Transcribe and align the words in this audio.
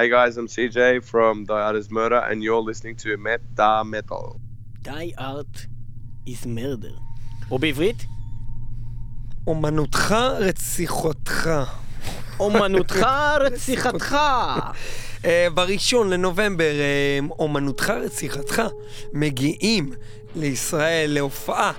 Hey 0.00 0.08
guys, 0.08 0.36
I'm 0.36 0.46
CJ 0.46 1.02
from 1.02 1.44
Die 1.44 1.60
Art 1.60 1.74
is 1.74 1.90
Murder, 1.90 2.20
and 2.30 2.40
you're 2.40 2.62
listening 2.70 2.94
to 3.02 3.16
Meta 3.16 3.82
Metal. 3.84 4.38
Die 4.84 5.12
Art 5.18 5.66
is 6.24 6.46
Murder. 6.46 7.00
או 7.50 7.58
בעברית? 7.58 8.06
אומנותך 9.46 10.16
רציחותך. 10.38 11.50
אומנותך 12.40 13.06
רציחתך. 13.40 14.16
אה, 15.24 15.46
בראשון 15.54 16.10
לנובמבר, 16.10 16.80
אה, 16.80 17.18
אומנותך 17.38 17.90
רציחתך, 17.90 18.62
מגיעים 19.12 19.92
לישראל 20.36 21.10
להופעה 21.10 21.72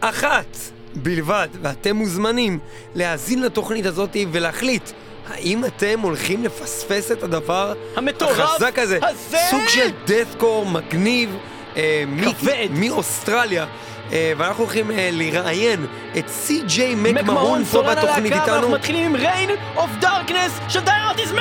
אחת 0.00 0.56
בלבד, 0.94 1.48
ואתם 1.62 1.96
מוזמנים 1.96 2.58
להאזין 2.94 3.42
לתוכנית 3.42 3.86
הזאת 3.86 4.16
ולהחליט 4.32 4.90
האם 5.28 5.64
אתם 5.64 6.00
הולכים 6.00 6.44
לפספס 6.44 7.12
את 7.12 7.22
הדבר 7.22 7.72
המטורף 7.96 8.38
החזק 8.38 8.78
הזה. 8.78 8.98
הזה! 9.02 9.38
סוג 9.50 9.68
של 9.68 9.88
deathcore 10.06 10.68
מגניב 10.68 11.36
אה, 11.76 12.04
כבד. 12.40 12.68
מאוסטרליה. 12.70 13.66
אה, 14.12 14.32
ואנחנו 14.36 14.64
הולכים 14.64 14.90
אה, 14.90 15.08
לראיין 15.12 15.86
את 16.18 16.28
סי.ג'יי 16.28 16.94
מקמהון, 16.94 17.64
פה 17.64 17.82
בתוכנית 17.82 18.32
איתנו. 18.32 18.68
מתחילים 18.68 19.14
עם 19.14 19.20
Rain 19.22 19.78
of 19.78 20.04
Darkness 20.04 20.68
של 20.68 20.80
Die 20.80 21.14
Art 21.14 21.18
is 21.18 21.32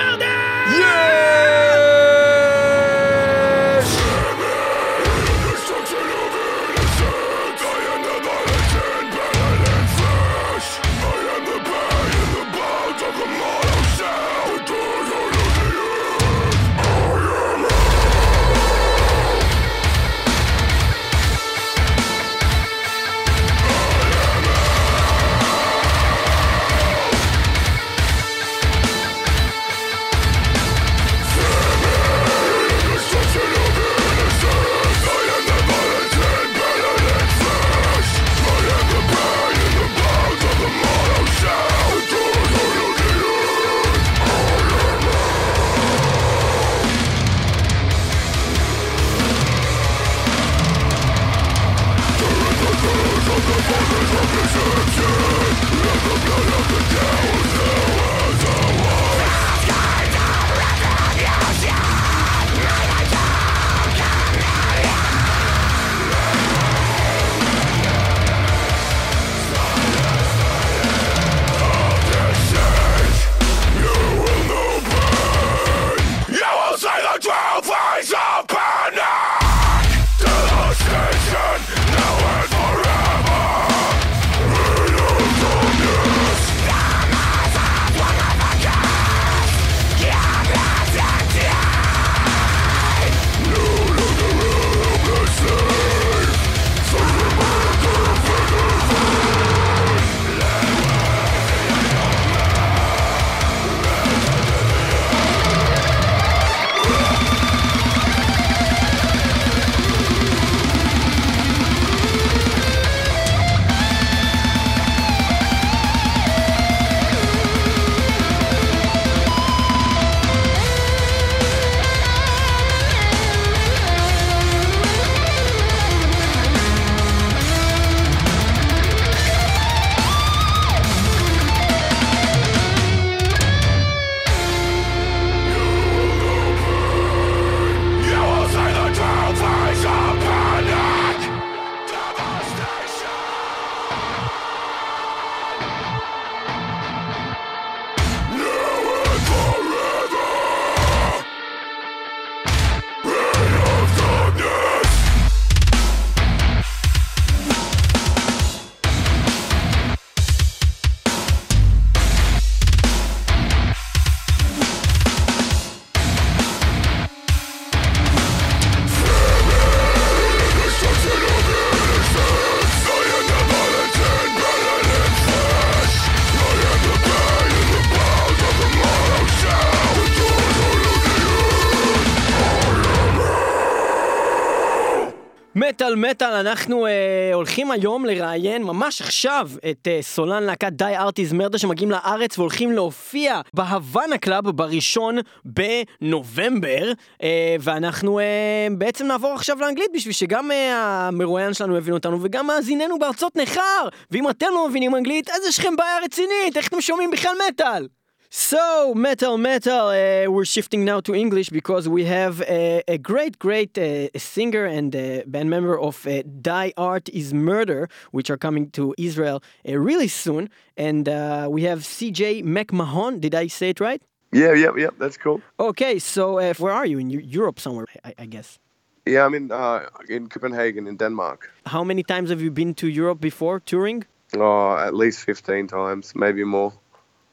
מטאל 185.69 185.95
מטאל, 185.95 186.33
אנחנו 186.33 186.85
אה, 186.85 186.91
הולכים 187.33 187.71
היום 187.71 188.05
לראיין 188.05 188.63
ממש 188.63 189.01
עכשיו 189.01 189.49
את 189.71 189.87
אה, 189.87 189.99
סולן 190.01 190.43
להקת 190.43 190.71
די 190.71 190.93
ארטיז 190.95 191.33
מרדה 191.33 191.57
שמגיעים 191.57 191.91
לארץ 191.91 192.37
והולכים 192.39 192.71
להופיע 192.71 193.41
בהוואנה 193.53 194.17
קלאב 194.17 194.49
בראשון 194.49 195.17
בנובמבר 195.45 196.91
אה, 197.23 197.55
ואנחנו 197.59 198.19
אה, 198.19 198.67
בעצם 198.77 199.07
נעבור 199.07 199.33
עכשיו 199.33 199.57
לאנגלית 199.59 199.91
בשביל 199.93 200.13
שגם 200.13 200.51
אה, 200.51 201.07
המרואיין 201.07 201.53
שלנו 201.53 201.77
יבין 201.77 201.93
אותנו 201.93 202.19
וגם 202.21 202.47
מאזיננו 202.47 202.99
בארצות 202.99 203.35
נכר 203.35 203.87
ואם 204.11 204.29
אתם 204.29 204.47
לא 204.53 204.69
מבינים 204.69 204.95
אנגלית 204.95 205.29
אז 205.29 205.41
יש 205.49 205.59
לכם 205.59 205.75
בעיה 205.75 205.99
רצינית, 206.03 206.57
איך 206.57 206.67
אתם 206.67 206.81
שומעים 206.81 207.11
בכלל 207.11 207.35
מטאל? 207.49 207.87
So, 208.29 208.93
metal, 208.93 209.37
metal, 209.37 209.87
uh, 209.87 210.29
we're 210.29 210.43
shifting 210.43 210.83
now 210.83 210.99
to 211.01 211.15
English 211.15 211.49
because 211.49 211.87
we 211.87 212.03
have 212.05 212.41
a, 212.41 212.83
a 212.85 212.97
great, 212.97 213.39
great 213.39 213.77
uh, 213.77 214.09
singer 214.17 214.65
and 214.65 214.93
uh, 214.93 215.21
band 215.25 215.49
member 215.49 215.79
of 215.79 216.05
uh, 216.05 216.23
Die 216.41 216.73
Art 216.75 217.07
is 217.09 217.33
Murder, 217.33 217.87
which 218.11 218.29
are 218.29 218.37
coming 218.37 218.69
to 218.71 218.93
Israel 218.97 219.41
uh, 219.67 219.77
really 219.77 220.09
soon. 220.09 220.49
And 220.75 221.07
uh, 221.07 221.47
we 221.49 221.63
have 221.63 221.79
CJ 221.79 222.43
McMahon. 222.43 223.21
Did 223.21 223.33
I 223.33 223.47
say 223.47 223.69
it 223.69 223.79
right? 223.79 224.01
Yeah, 224.33 224.53
yeah, 224.53 224.71
yeah, 224.77 224.89
that's 224.99 225.17
cool. 225.17 225.41
Okay, 225.57 225.97
so 225.97 226.37
uh, 226.37 226.53
where 226.55 226.73
are 226.73 226.85
you? 226.85 226.99
In 226.99 227.09
Europe 227.09 227.61
somewhere, 227.61 227.87
I, 228.03 228.13
I 228.19 228.25
guess. 228.25 228.59
Yeah, 229.05 229.25
I'm 229.25 229.35
in 229.35 229.51
uh, 229.53 229.87
in 230.09 230.27
Copenhagen 230.27 230.85
in 230.85 230.97
Denmark. 230.97 231.49
How 231.65 231.81
many 231.85 232.03
times 232.03 232.29
have 232.29 232.41
you 232.41 232.51
been 232.51 232.73
to 232.75 232.87
Europe 232.87 233.21
before 233.21 233.61
touring? 233.61 234.03
Oh, 234.35 234.75
at 234.75 234.93
least 234.93 235.21
15 235.21 235.67
times, 235.67 236.13
maybe 236.13 236.43
more. 236.43 236.73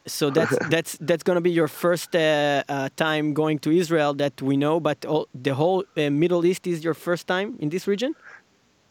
So 0.06 0.30
that's 0.30 0.56
that's 0.70 0.98
that's 1.00 1.22
gonna 1.22 1.40
be 1.40 1.50
your 1.50 1.68
first 1.68 2.14
uh, 2.14 2.62
uh, 2.68 2.88
time 2.96 3.34
going 3.34 3.58
to 3.60 3.70
Israel 3.70 4.14
that 4.14 4.40
we 4.42 4.56
know, 4.56 4.80
but 4.80 5.04
all, 5.04 5.28
the 5.34 5.54
whole 5.54 5.84
uh, 5.96 6.10
Middle 6.10 6.44
East 6.44 6.66
is 6.66 6.84
your 6.84 6.94
first 6.94 7.26
time 7.26 7.56
in 7.60 7.68
this 7.70 7.86
region. 7.86 8.14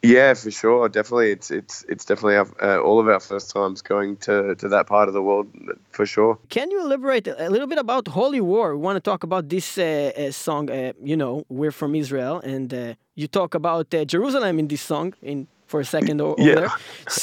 Yeah, 0.05 0.33
for 0.33 0.51
sure. 0.51 0.89
Definitely, 0.89 1.31
it's 1.31 1.49
it's 1.49 1.85
it's 1.87 2.03
definitely 2.03 2.35
our, 2.35 2.47
uh, 2.61 2.81
all 2.81 2.99
of 2.99 3.07
our 3.07 3.21
first 3.21 3.51
times 3.51 3.81
going 3.81 4.17
to, 4.17 4.53
to 4.55 4.67
that 4.67 4.85
part 4.85 5.07
of 5.07 5.13
the 5.13 5.21
world, 5.21 5.47
for 5.91 6.05
sure. 6.05 6.37
Can 6.49 6.69
you 6.71 6.81
elaborate 6.81 7.25
a 7.27 7.49
little 7.49 7.67
bit 7.67 7.77
about 7.77 8.09
Holy 8.09 8.41
War? 8.41 8.75
We 8.75 8.81
want 8.81 8.97
to 8.97 8.99
talk 9.11 9.23
about 9.23 9.47
this 9.47 9.77
uh, 9.77 10.11
uh, 10.17 10.31
song. 10.31 10.69
Uh, 10.69 10.91
you 11.01 11.15
know, 11.15 11.45
we're 11.47 11.71
from 11.71 11.95
Israel, 11.95 12.41
and 12.43 12.73
uh, 12.73 12.95
you 13.15 13.27
talk 13.27 13.55
about 13.55 13.93
uh, 13.93 14.03
Jerusalem 14.03 14.59
in 14.59 14.67
this 14.67 14.81
song 14.81 15.13
in 15.21 15.47
for 15.73 15.79
a 15.87 15.89
second 15.97 16.17
over 16.27 16.35
Yeah. 16.49 16.55
there. 16.59 16.71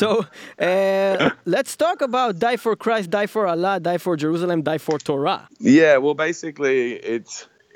So 0.00 0.08
let's 1.56 1.72
talk 1.84 1.98
about 2.10 2.30
"Die 2.46 2.58
for 2.64 2.74
Christ, 2.84 3.06
Die 3.18 3.28
for 3.34 3.44
Allah, 3.54 3.74
Die 3.88 3.98
for 4.06 4.14
Jerusalem, 4.24 4.58
Die 4.70 4.78
for 4.86 4.98
Torah." 4.98 5.40
Yeah, 5.78 5.94
well, 6.02 6.14
basically, 6.28 6.80
it's 7.16 7.34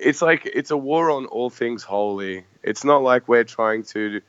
it's 0.08 0.20
like 0.28 0.42
it's 0.58 0.72
a 0.78 0.80
war 0.90 1.04
on 1.16 1.22
all 1.36 1.50
things 1.62 1.82
holy. 1.96 2.34
It's 2.70 2.84
not 2.90 3.00
like 3.10 3.22
we're 3.32 3.48
trying 3.58 3.82
to 3.94 4.20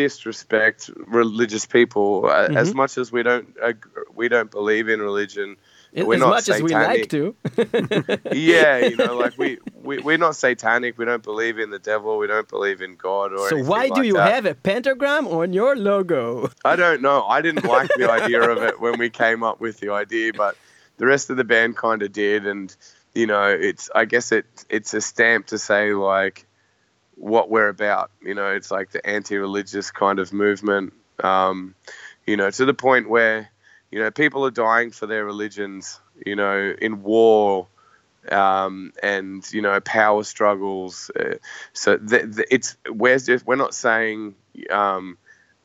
disrespect 0.00 0.90
religious 1.20 1.66
people 1.66 2.26
uh, 2.26 2.48
as 2.62 2.68
Mhm. 2.70 2.74
much 2.82 2.92
as 3.02 3.06
we 3.16 3.22
don't 3.28 3.48
ag- 3.70 3.88
we 4.20 4.26
don't 4.34 4.50
believe 4.50 4.86
in 4.94 4.98
religion. 5.10 5.56
As 5.94 6.06
We're 6.06 6.18
not 6.18 6.30
much 6.30 6.48
as 6.48 6.62
we 6.62 6.72
like 6.72 7.10
satanic. 7.10 7.10
to. 7.10 8.20
yeah, 8.32 8.78
you 8.78 8.96
know, 8.96 9.14
like 9.14 9.36
we, 9.36 9.58
we 9.74 9.98
we're 9.98 10.16
not 10.16 10.36
satanic. 10.36 10.96
We 10.96 11.04
don't 11.04 11.22
believe 11.22 11.58
in 11.58 11.68
the 11.68 11.78
devil. 11.78 12.16
We 12.16 12.26
don't 12.26 12.48
believe 12.48 12.80
in 12.80 12.96
God 12.96 13.32
or 13.34 13.50
So 13.50 13.58
why 13.62 13.88
do 13.88 13.96
like 13.96 14.04
you 14.06 14.14
that. 14.14 14.32
have 14.32 14.46
a 14.46 14.54
pentagram 14.54 15.26
on 15.28 15.52
your 15.52 15.76
logo? 15.76 16.50
I 16.64 16.76
don't 16.76 17.02
know. 17.02 17.24
I 17.24 17.42
didn't 17.42 17.66
like 17.66 17.90
the 17.98 18.10
idea 18.10 18.40
of 18.40 18.62
it 18.62 18.80
when 18.80 18.98
we 18.98 19.10
came 19.10 19.42
up 19.42 19.60
with 19.60 19.80
the 19.80 19.90
idea, 19.92 20.32
but 20.32 20.56
the 20.96 21.04
rest 21.04 21.28
of 21.28 21.36
the 21.36 21.44
band 21.44 21.76
kind 21.76 22.02
of 22.02 22.10
did, 22.10 22.46
and 22.46 22.74
you 23.14 23.26
know, 23.26 23.44
it's 23.48 23.90
I 23.94 24.06
guess 24.06 24.32
it 24.32 24.46
it's 24.70 24.94
a 24.94 25.00
stamp 25.02 25.48
to 25.48 25.58
say 25.58 25.92
like 25.92 26.46
what 27.16 27.50
we're 27.50 27.68
about. 27.68 28.10
You 28.22 28.34
know, 28.34 28.48
it's 28.48 28.70
like 28.70 28.92
the 28.92 29.06
anti-religious 29.06 29.90
kind 29.90 30.18
of 30.18 30.32
movement. 30.32 30.94
Um, 31.22 31.74
you 32.26 32.38
know, 32.38 32.50
to 32.50 32.64
the 32.64 32.72
point 32.72 33.10
where 33.10 33.50
you 33.92 34.00
know 34.00 34.10
people 34.10 34.44
are 34.44 34.50
dying 34.50 34.90
for 34.90 35.06
their 35.06 35.24
religions. 35.24 36.00
You 36.26 36.36
know, 36.36 36.74
in 36.80 37.02
war. 37.02 37.68
Um, 38.30 38.92
and 39.02 39.44
you 39.52 39.62
know 39.62 39.80
power 39.80 40.22
struggles. 40.22 41.10
Uh, 41.18 41.38
so 41.72 41.98
th- 41.98 42.36
th- 42.36 42.48
it's 42.52 42.76
we're 42.88 43.18
we're 43.44 43.56
not 43.56 43.74
saying 43.74 44.36
um, 44.70 45.18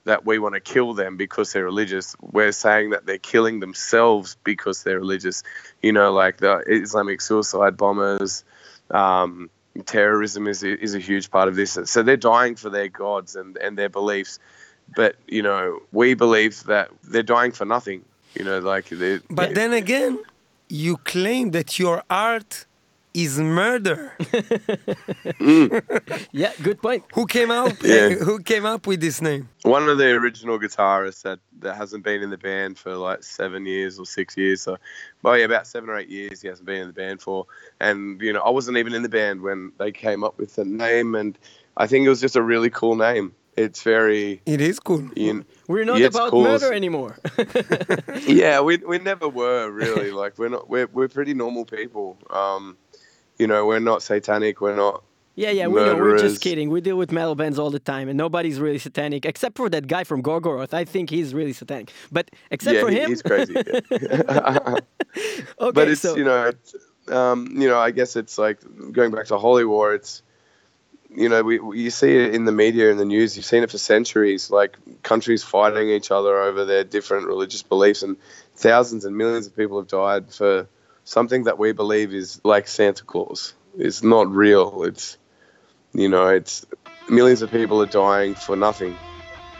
that 0.07 0.25
we 0.25 0.39
want 0.39 0.55
to 0.55 0.59
kill 0.59 0.93
them 0.93 1.17
because 1.17 1.53
they're 1.53 1.65
religious. 1.65 2.15
We're 2.19 2.51
saying 2.53 2.91
that 2.91 3.05
they're 3.05 3.19
killing 3.19 3.59
themselves 3.59 4.37
because 4.43 4.83
they're 4.83 4.99
religious. 4.99 5.43
You 5.83 5.91
know, 5.91 6.11
like 6.11 6.37
the 6.37 6.63
Islamic 6.65 7.21
suicide 7.21 7.77
bombers, 7.77 8.43
um, 8.89 9.49
terrorism 9.85 10.47
is 10.47 10.63
is 10.63 10.95
a 10.95 10.99
huge 10.99 11.29
part 11.29 11.47
of 11.47 11.55
this. 11.55 11.77
So 11.85 12.01
they're 12.01 12.17
dying 12.17 12.55
for 12.55 12.69
their 12.69 12.87
gods 12.87 13.35
and 13.35 13.57
and 13.57 13.77
their 13.77 13.89
beliefs, 13.89 14.39
but 14.95 15.15
you 15.27 15.43
know, 15.43 15.81
we 15.91 16.13
believe 16.15 16.63
that 16.63 16.89
they're 17.03 17.23
dying 17.23 17.51
for 17.51 17.65
nothing. 17.65 18.03
You 18.35 18.45
know, 18.45 18.59
like 18.59 18.89
they. 18.89 19.19
But 19.29 19.55
then 19.55 19.73
again, 19.73 20.19
you 20.69 20.97
claim 20.97 21.51
that 21.51 21.79
your 21.79 22.03
art 22.09 22.65
is 23.13 23.39
murder. 23.39 24.13
Mm. 25.39 25.81
Yeah, 26.31 26.51
good 26.63 26.81
point. 26.81 27.03
who 27.13 27.25
came 27.25 27.51
up? 27.51 27.73
Yeah. 27.83 28.09
who 28.09 28.39
came 28.39 28.65
up 28.65 28.87
with 28.87 29.01
this 29.01 29.21
name? 29.21 29.49
one 29.63 29.87
of 29.87 29.97
the 29.97 30.09
original 30.11 30.57
guitarists 30.59 31.21
that, 31.23 31.39
that 31.59 31.75
hasn't 31.75 32.03
been 32.03 32.21
in 32.23 32.29
the 32.31 32.37
band 32.37 32.77
for 32.77 32.95
like 32.95 33.23
seven 33.23 33.65
years 33.65 33.99
or 33.99 34.05
six 34.05 34.35
years. 34.35 34.61
So, 34.61 34.77
well, 35.21 35.37
yeah, 35.37 35.45
about 35.45 35.67
seven 35.67 35.89
or 35.89 35.97
eight 35.97 36.09
years 36.09 36.41
he 36.41 36.47
hasn't 36.47 36.65
been 36.65 36.81
in 36.81 36.87
the 36.87 36.93
band 36.93 37.21
for. 37.21 37.45
And, 37.79 38.19
you 38.21 38.33
know, 38.33 38.41
I 38.41 38.49
wasn't 38.49 38.77
even 38.77 38.93
in 38.93 39.03
the 39.03 39.09
band 39.09 39.41
when 39.41 39.71
they 39.77 39.91
came 39.91 40.23
up 40.23 40.37
with 40.37 40.55
the 40.55 40.65
name. 40.65 41.13
And 41.13 41.37
I 41.75 41.87
think 41.87 42.05
it 42.05 42.09
was 42.09 42.21
just 42.21 42.35
a 42.35 42.41
really 42.41 42.69
cool 42.69 42.95
name. 42.95 43.33
It's 43.57 43.81
very, 43.81 44.41
It 44.45 44.61
is 44.61 44.79
cool. 44.79 45.09
you 45.15 45.43
We're 45.67 45.83
not 45.83 45.97
Yeah, 45.97 46.07
about 46.07 46.29
cool. 46.29 46.43
murder 46.43 46.71
anymore. 46.71 47.17
yeah, 48.27 48.61
we, 48.61 48.77
we 48.77 48.99
never 48.99 49.27
were 49.27 49.71
really. 49.71 50.11
Like, 50.17 50.37
we're 50.37 50.49
not, 50.49 50.69
we're, 50.69 50.87
we're 50.93 51.07
pretty 51.07 51.33
normal 51.33 51.65
people. 51.65 52.17
Um, 52.29 52.77
you 53.39 53.47
know, 53.47 53.65
we're 53.65 53.79
not 53.79 54.03
satanic. 54.03 54.61
We're 54.61 54.75
not, 54.75 55.03
yeah, 55.35 55.51
yeah, 55.51 55.67
we 55.67 55.75
know. 55.75 55.95
We're 55.95 56.17
just 56.17 56.41
kidding. 56.41 56.69
We 56.71 56.81
deal 56.81 56.97
with 56.97 57.11
metal 57.11 57.35
bands 57.35 57.59
all 57.59 57.69
the 57.69 57.79
time, 57.79 58.09
and 58.09 58.17
nobody's 58.17 58.59
really 58.59 58.79
satanic 58.79 59.25
except 59.25 59.55
for 59.57 59.69
that 59.69 59.85
guy 59.87 60.03
from 60.03 60.23
Gorgoroth. 60.23 60.73
I 60.73 60.83
think 60.85 61.09
he's 61.11 61.33
really 61.35 61.53
satanic. 61.53 61.91
But 62.11 62.31
except 62.49 62.75
yeah, 62.75 62.81
for 62.81 62.89
he- 62.89 62.99
him, 63.01 63.09
he's 63.09 63.21
crazy. 63.21 63.53
yeah. 63.53 63.61
okay, 65.59 65.71
but 65.73 65.87
it's 65.87 66.01
so 66.01 66.15
you 66.15 66.23
know 66.23 66.45
it's, 66.47 66.75
um, 67.09 67.47
you 67.53 67.67
know 67.67 67.77
I 67.77 67.91
guess 67.91 68.15
it's 68.15 68.37
like 68.39 68.59
going 68.91 69.11
back 69.11 69.27
to 69.27 69.37
Holy 69.37 69.65
War. 69.65 69.93
It's 69.93 70.23
you 71.09 71.29
know 71.29 71.43
we, 71.43 71.55
you 71.79 71.89
see 71.89 72.15
it 72.15 72.35
in 72.35 72.45
the 72.45 72.51
media 72.51 72.91
and 72.91 72.99
the 72.99 73.05
news. 73.05 73.35
You've 73.35 73.45
seen 73.45 73.63
it 73.63 73.71
for 73.71 73.77
centuries, 73.77 74.51
like 74.51 74.77
countries 75.03 75.43
fighting 75.43 75.89
each 75.89 76.11
other 76.11 76.37
over 76.41 76.65
their 76.65 76.83
different 76.83 77.27
religious 77.27 77.63
beliefs, 77.63 78.03
and 78.03 78.17
thousands 78.55 79.05
and 79.05 79.17
millions 79.17 79.47
of 79.47 79.55
people 79.55 79.79
have 79.79 79.87
died 79.87 80.33
for 80.33 80.67
something 81.03 81.45
that 81.45 81.57
we 81.59 81.71
believe 81.71 82.13
is 82.13 82.41
like 82.43 82.67
Santa 82.67 83.03
Claus. 83.05 83.53
It's 83.77 84.03
not 84.03 84.29
real. 84.29 84.83
It's 84.83 85.17
you 85.93 86.09
know 86.09 86.27
it's 86.29 86.65
millions 87.07 87.41
of 87.41 87.51
people 87.51 87.81
are 87.81 87.87
dying 87.87 88.35
for 88.35 88.55
nothing. 88.55 88.99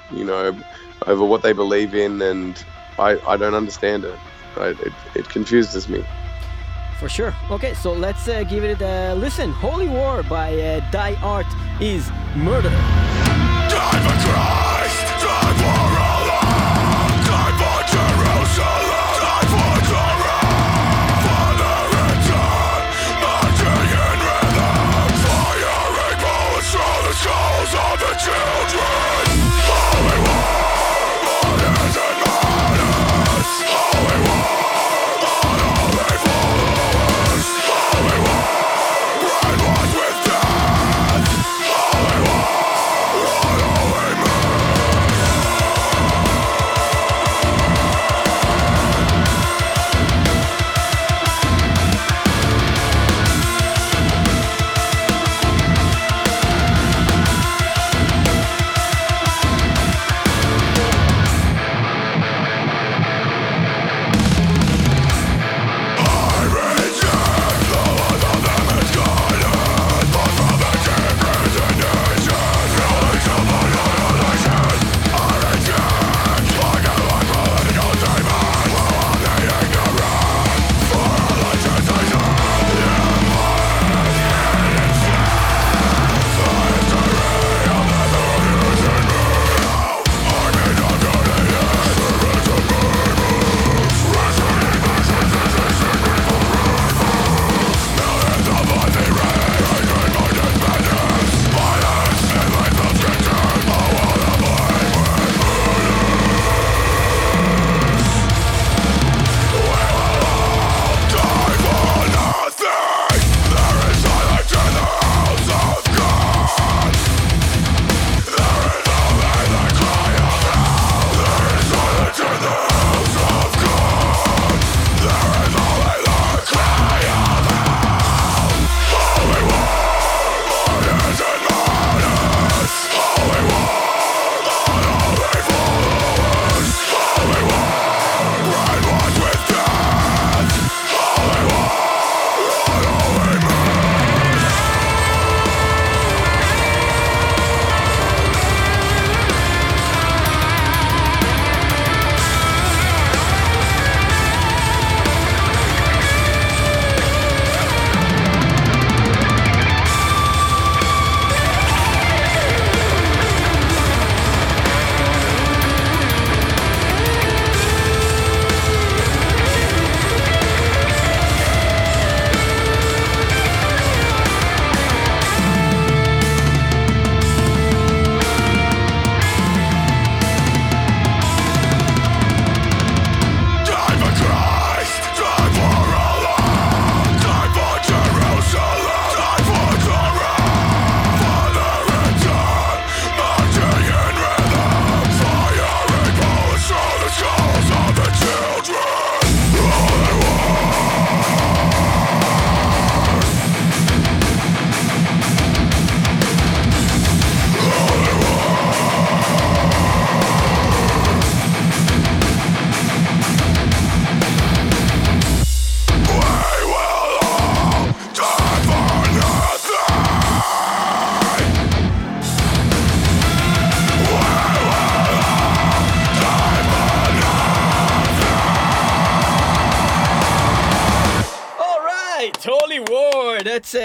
You 0.10 0.26
know 0.26 0.62
over 1.06 1.26
what 1.26 1.44
they 1.44 1.54
believe 1.54 1.96
in, 1.96 2.22
and 2.22 2.64
I 2.98 3.18
I 3.26 3.38
don't 3.38 3.56
understand 3.56 4.06
it. 4.06 4.22
I, 4.58 4.68
it, 4.70 4.96
it 5.16 5.30
confuses 5.30 5.88
me. 5.90 6.06
For 6.98 7.10
sure. 7.10 7.34
Okay, 7.50 7.74
so 7.74 7.94
let's 7.94 8.28
uh, 8.28 8.44
give 8.44 8.64
it 8.64 8.82
a 8.82 9.16
listen. 9.16 9.52
Holy 9.52 9.88
War 9.88 10.24
by 10.24 10.54
uh, 10.60 10.92
Die 10.92 11.16
Art 11.22 11.48
is 11.80 12.10
murder. 12.36 12.70
Die 13.70 14.00
for 14.04 14.16
Christ, 14.26 15.06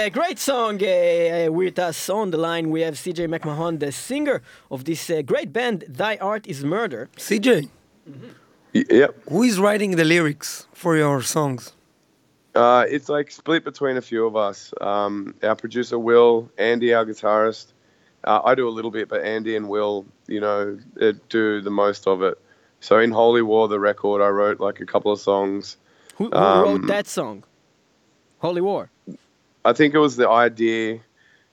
a 0.03 0.11
great 0.11 0.39
song. 0.39 0.83
Uh, 0.83 1.49
with 1.51 1.79
us 1.79 2.09
on 2.11 2.31
the 2.31 2.37
line, 2.39 2.71
we 2.71 2.81
have 2.83 2.95
CJ 2.95 3.29
McMahon, 3.29 3.79
the 3.79 3.93
singer 3.93 4.43
of 4.71 4.85
this 4.85 5.09
uh, 5.11 5.23
great 5.23 5.53
band, 5.53 5.85
Thy 5.89 6.17
Art 6.17 6.47
is 6.47 6.65
Murder. 6.65 7.09
CJ, 7.17 7.69
Y- 8.75 8.85
Yep. 8.91 9.15
who 9.31 9.43
is 9.43 9.59
writing 9.59 9.97
the 9.97 10.05
lyrics 10.05 10.67
for 10.73 10.97
your 10.97 11.23
songs? 11.23 11.73
Uh, 12.55 12.85
it's 12.89 13.09
like 13.09 13.31
split 13.31 13.65
between 13.65 13.97
a 13.97 14.03
few 14.03 14.27
of 14.27 14.35
us. 14.37 14.75
Um, 14.81 15.35
our 15.43 15.55
producer 15.57 15.99
Will, 15.99 16.51
Andy, 16.59 16.93
our 16.95 17.05
guitarist. 17.07 17.67
Uh, 18.25 18.41
I 18.45 18.55
do 18.55 18.69
a 18.69 18.75
little 18.77 18.91
bit, 18.91 19.09
but 19.09 19.23
Andy 19.23 19.57
and 19.57 19.69
Will, 19.69 20.05
you 20.27 20.41
know, 20.41 20.79
uh, 21.01 21.13
do 21.29 21.61
the 21.61 21.71
most 21.71 22.07
of 22.07 22.23
it. 22.23 22.39
So 22.81 22.99
in 22.99 23.11
Holy 23.11 23.43
War, 23.43 23.69
the 23.69 23.79
record, 23.81 24.21
I 24.23 24.29
wrote 24.29 24.59
like 24.61 24.81
a 24.81 24.87
couple 24.87 25.13
of 25.13 25.21
songs. 25.21 25.77
Who, 26.17 26.29
who 26.29 26.35
Um, 26.37 26.63
wrote 26.63 26.87
that 26.89 27.07
song? 27.07 27.45
Holy 28.39 28.61
War. 28.61 28.91
I 29.65 29.73
think 29.73 29.95
it 29.95 29.99
was 29.99 30.17
the 30.17 30.29
idea 30.29 31.01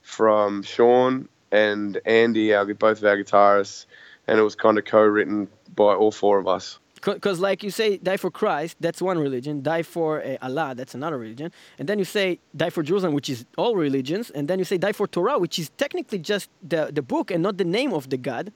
from 0.01 0.63
Sean 0.63 1.29
and 1.51 1.99
Andy, 2.05 2.53
our 2.53 2.65
both 2.73 2.99
of 2.99 3.05
our 3.05 3.17
guitarists, 3.17 3.85
and 4.27 4.39
it 4.39 4.43
was 4.43 4.55
kind 4.55 4.77
of 4.77 4.85
co-written 4.85 5.47
by 5.75 5.93
all 5.93 6.11
four 6.11 6.39
of 6.39 6.47
us. 6.47 6.79
Because, 7.01 7.39
like 7.39 7.63
you 7.63 7.71
say, 7.71 7.97
die 7.97 8.17
for 8.17 8.29
Christ, 8.29 8.75
that's 8.81 9.01
one 9.01 9.17
religion. 9.17 9.61
Die 9.61 9.83
for 9.83 10.21
uh, 10.21 10.35
Allah, 10.41 10.73
that's 10.75 10.93
another 10.93 11.17
religion. 11.17 11.51
And 11.77 11.87
then 11.87 11.97
you 11.97 12.03
say 12.03 12.39
die 12.55 12.69
for 12.69 12.83
Jerusalem, 12.83 13.13
which 13.13 13.29
is 13.29 13.45
all 13.57 13.75
religions. 13.75 14.29
And 14.31 14.47
then 14.49 14.59
you 14.59 14.65
say 14.65 14.77
die 14.77 14.91
for 14.91 15.07
Torah, 15.07 15.39
which 15.39 15.57
is 15.59 15.69
technically 15.77 16.19
just 16.19 16.49
the, 16.61 16.91
the 16.93 17.01
book 17.01 17.31
and 17.31 17.41
not 17.41 17.57
the 17.57 17.63
name 17.63 17.93
of 17.93 18.09
the 18.09 18.17
God. 18.17 18.51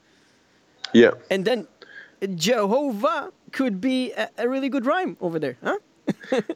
Yeah. 0.94 1.12
And 1.32 1.46
then 1.46 1.68
Jehovah 2.36 3.32
could 3.54 3.80
be 3.80 4.12
a, 4.12 4.30
a 4.38 4.50
really 4.50 4.68
good 4.68 4.86
rhyme 4.86 5.16
over 5.22 5.40
there, 5.40 5.58
huh? 5.64 5.78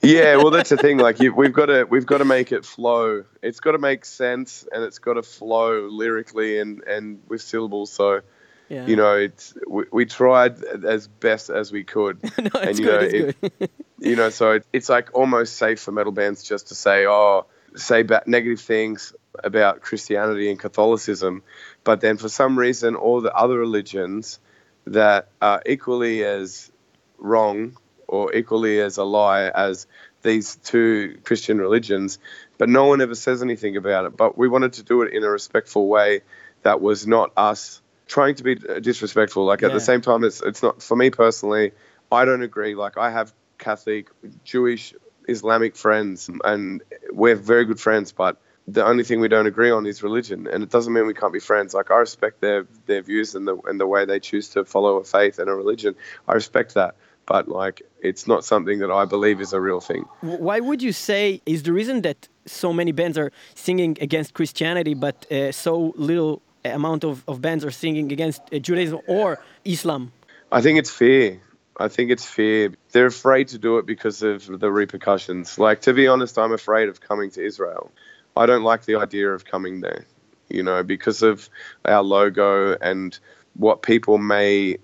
Yeah, 0.02 0.36
well, 0.38 0.52
that's 0.52 0.70
the 0.70 0.78
thing. 0.78 0.98
Like, 0.98 1.20
you, 1.20 1.34
we've 1.34 1.54
got 1.54 1.68
to 1.68 1.84
we've 1.86 2.06
got 2.06 2.20
to 2.20 2.26
make 2.26 2.52
it 2.52 2.66
flow. 2.66 3.24
It's 3.42 3.60
got 3.60 3.72
to 3.74 3.78
make 3.78 4.06
sense, 4.06 4.68
and 4.72 4.84
it's 4.84 5.00
got 5.00 5.14
to 5.14 5.24
flow 5.24 5.88
lyrically 5.90 6.60
and 6.60 6.84
and 6.84 7.22
with 7.28 7.42
syllables. 7.42 7.92
So, 7.92 8.22
Yeah. 8.70 8.86
you 8.86 8.96
know, 8.96 9.16
it's 9.16 9.54
we, 9.68 9.84
we 9.92 10.06
tried 10.06 10.64
as 10.64 11.08
best 11.08 11.50
as 11.50 11.72
we 11.72 11.84
could. 11.84 12.22
no, 12.38 12.46
it's 12.46 12.56
and, 12.56 12.80
you 12.80 12.86
good. 12.86 13.02
know, 13.02 13.08
it's 13.08 13.38
it- 13.42 13.60
good. 13.60 13.70
you 14.00 14.16
know, 14.16 14.30
so 14.30 14.52
it, 14.52 14.66
it's 14.74 14.90
like 14.90 15.10
almost 15.14 15.56
safe 15.56 15.80
for 15.80 15.92
metal 15.92 16.12
bands 16.12 16.44
just 16.44 16.68
to 16.70 16.76
say, 16.76 17.06
oh, 17.08 17.46
say 17.76 18.04
ba- 18.04 18.24
negative 18.26 18.60
things 18.62 19.14
about 19.44 19.82
Christianity 19.82 20.50
and 20.50 20.60
Catholicism, 20.60 21.44
but 21.84 22.02
then 22.02 22.18
for 22.18 22.30
some 22.30 22.58
reason, 22.58 22.96
all 22.96 23.22
the 23.22 23.34
other 23.34 23.58
religions 23.58 24.40
that 24.86 25.30
are 25.42 25.62
equally 25.66 26.24
as 26.24 26.72
wrong 27.18 27.78
or 28.08 28.34
equally 28.36 28.80
as 28.80 28.98
a 28.98 29.04
lie 29.04 29.48
as 29.50 29.88
these 30.24 30.56
two 30.58 31.20
Christian 31.24 31.58
religions, 31.60 32.20
but 32.58 32.70
no 32.70 32.86
one 32.86 33.02
ever 33.02 33.16
says 33.16 33.42
anything 33.42 33.78
about 33.78 34.06
it. 34.06 34.18
But 34.18 34.38
we 34.38 34.48
wanted 34.48 34.74
to 34.74 34.84
do 34.84 35.02
it 35.04 35.14
in 35.14 35.24
a 35.24 35.30
respectful 35.30 35.88
way 35.88 36.22
that 36.64 36.82
was 36.82 37.06
not 37.08 37.32
us 37.38 37.82
trying 38.08 38.36
to 38.36 38.44
be 38.44 38.56
disrespectful. 38.56 39.46
Like 39.46 39.64
at 39.64 39.70
Yeah. 39.70 39.76
the 39.76 39.80
same 39.82 40.02
time, 40.02 40.24
it's 40.24 40.42
it's 40.42 40.64
not 40.64 40.82
for 40.82 40.96
me 40.96 41.10
personally. 41.10 41.72
I 42.12 42.26
don't 42.26 42.42
agree. 42.42 42.76
Like 42.76 42.98
I 42.98 43.12
have 43.12 43.34
Catholic, 43.58 44.10
Jewish, 44.44 44.94
Islamic 45.28 45.76
friends, 45.76 46.30
and 46.44 46.82
we're 47.12 47.36
very 47.36 47.66
good 47.66 47.80
friends. 47.80 48.12
But 48.12 48.38
the 48.68 48.86
only 48.86 49.04
thing 49.04 49.20
we 49.22 49.28
don't 49.28 49.48
agree 49.48 49.72
on 49.72 49.86
is 49.86 50.04
religion, 50.04 50.48
and 50.48 50.64
it 50.64 50.70
doesn't 50.70 50.92
mean 50.92 51.06
we 51.06 51.14
can't 51.14 51.34
be 51.34 51.40
friends. 51.40 51.74
Like 51.74 51.92
I 51.92 51.98
respect 51.98 52.42
their 52.42 52.66
their 52.86 53.02
views 53.02 53.36
and 53.36 53.48
the 53.48 53.58
and 53.66 53.80
the 53.80 53.88
way 53.88 54.06
they 54.06 54.20
choose 54.20 54.50
to 54.50 54.66
follow 54.66 54.98
a 54.98 55.04
faith 55.04 55.40
and 55.40 55.50
a 55.50 55.54
religion. 55.54 55.96
I 56.28 56.34
respect 56.34 56.74
that, 56.76 56.96
but 57.28 57.48
like 57.48 57.84
it's 58.02 58.26
not 58.26 58.44
something 58.44 58.80
that 58.80 58.90
I 58.90 59.06
believe 59.06 59.40
is 59.40 59.54
a 59.54 59.62
real 59.62 59.82
thing. 59.82 60.06
Why 60.22 60.60
would 60.60 60.82
you 60.82 60.94
say 60.94 61.42
is 61.46 61.64
the 61.64 61.74
reason 61.74 62.02
that 62.02 62.28
so 62.46 62.74
many 62.74 62.92
bands 62.92 63.18
are 63.18 63.32
singing 63.54 63.98
against 64.02 64.34
Christianity, 64.34 64.96
but 64.96 65.32
uh, 65.32 65.52
so 65.52 65.94
little 65.96 66.42
amount 66.66 67.04
of, 67.04 67.24
of 67.28 67.42
bands 67.42 67.64
are 67.64 67.72
singing 67.72 68.12
against 68.12 68.42
uh, 68.52 68.60
Judaism 68.60 69.00
or 69.08 69.40
Islam? 69.66 70.12
I 70.52 70.62
think 70.62 70.80
it's 70.80 70.90
fear. 70.90 71.40
I 71.80 71.90
think 71.90 72.10
it's 72.10 72.26
fear. 72.26 72.74
They're 72.92 73.08
afraid 73.08 73.50
to 73.50 73.60
do 73.60 73.78
it 73.78 73.86
because 73.86 74.24
of 74.24 74.60
the 74.60 74.72
repercussions. 74.72 75.60
Like, 75.60 75.82
to 75.82 75.94
be 75.94 76.08
honest, 76.08 76.38
I'm 76.40 76.52
afraid 76.52 76.90
of 76.90 77.02
coming 77.02 77.30
to 77.32 77.46
Israel. 77.46 77.92
I 78.36 78.46
don't 78.46 78.64
like 78.64 78.86
the 78.86 78.96
idea 78.96 79.30
of 79.32 79.46
coming 79.46 79.82
there, 79.82 80.06
you 80.50 80.64
know, 80.64 80.84
because 80.84 81.22
of 81.22 81.50
our 81.86 82.02
logo 82.02 82.76
and 82.82 83.18
what 83.56 83.82
people 83.82 84.18
may 84.18 84.78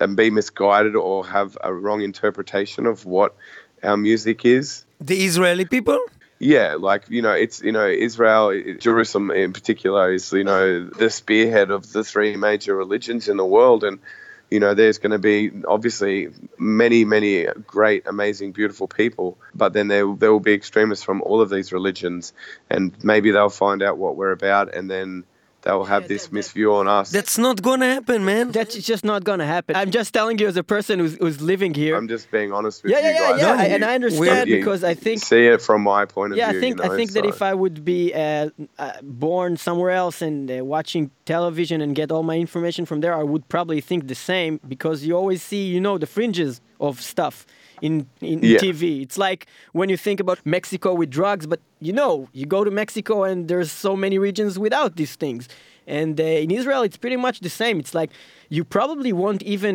and 0.00 0.16
be 0.16 0.30
misguided 0.30 0.96
or 0.96 1.26
have 1.26 1.56
a 1.62 1.72
wrong 1.72 2.02
interpretation 2.02 2.86
of 2.86 3.04
what 3.04 3.34
our 3.82 3.96
music 3.96 4.44
is. 4.44 4.84
The 5.00 5.24
Israeli 5.24 5.64
people? 5.64 6.00
Yeah, 6.38 6.76
like 6.78 7.08
you 7.08 7.22
know, 7.22 7.32
it's 7.32 7.62
you 7.62 7.72
know 7.72 7.86
Israel, 7.86 8.52
Jerusalem 8.78 9.30
in 9.30 9.52
particular 9.52 10.12
is 10.12 10.32
you 10.32 10.44
know 10.44 10.84
the 10.84 11.08
spearhead 11.08 11.70
of 11.70 11.92
the 11.92 12.02
three 12.04 12.36
major 12.36 12.74
religions 12.74 13.28
in 13.28 13.36
the 13.36 13.44
world, 13.44 13.84
and 13.84 14.00
you 14.50 14.60
know 14.60 14.74
there's 14.74 14.98
going 14.98 15.12
to 15.12 15.18
be 15.18 15.52
obviously 15.66 16.28
many 16.58 17.04
many 17.04 17.46
great, 17.66 18.06
amazing, 18.06 18.52
beautiful 18.52 18.88
people, 18.88 19.38
but 19.54 19.72
then 19.72 19.88
there 19.88 20.12
there 20.14 20.32
will 20.32 20.40
be 20.40 20.52
extremists 20.52 21.04
from 21.04 21.22
all 21.22 21.40
of 21.40 21.50
these 21.50 21.72
religions, 21.72 22.32
and 22.68 22.92
maybe 23.02 23.30
they'll 23.30 23.48
find 23.48 23.82
out 23.82 23.96
what 23.96 24.16
we're 24.16 24.32
about, 24.32 24.74
and 24.74 24.90
then 24.90 25.24
they'll 25.64 25.84
have 25.84 26.06
this 26.06 26.28
misview 26.28 26.74
on 26.74 26.86
us. 26.86 27.10
That's 27.10 27.38
not 27.38 27.62
gonna 27.62 27.86
happen, 27.86 28.24
man. 28.24 28.52
That's 28.52 28.76
just 28.76 29.04
not 29.04 29.24
gonna 29.24 29.46
happen. 29.46 29.74
I'm 29.76 29.90
just 29.90 30.12
telling 30.14 30.38
you 30.38 30.46
as 30.46 30.56
a 30.56 30.62
person 30.62 30.98
who's, 30.98 31.16
who's 31.16 31.40
living 31.40 31.74
here. 31.74 31.96
I'm 31.96 32.08
just 32.08 32.30
being 32.30 32.52
honest 32.52 32.82
with 32.82 32.92
yeah, 32.92 32.98
you 32.98 33.04
yeah, 33.04 33.12
yeah, 33.12 33.30
guys. 33.30 33.40
yeah, 33.40 33.46
No, 33.46 33.74
and 33.74 33.84
I 33.84 33.94
understand 33.94 34.50
because 34.50 34.84
I 34.84 34.94
think 34.94 35.22
see 35.22 35.46
it 35.46 35.60
from 35.62 35.82
my 35.82 36.04
point 36.04 36.32
of 36.32 36.38
yeah, 36.38 36.50
view. 36.50 36.58
I 36.58 36.60
think 36.60 36.78
you 36.78 36.84
know, 36.84 36.92
I 36.92 36.96
think 36.96 37.12
that 37.12 37.24
if 37.24 37.42
I 37.42 37.54
would 37.54 37.84
be 37.84 38.12
uh, 38.14 38.50
uh, 38.78 38.92
born 39.02 39.56
somewhere 39.56 39.90
else 39.90 40.22
and 40.22 40.50
uh, 40.50 40.64
watching 40.64 41.10
television 41.24 41.80
and 41.80 41.94
get 41.96 42.12
all 42.12 42.22
my 42.22 42.38
information 42.38 42.86
from 42.86 43.00
there, 43.00 43.14
I 43.14 43.22
would 43.22 43.48
probably 43.48 43.80
think 43.80 44.08
the 44.08 44.14
same 44.14 44.60
because 44.68 45.04
you 45.04 45.16
always 45.16 45.42
see, 45.42 45.64
you 45.66 45.80
know, 45.80 45.98
the 45.98 46.06
fringes 46.06 46.60
of 46.80 47.00
stuff 47.00 47.46
in 47.86 47.94
in 48.32 48.38
Yeah. 48.42 48.58
TV. 48.64 48.82
It's 49.06 49.18
like 49.26 49.40
when 49.78 49.88
you 49.92 49.98
think 50.06 50.18
about 50.24 50.38
Mexico 50.56 50.88
with 51.00 51.10
drugs, 51.20 51.44
but 51.52 51.60
you 51.88 51.92
know, 52.00 52.12
you 52.38 52.44
go 52.56 52.60
to 52.68 52.70
Mexico 52.82 53.14
and 53.28 53.38
there's 53.50 53.70
so 53.86 53.92
many 54.04 54.16
regions 54.28 54.52
without 54.66 54.92
these 55.00 55.14
things. 55.24 55.42
And 55.98 56.14
uh, 56.20 56.44
in 56.44 56.50
Israel, 56.60 56.82
it's 56.88 56.96
pretty 57.04 57.20
much 57.26 57.36
the 57.46 57.52
same. 57.62 57.76
It's 57.82 57.94
like 58.00 58.10
you 58.56 58.62
probably 58.78 59.12
won't 59.22 59.42
even 59.54 59.74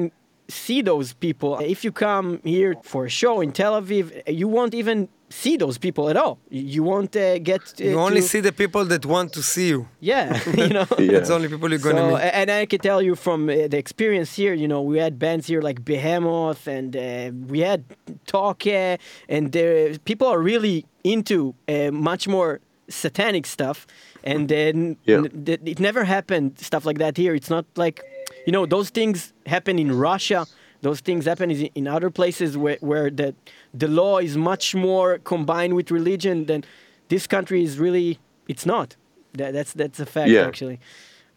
see 0.64 0.80
those 0.92 1.08
people. 1.26 1.52
If 1.76 1.80
you 1.86 1.92
come 2.08 2.28
here 2.56 2.74
for 2.92 3.02
a 3.06 3.14
show 3.22 3.36
in 3.46 3.50
Tel 3.60 3.74
Aviv, 3.82 4.06
you 4.42 4.48
won't 4.56 4.74
even 4.82 4.98
see 5.30 5.58
those 5.58 5.78
people 5.78 6.10
at 6.10 6.18
all. 6.18 6.38
You 6.50 6.84
won't 6.84 7.16
uh, 7.16 7.38
get. 7.40 7.62
Uh, 7.80 7.84
You 7.86 8.00
only 8.00 8.22
to- 8.22 8.28
see 8.28 8.40
the 8.42 8.52
people 8.52 8.84
that 8.86 9.06
want 9.06 9.34
to 9.34 9.42
see 9.44 9.68
you. 9.70 9.88
Yeah, 10.00 10.40
you 10.64 10.70
know. 10.70 10.86
Yeah. 10.98 11.12
That's 11.14 11.30
the 11.30 11.36
only 11.36 11.48
people 11.50 11.70
you're 11.70 11.80
gonna 11.90 12.10
So, 12.10 12.16
meet. 12.18 12.22
and 12.40 12.50
I 12.52 12.66
can 12.66 12.80
tell 12.80 13.02
you 13.02 13.16
from 13.16 13.50
uh, 13.50 13.54
the 13.74 13.78
experience 13.78 14.36
here, 14.36 14.54
you 14.54 14.68
know, 14.68 14.82
we 14.82 14.98
had 15.00 15.14
bands 15.20 15.48
here 15.48 15.62
like 15.62 15.80
Behemoth 15.86 16.68
and 16.68 16.96
uh, 16.96 17.32
we 17.52 17.60
had 17.60 17.84
Talk, 18.26 18.66
uh, 18.68 18.98
and 19.36 19.56
uh, 19.56 19.98
people 20.06 20.28
are 20.28 20.42
really 20.42 20.86
into 21.04 21.54
uh, 21.68 21.92
much 21.92 22.28
more 22.28 22.60
satanic 22.90 23.46
stuff. 23.46 23.86
And 24.24 24.48
then 24.50 24.98
Yeah. 25.06 25.18
n- 25.24 25.44
th- 25.46 25.62
it 25.66 25.80
never 25.80 26.04
happened, 26.04 26.60
stuff 26.60 26.86
like 26.86 26.98
that 27.00 27.18
here. 27.18 27.34
It's 27.36 27.50
not 27.50 27.66
like, 27.76 28.02
you 28.46 28.52
know, 28.52 28.66
those 28.66 28.90
things 28.92 29.34
happen 29.46 29.78
in 29.80 29.92
Russia. 29.98 30.46
Those 30.82 31.00
things 31.02 31.26
happen 31.26 31.52
is- 31.52 31.70
in 31.76 31.88
other 31.88 32.10
places 32.10 32.58
where, 32.58 32.78
where 32.82 33.10
the, 33.10 33.36
the 33.74 33.88
law 33.88 34.20
is 34.20 34.38
much 34.38 34.76
more 34.76 35.18
combined 35.20 35.74
with 35.76 35.92
religion 35.92 36.46
than 36.46 36.64
this 37.10 37.28
country 37.28 37.64
is 37.64 37.78
really, 37.80 38.20
it's 38.48 38.66
not. 38.66 38.96
That, 39.34 39.54
that's, 39.54 39.74
that's 39.74 40.00
a 40.00 40.06
fact, 40.06 40.30
Yeah. 40.30 40.48
actually. 40.48 40.80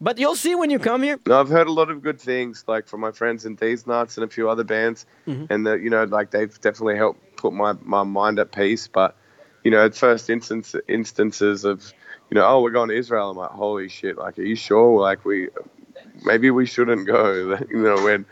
But 0.01 0.17
you'll 0.17 0.35
see 0.35 0.53
when 0.55 0.69
you 0.69 0.79
come 0.79 1.01
here. 1.03 1.17
No, 1.27 1.39
I've 1.39 1.47
heard 1.49 1.67
a 1.67 1.71
lot 1.71 1.89
of 1.89 2.01
good 2.01 2.19
things, 2.19 2.65
like 2.67 2.87
from 2.87 2.99
my 2.99 3.11
friends 3.11 3.45
in 3.45 3.55
Deez 3.55 3.87
Nuts 3.87 4.17
and 4.17 4.25
a 4.25 4.27
few 4.27 4.49
other 4.49 4.63
bands, 4.65 5.05
Mm-hmm. 5.27 5.45
and 5.49 5.65
that 5.67 5.79
you 5.81 5.89
know, 5.89 6.03
like 6.03 6.31
they've 6.31 6.59
definitely 6.59 6.97
helped 6.97 7.37
put 7.37 7.53
my, 7.53 7.73
my 7.83 8.03
mind 8.03 8.37
at 8.39 8.51
peace. 8.51 8.87
But 8.87 9.15
you 9.63 9.71
know, 9.71 9.85
at 9.85 9.95
first 9.95 10.29
instance 10.29 10.75
instances 10.89 11.63
of, 11.63 11.93
you 12.29 12.35
know, 12.35 12.45
oh, 12.45 12.61
we're 12.61 12.71
going 12.71 12.89
to 12.89 12.95
Israel. 12.97 13.29
I'm 13.31 13.37
like, 13.37 13.51
holy 13.51 13.87
shit! 13.87 14.17
Like, 14.17 14.37
are 14.39 14.43
you 14.43 14.57
sure? 14.57 14.99
Like, 14.99 15.23
we 15.23 15.47
maybe 16.25 16.51
we 16.51 16.65
shouldn't 16.65 17.07
go. 17.07 17.57
you 17.69 17.77
know, 17.77 18.03
when 18.03 18.25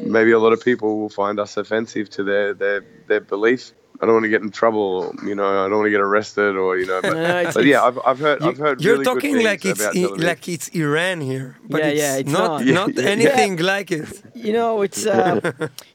maybe 0.00 0.32
a 0.32 0.38
lot 0.38 0.52
of 0.52 0.60
people 0.64 0.98
will 0.98 1.08
find 1.08 1.38
us 1.40 1.56
offensive 1.56 2.08
to 2.10 2.22
their 2.24 2.54
their 2.54 2.84
their 3.06 3.20
belief. 3.20 3.72
I 4.00 4.06
don't 4.06 4.14
want 4.14 4.24
to 4.26 4.28
get 4.28 4.42
in 4.42 4.50
trouble, 4.52 5.12
you 5.24 5.34
know. 5.34 5.44
I 5.64 5.68
don't 5.68 5.78
want 5.78 5.86
to 5.86 5.90
get 5.90 6.00
arrested, 6.00 6.56
or 6.56 6.78
you 6.78 6.86
know. 6.86 7.00
But, 7.02 7.14
No, 7.14 7.22
no, 7.28 7.38
it's- 7.40 7.54
but 7.54 7.64
yeah, 7.64 7.82
I've, 7.82 7.98
I've 8.06 8.20
heard 8.20 8.40
you- 8.42 8.48
I've 8.48 8.58
heard. 8.58 8.80
You're 8.80 8.92
really 8.92 9.04
talking 9.04 9.32
things 9.34 9.44
like 9.44 9.64
it's 9.64 9.84
I- 9.84 10.14
like 10.30 10.48
it's 10.48 10.68
Iran 10.68 11.20
here, 11.20 11.56
but 11.68 11.80
Yeah, 11.80 11.88
it's, 11.88 12.00
yeah, 12.00 12.16
it's 12.20 12.30
not 12.30 12.64
not. 12.64 12.64
Not 12.64 12.88
yeah, 12.94 13.02
yeah. 13.02 13.10
anything 13.10 13.56
like 13.56 13.90
it. 13.90 14.08
You 14.46 14.52
know, 14.52 14.82
it's 14.82 15.04
uh, 15.04 15.40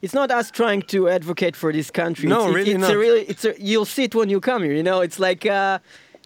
it's 0.02 0.12
not 0.12 0.30
us 0.30 0.50
trying 0.50 0.82
to 0.94 1.08
advocate 1.08 1.56
for 1.56 1.72
this 1.72 1.90
country. 1.90 2.28
No, 2.28 2.40
it's, 2.40 2.50
it- 2.50 2.54
really 2.58 2.70
it's 2.72 2.80
not. 2.80 2.92
a 2.92 2.98
really, 2.98 3.22
it's 3.22 3.44
a, 3.46 3.54
you'll 3.58 3.86
see 3.86 4.04
it 4.04 4.14
when 4.14 4.28
you 4.28 4.38
come 4.40 4.62
here. 4.64 4.74
You 4.74 4.82
know, 4.82 5.00
it's 5.00 5.18
like 5.18 5.46
uh, 5.46 5.78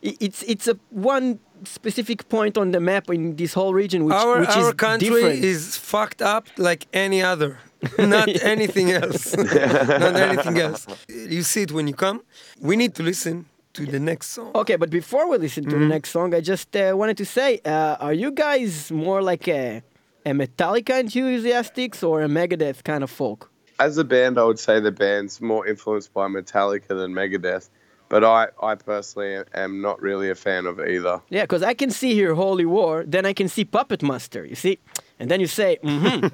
it's 0.03 0.43
it's 0.53 0.67
a 0.67 0.77
one 0.91 1.39
specific 1.65 2.29
point 2.29 2.57
on 2.59 2.71
the 2.73 2.81
map 2.81 3.11
in 3.11 3.37
this 3.37 3.53
whole 3.55 3.75
region, 3.75 4.05
which 4.05 4.15
our 4.15 4.41
which 4.41 4.49
our 4.51 4.69
is 4.69 4.75
country 4.75 5.09
different. 5.09 5.45
is 5.45 5.77
fucked 5.77 6.23
up 6.23 6.47
like 6.57 6.87
any 6.93 7.23
other, 7.23 7.59
not 7.99 8.29
anything 8.43 8.91
else, 8.91 9.37
not 9.37 10.17
anything 10.17 10.59
else. 10.59 10.87
You 11.09 11.43
see 11.43 11.63
it 11.63 11.73
when 11.73 11.87
you 11.89 11.95
come. 11.95 12.23
We 12.61 12.77
need 12.77 12.95
to 12.97 13.03
listen 13.03 13.47
to 13.75 13.87
the 13.87 14.01
next 14.01 14.29
song. 14.31 14.51
Okay, 14.55 14.77
but 14.77 14.91
before 14.91 15.29
we 15.31 15.39
listen 15.39 15.65
to 15.65 15.79
the 15.79 15.87
next 15.87 16.11
song, 16.11 16.35
I 16.35 16.41
just 16.41 16.75
uh, 16.77 16.93
wanted 16.97 17.17
to 17.19 17.25
say, 17.25 17.61
uh, 17.65 17.97
are 18.01 18.13
you 18.13 18.31
guys 18.33 18.91
more 18.91 19.23
like 19.23 19.47
a, 19.49 19.83
a 20.27 20.31
Metallica 20.31 20.99
enthusiastics 20.99 22.03
or 22.03 22.23
a 22.23 22.29
Megadeth 22.29 22.83
kind 22.85 23.05
of 23.05 23.11
folk? 23.11 23.51
As 23.79 23.97
a 23.99 24.05
band, 24.05 24.39
I 24.39 24.45
would 24.45 24.59
say 24.59 24.81
the 24.81 24.91
band's 24.91 25.41
more 25.41 25.65
influenced 25.67 26.13
by 26.13 26.27
Metallica 26.27 26.89
than 26.89 27.13
Megadeth, 27.15 27.69
but 28.09 28.25
I, 28.25 28.49
I 28.63 28.75
personally 28.75 29.45
am 29.55 29.81
not 29.81 30.01
really 30.01 30.31
a 30.31 30.35
fan 30.35 30.67
of 30.67 30.81
either. 30.81 31.21
Yeah, 31.29 31.43
because 31.43 31.63
I 31.63 31.75
can 31.75 31.91
see 31.91 32.15
here 32.15 32.35
Holy 32.35 32.65
War, 32.65 33.05
then 33.07 33.27
I 33.27 33.33
can 33.33 33.49
see 33.49 33.65
Puppet 33.65 34.03
Master, 34.03 34.45
you 34.45 34.55
see? 34.55 34.79
And 35.19 35.31
then 35.31 35.41
you 35.41 35.47
say, 35.47 35.79
mm-hmm. 35.83 36.29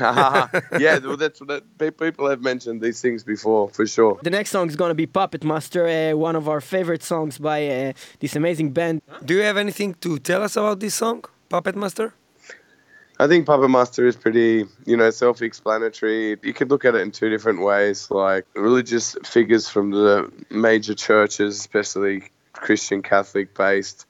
yeah, 0.80 0.98
well, 0.98 1.16
that's 1.16 1.40
what 1.40 1.64
that, 1.78 1.98
people 1.98 2.28
have 2.28 2.42
mentioned 2.42 2.80
these 2.80 3.00
things 3.00 3.24
before, 3.24 3.68
for 3.70 3.86
sure. 3.86 4.18
the 4.22 4.30
next 4.30 4.50
song 4.50 4.68
is 4.68 4.76
gonna 4.76 4.94
be 4.94 5.06
Puppet 5.06 5.44
Master, 5.44 5.86
uh, 5.86 6.16
one 6.16 6.36
of 6.36 6.48
our 6.48 6.60
favorite 6.60 7.02
songs 7.02 7.38
by 7.38 7.66
uh, 7.68 7.92
this 8.20 8.36
amazing 8.36 8.70
band. 8.70 9.02
Do 9.24 9.34
you 9.34 9.42
have 9.42 9.56
anything 9.56 9.94
to 9.94 10.18
tell 10.18 10.42
us 10.42 10.56
about 10.56 10.80
this 10.80 10.94
song, 10.94 11.24
Puppet 11.48 11.76
Master? 11.76 12.14
I 13.20 13.26
think 13.26 13.46
Puppet 13.46 13.68
Master 13.68 14.06
is 14.06 14.14
pretty, 14.14 14.66
you 14.86 14.96
know, 14.96 15.10
self-explanatory. 15.10 16.38
You 16.40 16.54
could 16.54 16.70
look 16.70 16.84
at 16.84 16.94
it 16.94 17.00
in 17.00 17.10
two 17.10 17.28
different 17.28 17.62
ways, 17.62 18.10
like 18.12 18.46
religious 18.54 19.16
figures 19.24 19.68
from 19.68 19.90
the 19.90 20.30
major 20.50 20.94
churches, 20.94 21.56
especially 21.58 22.30
Christian 22.52 23.02
Catholic 23.02 23.54
based, 23.54 24.06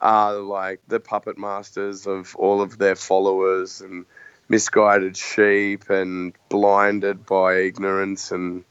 are 0.00 0.34
like 0.34 0.80
the 0.86 1.00
puppet 1.00 1.38
masters 1.38 2.06
of 2.06 2.36
all 2.36 2.62
of 2.62 2.78
their 2.78 2.94
followers 2.94 3.80
and 3.80 4.06
misguided 4.48 5.16
sheep 5.16 5.90
and 5.90 6.32
blinded 6.48 7.26
by 7.26 7.56
ignorance 7.56 8.30
and 8.30 8.64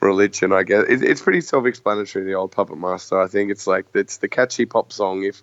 religion. 0.00 0.52
I 0.52 0.62
guess 0.62 0.84
it, 0.88 1.02
it's 1.02 1.22
pretty 1.22 1.40
self-explanatory. 1.40 2.24
The 2.24 2.34
old 2.34 2.52
Puppet 2.52 2.78
Master. 2.78 3.20
I 3.20 3.26
think 3.26 3.50
it's 3.50 3.66
like 3.66 3.86
it's 3.94 4.18
the 4.18 4.28
catchy 4.28 4.66
pop 4.66 4.92
song. 4.92 5.24
If 5.24 5.42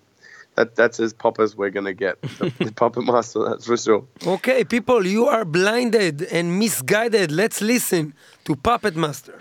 that 0.56 0.76
that's 0.76 1.00
as 1.00 1.12
pop 1.12 1.38
as 1.40 1.56
we're 1.56 1.70
gonna 1.70 1.94
get, 1.94 2.20
the, 2.22 2.52
the 2.64 2.72
Puppet 2.72 3.04
Master. 3.04 3.44
That's 3.48 3.66
for 3.66 3.76
sure. 3.76 4.04
Okay, 4.26 4.64
people, 4.64 5.06
you 5.06 5.26
are 5.26 5.44
blinded 5.44 6.22
and 6.22 6.58
misguided. 6.58 7.30
Let's 7.30 7.60
listen 7.60 8.14
to 8.44 8.56
Puppet 8.56 8.96
Master. 8.96 9.36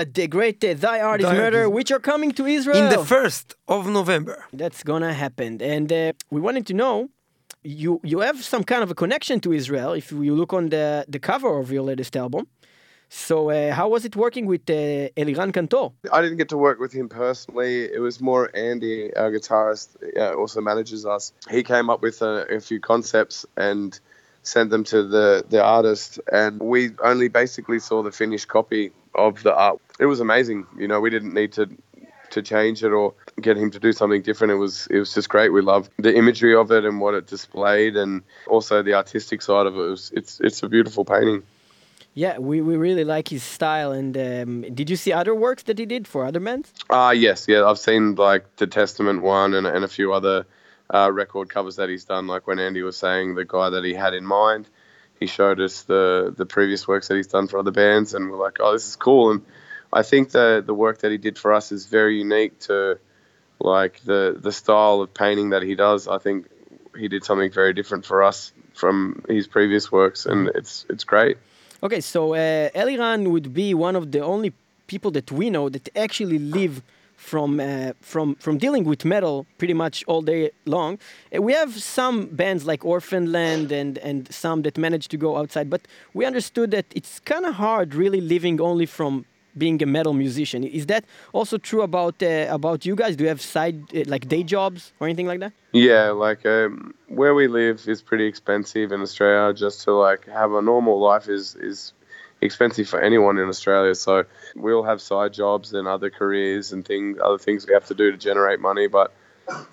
Uh, 0.00 0.04
the 0.14 0.26
great 0.26 0.64
uh, 0.64 0.72
Thy 0.72 0.98
Art 1.00 1.20
is 1.20 1.26
Thy 1.26 1.32
Art 1.32 1.42
Murder, 1.42 1.64
is- 1.64 1.68
which 1.76 1.90
are 1.92 1.98
coming 2.12 2.30
to 2.32 2.46
Israel. 2.46 2.78
In 2.78 2.88
the 2.88 3.04
1st 3.14 3.46
of 3.68 3.86
November. 3.86 4.36
That's 4.62 4.82
gonna 4.82 5.12
happen. 5.12 5.60
And 5.60 5.92
uh, 5.92 6.12
we 6.30 6.40
wanted 6.40 6.64
to 6.70 6.74
know 6.82 6.94
you 7.62 8.00
you 8.02 8.20
have 8.20 8.38
some 8.54 8.64
kind 8.64 8.82
of 8.86 8.90
a 8.90 8.94
connection 8.94 9.36
to 9.44 9.52
Israel 9.60 9.92
if 9.92 10.06
you 10.10 10.34
look 10.40 10.52
on 10.58 10.64
the, 10.70 11.04
the 11.14 11.18
cover 11.30 11.52
of 11.62 11.66
your 11.70 11.82
latest 11.90 12.16
album. 12.16 12.46
So, 13.12 13.36
uh, 13.50 13.74
how 13.78 13.88
was 13.94 14.04
it 14.08 14.14
working 14.24 14.46
with 14.46 14.64
uh, 14.70 14.74
Eliran 15.20 15.50
Kantor? 15.56 15.86
I 16.16 16.22
didn't 16.22 16.38
get 16.42 16.48
to 16.50 16.56
work 16.68 16.78
with 16.84 16.92
him 16.92 17.08
personally. 17.08 17.74
It 17.96 18.00
was 18.00 18.20
more 18.20 18.42
Andy, 18.54 19.12
our 19.16 19.30
guitarist, 19.36 19.88
uh, 20.16 20.40
also 20.40 20.60
manages 20.60 21.04
us. 21.04 21.32
He 21.50 21.62
came 21.64 21.90
up 21.92 22.00
with 22.06 22.22
a, 22.22 22.34
a 22.56 22.60
few 22.60 22.78
concepts 22.92 23.44
and 23.56 23.98
sent 24.42 24.70
them 24.70 24.84
to 24.84 24.98
the, 25.14 25.44
the 25.54 25.60
artist. 25.62 26.20
And 26.32 26.60
we 26.60 26.90
only 27.02 27.28
basically 27.28 27.80
saw 27.80 28.04
the 28.04 28.12
finished 28.12 28.46
copy 28.46 28.92
of 29.14 29.42
the 29.42 29.54
art. 29.54 29.80
It 29.98 30.06
was 30.06 30.20
amazing. 30.20 30.66
You 30.78 30.88
know, 30.88 31.00
we 31.00 31.10
didn't 31.10 31.34
need 31.34 31.52
to 31.52 31.68
to 32.30 32.42
change 32.42 32.84
it 32.84 32.92
or 32.92 33.12
get 33.40 33.56
him 33.56 33.70
to 33.72 33.80
do 33.80 33.92
something 33.92 34.22
different. 34.22 34.52
It 34.52 34.56
was 34.56 34.86
it 34.90 34.98
was 34.98 35.14
just 35.14 35.28
great. 35.28 35.52
We 35.52 35.62
loved 35.62 35.90
the 35.98 36.14
imagery 36.14 36.54
of 36.54 36.70
it 36.70 36.84
and 36.84 37.00
what 37.00 37.14
it 37.14 37.26
displayed, 37.26 37.96
and 37.96 38.22
also 38.46 38.82
the 38.82 38.94
artistic 38.94 39.42
side 39.42 39.66
of 39.66 39.76
it. 39.76 39.80
it 39.80 39.90
was, 39.90 40.12
it's 40.14 40.40
it's 40.40 40.62
a 40.62 40.68
beautiful 40.68 41.04
painting. 41.04 41.42
Yeah, 42.14 42.38
we, 42.38 42.60
we 42.60 42.76
really 42.76 43.04
like 43.04 43.28
his 43.28 43.42
style. 43.44 43.92
And 43.92 44.16
um, 44.16 44.74
did 44.74 44.90
you 44.90 44.96
see 44.96 45.12
other 45.12 45.34
works 45.34 45.62
that 45.64 45.78
he 45.78 45.86
did 45.86 46.08
for 46.08 46.24
other 46.24 46.40
bands? 46.40 46.72
Ah, 46.90 47.12
yes, 47.12 47.46
yeah. 47.46 47.64
I've 47.64 47.78
seen 47.78 48.16
like 48.16 48.56
the 48.56 48.66
Testament 48.66 49.22
one 49.22 49.54
and, 49.54 49.66
and 49.66 49.84
a 49.84 49.88
few 49.88 50.12
other 50.12 50.44
uh, 50.92 51.10
record 51.12 51.50
covers 51.50 51.76
that 51.76 51.88
he's 51.88 52.04
done. 52.04 52.26
Like 52.26 52.46
when 52.46 52.58
Andy 52.58 52.82
was 52.82 52.96
saying 52.96 53.36
the 53.36 53.44
guy 53.44 53.70
that 53.70 53.84
he 53.84 53.94
had 53.94 54.14
in 54.14 54.26
mind, 54.26 54.68
he 55.20 55.26
showed 55.26 55.60
us 55.60 55.82
the 55.82 56.34
the 56.36 56.46
previous 56.46 56.88
works 56.88 57.08
that 57.08 57.16
he's 57.16 57.28
done 57.28 57.46
for 57.46 57.58
other 57.58 57.70
bands, 57.70 58.14
and 58.14 58.30
we're 58.30 58.38
like, 58.38 58.58
oh, 58.60 58.72
this 58.72 58.88
is 58.88 58.96
cool. 58.96 59.30
And 59.30 59.42
I 59.92 60.02
think 60.02 60.30
the 60.30 60.62
the 60.64 60.74
work 60.74 60.98
that 61.00 61.10
he 61.12 61.18
did 61.18 61.38
for 61.38 61.52
us 61.52 61.70
is 61.70 61.86
very 61.86 62.18
unique 62.18 62.58
to 62.60 62.98
like 63.60 64.00
the 64.04 64.36
the 64.40 64.50
style 64.50 65.02
of 65.02 65.12
painting 65.12 65.50
that 65.50 65.62
he 65.62 65.74
does. 65.74 66.08
I 66.08 66.18
think 66.18 66.46
he 66.96 67.08
did 67.08 67.24
something 67.24 67.52
very 67.52 67.74
different 67.74 68.06
for 68.06 68.22
us 68.22 68.52
from 68.74 69.24
his 69.28 69.46
previous 69.46 69.92
works, 69.92 70.26
and 70.26 70.48
it's 70.54 70.86
it's 70.88 71.04
great. 71.04 71.36
Okay, 71.82 72.00
so 72.00 72.34
uh, 72.34 72.70
Eliran 72.70 73.28
would 73.28 73.54
be 73.54 73.74
one 73.74 73.96
of 73.96 74.10
the 74.10 74.20
only 74.20 74.52
people 74.86 75.10
that 75.12 75.30
we 75.30 75.50
know 75.50 75.68
that 75.68 75.88
actually 75.94 76.38
live 76.38 76.82
from 77.20 77.60
uh, 77.60 77.92
from 78.00 78.34
from 78.36 78.56
dealing 78.58 78.84
with 78.84 79.04
metal 79.04 79.46
pretty 79.58 79.74
much 79.74 80.02
all 80.06 80.22
day 80.22 80.50
long. 80.64 80.98
Uh, 81.34 81.42
we 81.42 81.52
have 81.52 81.72
some 81.80 82.26
bands 82.26 82.64
like 82.64 82.84
Orphan 82.84 83.30
Land 83.30 83.70
and 83.70 83.98
and 83.98 84.32
some 84.32 84.62
that 84.62 84.78
manage 84.78 85.06
to 85.08 85.16
go 85.16 85.36
outside, 85.36 85.68
but 85.68 85.82
we 86.14 86.24
understood 86.24 86.70
that 86.70 86.86
it's 86.98 87.20
kind 87.20 87.44
of 87.44 87.54
hard 87.54 87.94
really 87.94 88.20
living 88.20 88.60
only 88.60 88.86
from 88.86 89.26
being 89.58 89.82
a 89.82 89.86
metal 89.86 90.14
musician. 90.14 90.64
Is 90.64 90.86
that 90.86 91.04
also 91.32 91.58
true 91.58 91.82
about 91.82 92.22
uh, 92.22 92.46
about 92.58 92.86
you 92.86 92.94
guys? 92.96 93.16
Do 93.16 93.24
you 93.24 93.28
have 93.28 93.42
side 93.42 93.78
uh, 93.94 94.04
like 94.06 94.26
day 94.28 94.42
jobs 94.42 94.92
or 94.98 95.06
anything 95.06 95.26
like 95.26 95.40
that? 95.40 95.52
Yeah, 95.72 96.10
like 96.10 96.46
um, 96.46 96.94
where 97.08 97.34
we 97.34 97.46
live 97.48 97.86
is 97.86 98.00
pretty 98.02 98.26
expensive 98.26 98.92
in 98.92 99.00
Australia. 99.02 99.52
Just 99.52 99.84
to 99.84 99.92
like 99.92 100.26
have 100.26 100.52
a 100.52 100.62
normal 100.62 100.98
life 100.98 101.28
is 101.28 101.54
is 101.70 101.92
expensive 102.40 102.88
for 102.88 103.00
anyone 103.00 103.38
in 103.38 103.48
Australia. 103.48 103.94
So 103.94 104.24
we'll 104.56 104.84
have 104.84 105.00
side 105.00 105.32
jobs 105.32 105.72
and 105.74 105.86
other 105.86 106.10
careers 106.10 106.72
and 106.72 106.84
things, 106.84 107.18
other 107.22 107.38
things 107.38 107.66
we 107.66 107.74
have 107.74 107.86
to 107.86 107.94
do 107.94 108.10
to 108.10 108.16
generate 108.16 108.60
money. 108.60 108.86
But 108.86 109.12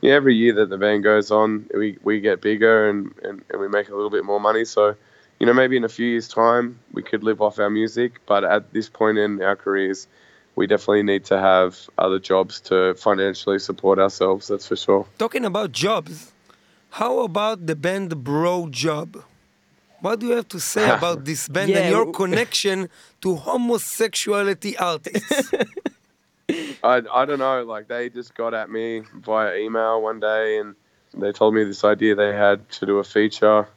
yeah, 0.01 0.13
every 0.13 0.35
year 0.35 0.53
that 0.55 0.69
the 0.69 0.77
band 0.77 1.03
goes 1.03 1.31
on, 1.31 1.67
we, 1.73 1.97
we 2.03 2.19
get 2.19 2.41
bigger 2.41 2.89
and, 2.89 3.13
and, 3.23 3.43
and 3.49 3.61
we 3.61 3.67
make 3.67 3.89
a 3.89 3.95
little 3.95 4.09
bit 4.09 4.25
more 4.25 4.39
money. 4.39 4.65
So 4.65 4.95
you 5.39 5.45
know, 5.45 5.53
maybe 5.53 5.77
in 5.77 5.83
a 5.83 5.89
few 5.89 6.07
years' 6.07 6.27
time 6.27 6.79
we 6.91 7.03
could 7.03 7.23
live 7.23 7.41
off 7.41 7.59
our 7.59 7.69
music, 7.69 8.21
but 8.25 8.43
at 8.43 8.73
this 8.73 8.89
point 8.89 9.17
in 9.17 9.41
our 9.41 9.55
careers, 9.55 10.07
we 10.55 10.65
definitely 10.65 11.03
need 11.03 11.25
to 11.25 11.37
have 11.39 11.77
other 11.97 12.17
jobs 12.17 12.59
to 12.61 12.95
financially 12.95 13.59
support 13.59 13.99
ourselves. 13.99 14.47
That's 14.47 14.67
for 14.67 14.75
sure. 14.75 15.05
Talking 15.19 15.45
about 15.45 15.71
jobs, 15.71 16.33
how 16.91 17.19
about 17.19 17.67
the 17.67 17.75
band 17.75 18.11
Brojob? 18.25 19.23
What 20.01 20.19
do 20.19 20.27
you 20.27 20.33
have 20.33 20.47
to 20.49 20.59
say 20.59 20.89
about 20.97 21.25
this 21.25 21.47
band 21.47 21.69
Yeah, 21.69 21.79
and 21.79 21.89
your 21.89 22.11
connection 22.11 22.89
to 23.21 23.35
homosexuality 23.35 24.77
artists? 24.77 25.53
I, 26.83 27.01
I 27.11 27.25
don't 27.25 27.39
know. 27.39 27.63
Like 27.63 27.87
they 27.87 28.09
just 28.09 28.35
got 28.35 28.53
at 28.53 28.69
me 28.69 29.01
via 29.13 29.57
email 29.57 30.01
one 30.01 30.19
day 30.19 30.59
and 30.59 30.75
they 31.13 31.31
told 31.31 31.53
me 31.53 31.63
this 31.63 31.83
idea 31.83 32.15
they 32.15 32.33
had 32.33 32.69
to 32.71 32.85
do 32.85 32.99
a 32.99 33.03
feature, 33.03 33.67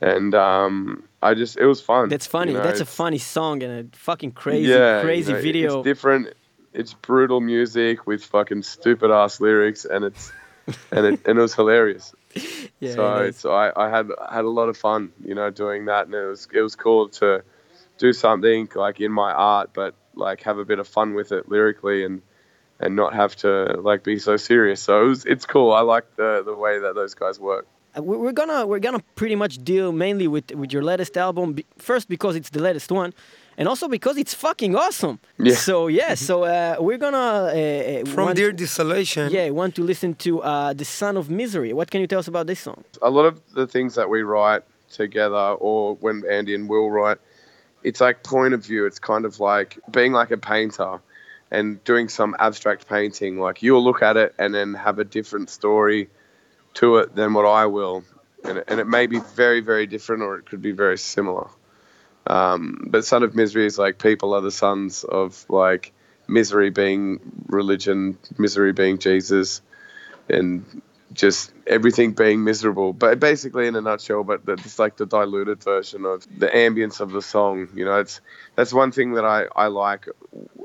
and 0.00 0.34
um, 0.34 1.04
I 1.22 1.34
just 1.34 1.56
it 1.58 1.66
was 1.66 1.80
fun. 1.80 2.08
That's 2.08 2.26
funny. 2.26 2.52
you 2.52 2.58
know, 2.58 2.64
That's 2.64 2.80
a 2.80 2.86
funny 2.86 3.18
song 3.18 3.62
and 3.62 3.92
a 3.92 3.96
fucking 3.96 4.32
crazy, 4.32 4.70
yeah, 4.70 4.98
you 4.98 5.04
crazy 5.04 5.32
know, 5.32 5.40
video. 5.40 5.78
It's 5.78 5.84
different. 5.84 6.34
It's 6.72 6.94
brutal 6.94 7.40
music 7.40 8.06
with 8.06 8.24
fucking 8.24 8.62
stupid 8.62 9.10
ass 9.10 9.40
lyrics, 9.40 9.84
and 9.84 10.04
it's 10.04 10.32
and 10.90 11.06
it 11.06 11.26
and 11.26 11.38
it 11.38 11.42
was 11.42 11.54
hilarious. 11.54 12.14
yeah, 12.80 12.94
so 12.94 13.16
it's 13.16 13.44
I, 13.44 13.72
I 13.76 13.88
had 13.88 14.08
had 14.30 14.44
a 14.44 14.48
lot 14.50 14.68
of 14.68 14.76
fun, 14.76 15.12
you 15.24 15.34
know, 15.34 15.50
doing 15.50 15.86
that, 15.86 16.06
and 16.06 16.14
it 16.14 16.26
was 16.26 16.48
it 16.52 16.60
was 16.62 16.74
cool 16.76 17.08
to 17.20 17.42
do 17.98 18.12
something 18.12 18.68
like 18.74 19.00
in 19.00 19.12
my 19.12 19.32
art, 19.32 19.70
but 19.74 19.94
like 20.14 20.42
have 20.42 20.58
a 20.58 20.64
bit 20.64 20.78
of 20.78 20.88
fun 20.88 21.14
with 21.14 21.32
it 21.32 21.48
lyrically 21.48 22.04
and 22.04 22.22
and 22.80 22.96
not 22.96 23.14
have 23.14 23.36
to 23.36 23.80
like 23.80 24.02
be 24.02 24.18
so 24.18 24.36
serious. 24.36 24.82
So 24.82 25.04
it 25.04 25.08
was 25.08 25.24
it's 25.26 25.46
cool. 25.46 25.72
I 25.72 25.80
like 25.82 26.16
the 26.16 26.42
the 26.44 26.54
way 26.54 26.78
that 26.80 26.94
those 26.94 27.14
guys 27.14 27.38
work. 27.38 27.66
Uh, 27.96 28.02
we- 28.02 28.16
we're 28.16 28.32
gonna 28.32 28.66
we're 28.66 28.78
gonna 28.80 29.02
pretty 29.14 29.36
much 29.36 29.58
deal 29.62 29.92
mainly 29.92 30.26
with 30.26 30.50
with 30.54 30.72
your 30.72 30.82
latest 30.82 31.16
album 31.16 31.56
first 31.78 32.08
because 32.08 32.34
it's 32.36 32.50
the 32.50 32.60
latest 32.62 32.90
one 32.90 33.12
and 33.58 33.68
also 33.68 33.88
because 33.88 34.16
it's 34.16 34.34
fucking 34.34 34.74
awesome 34.76 35.18
Yeah. 35.38 35.54
so 35.54 35.86
yeah 35.88 36.14
so 36.14 36.44
uh, 36.44 36.76
we're 36.80 36.98
gonna 36.98 37.18
uh, 37.18 37.50
uh, 37.50 38.04
From 38.06 38.24
want, 38.26 38.36
Dear 38.36 38.52
Desolation. 38.52 39.30
yeah 39.30 39.48
want 39.50 39.74
to 39.76 39.82
listen 39.82 40.14
to 40.26 40.40
uh, 40.42 40.72
the 40.72 40.84
son 40.84 41.16
of 41.16 41.28
misery 41.30 41.72
what 41.72 41.90
can 41.90 42.00
you 42.00 42.06
tell 42.06 42.18
us 42.20 42.28
about 42.28 42.46
this 42.46 42.60
song 42.60 42.84
a 43.00 43.10
lot 43.10 43.26
of 43.26 43.40
the 43.54 43.66
things 43.66 43.94
that 43.94 44.08
we 44.08 44.22
write 44.22 44.62
together 44.92 45.56
or 45.58 45.94
when 45.96 46.22
Andy 46.30 46.54
and 46.54 46.68
Will 46.68 46.90
write, 46.90 47.18
it's 47.82 48.00
like 48.00 48.22
point 48.22 48.54
of 48.54 48.64
view. 48.64 48.86
It's 48.86 48.98
kind 48.98 49.24
of 49.24 49.40
like 49.40 49.78
being 49.90 50.12
like 50.12 50.30
a 50.30 50.36
painter 50.36 51.00
and 51.50 51.82
doing 51.84 52.08
some 52.08 52.36
abstract 52.38 52.88
painting. 52.88 53.38
Like 53.40 53.62
you'll 53.62 53.82
look 53.82 54.02
at 54.02 54.16
it 54.16 54.34
and 54.38 54.54
then 54.54 54.74
have 54.74 54.98
a 54.98 55.04
different 55.04 55.50
story 55.50 56.08
to 56.74 56.98
it 56.98 57.14
than 57.14 57.32
what 57.32 57.46
I 57.46 57.66
will. 57.66 58.04
And 58.44 58.58
it, 58.58 58.64
and 58.68 58.80
it 58.80 58.86
may 58.86 59.06
be 59.06 59.20
very, 59.34 59.60
very 59.60 59.86
different 59.86 60.22
or 60.22 60.36
it 60.36 60.46
could 60.46 60.62
be 60.62 60.72
very 60.72 60.98
similar. 60.98 61.48
Um, 62.26 62.86
but 62.88 63.04
Son 63.04 63.22
of 63.22 63.34
Misery 63.34 63.66
is 63.66 63.78
like 63.78 63.98
people 63.98 64.34
are 64.34 64.40
the 64.40 64.50
sons 64.50 65.04
of 65.04 65.44
like 65.48 65.92
misery 66.28 66.70
being 66.70 67.20
religion, 67.46 68.18
misery 68.38 68.72
being 68.72 68.98
Jesus, 68.98 69.60
and 70.28 70.82
just 71.12 71.52
everything 71.66 72.12
being 72.12 72.44
miserable. 72.44 72.92
But 72.92 73.20
basically, 73.20 73.66
in 73.66 73.76
a 73.76 73.80
nutshell, 73.80 74.24
but 74.24 74.42
it's 74.46 74.78
like 74.78 74.96
the 74.96 75.06
diluted 75.06 75.62
version 75.62 76.04
of 76.04 76.26
the 76.38 76.46
ambience 76.46 77.00
of 77.00 77.10
the 77.10 77.22
song. 77.22 77.68
You 77.74 77.84
know, 77.84 77.98
it's 78.00 78.20
that's 78.56 78.72
one 78.72 78.92
thing 78.92 79.14
that 79.14 79.24
I 79.24 79.46
I 79.54 79.66
like 79.66 80.06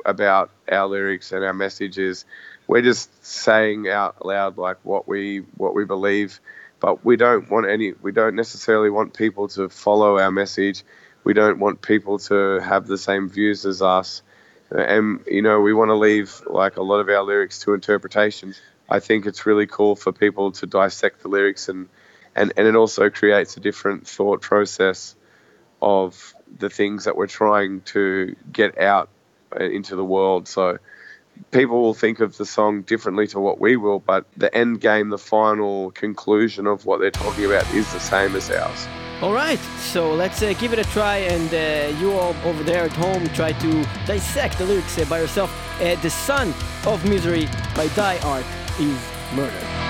about 0.05 0.51
our 0.71 0.87
lyrics 0.87 1.31
and 1.31 1.43
our 1.43 1.53
message 1.53 1.97
is 1.97 2.25
we're 2.67 2.81
just 2.81 3.25
saying 3.25 3.89
out 3.89 4.25
loud 4.25 4.57
like 4.57 4.77
what 4.83 5.07
we 5.07 5.39
what 5.57 5.73
we 5.73 5.85
believe, 5.85 6.39
but 6.79 7.03
we 7.03 7.15
don't 7.15 7.49
want 7.49 7.67
any. 7.67 7.93
We 8.01 8.11
don't 8.11 8.35
necessarily 8.35 8.89
want 8.89 9.13
people 9.13 9.47
to 9.49 9.69
follow 9.69 10.19
our 10.19 10.31
message. 10.31 10.83
We 11.27 11.33
don't 11.33 11.59
want 11.59 11.81
people 11.81 12.19
to 12.19 12.61
have 12.61 12.87
the 12.87 12.97
same 12.97 13.27
views 13.27 13.65
as 13.65 13.81
us. 13.81 14.21
And 14.71 15.19
you 15.27 15.41
know 15.41 15.59
we 15.59 15.73
want 15.73 15.89
to 15.89 15.95
leave 15.95 16.41
like 16.47 16.77
a 16.77 16.81
lot 16.81 17.01
of 17.01 17.09
our 17.09 17.21
lyrics 17.21 17.59
to 17.63 17.73
interpretation. 17.73 18.53
I 18.89 19.01
think 19.01 19.25
it's 19.25 19.45
really 19.45 19.67
cool 19.67 19.97
for 19.97 20.13
people 20.13 20.53
to 20.53 20.65
dissect 20.65 21.23
the 21.23 21.27
lyrics 21.27 21.67
and 21.67 21.89
and, 22.33 22.53
and 22.55 22.65
it 22.65 22.77
also 22.77 23.09
creates 23.09 23.57
a 23.57 23.59
different 23.59 24.07
thought 24.07 24.41
process 24.41 25.17
of 25.81 26.33
the 26.59 26.69
things 26.69 27.03
that 27.03 27.17
we're 27.17 27.27
trying 27.27 27.81
to 27.81 28.33
get 28.49 28.77
out 28.77 29.09
uh, 29.51 29.65
into 29.65 29.97
the 29.97 30.05
world. 30.05 30.47
So 30.47 30.77
people 31.51 31.81
will 31.81 31.93
think 31.93 32.21
of 32.21 32.37
the 32.37 32.45
song 32.45 32.83
differently 32.83 33.27
to 33.27 33.39
what 33.41 33.59
we 33.59 33.75
will 33.75 33.99
but 33.99 34.25
the 34.37 34.55
end 34.55 34.79
game 34.79 35.09
the 35.09 35.17
final 35.17 35.91
conclusion 35.91 36.67
of 36.67 36.85
what 36.85 37.01
they're 37.01 37.11
talking 37.11 37.43
about 37.43 37.69
is 37.73 37.91
the 37.91 37.99
same 37.99 38.33
as 38.33 38.49
ours 38.49 38.87
all 39.21 39.33
right 39.33 39.59
so 39.79 40.13
let's 40.13 40.43
uh, 40.43 40.53
give 40.59 40.73
it 40.73 40.79
a 40.79 40.83
try 40.83 41.17
and 41.17 41.51
uh, 41.51 41.97
you 41.99 42.11
all 42.11 42.35
over 42.45 42.63
there 42.63 42.85
at 42.85 42.91
home 42.91 43.25
try 43.29 43.51
to 43.51 43.83
dissect 44.05 44.57
the 44.59 44.65
lyrics 44.65 44.97
uh, 44.99 45.05
by 45.05 45.19
yourself. 45.19 45.51
Uh, 45.81 45.95
the 46.01 46.09
son 46.09 46.53
of 46.85 47.03
misery 47.09 47.47
by 47.75 47.87
die 47.95 48.19
art 48.23 48.45
is 48.79 48.99
murder 49.33 49.86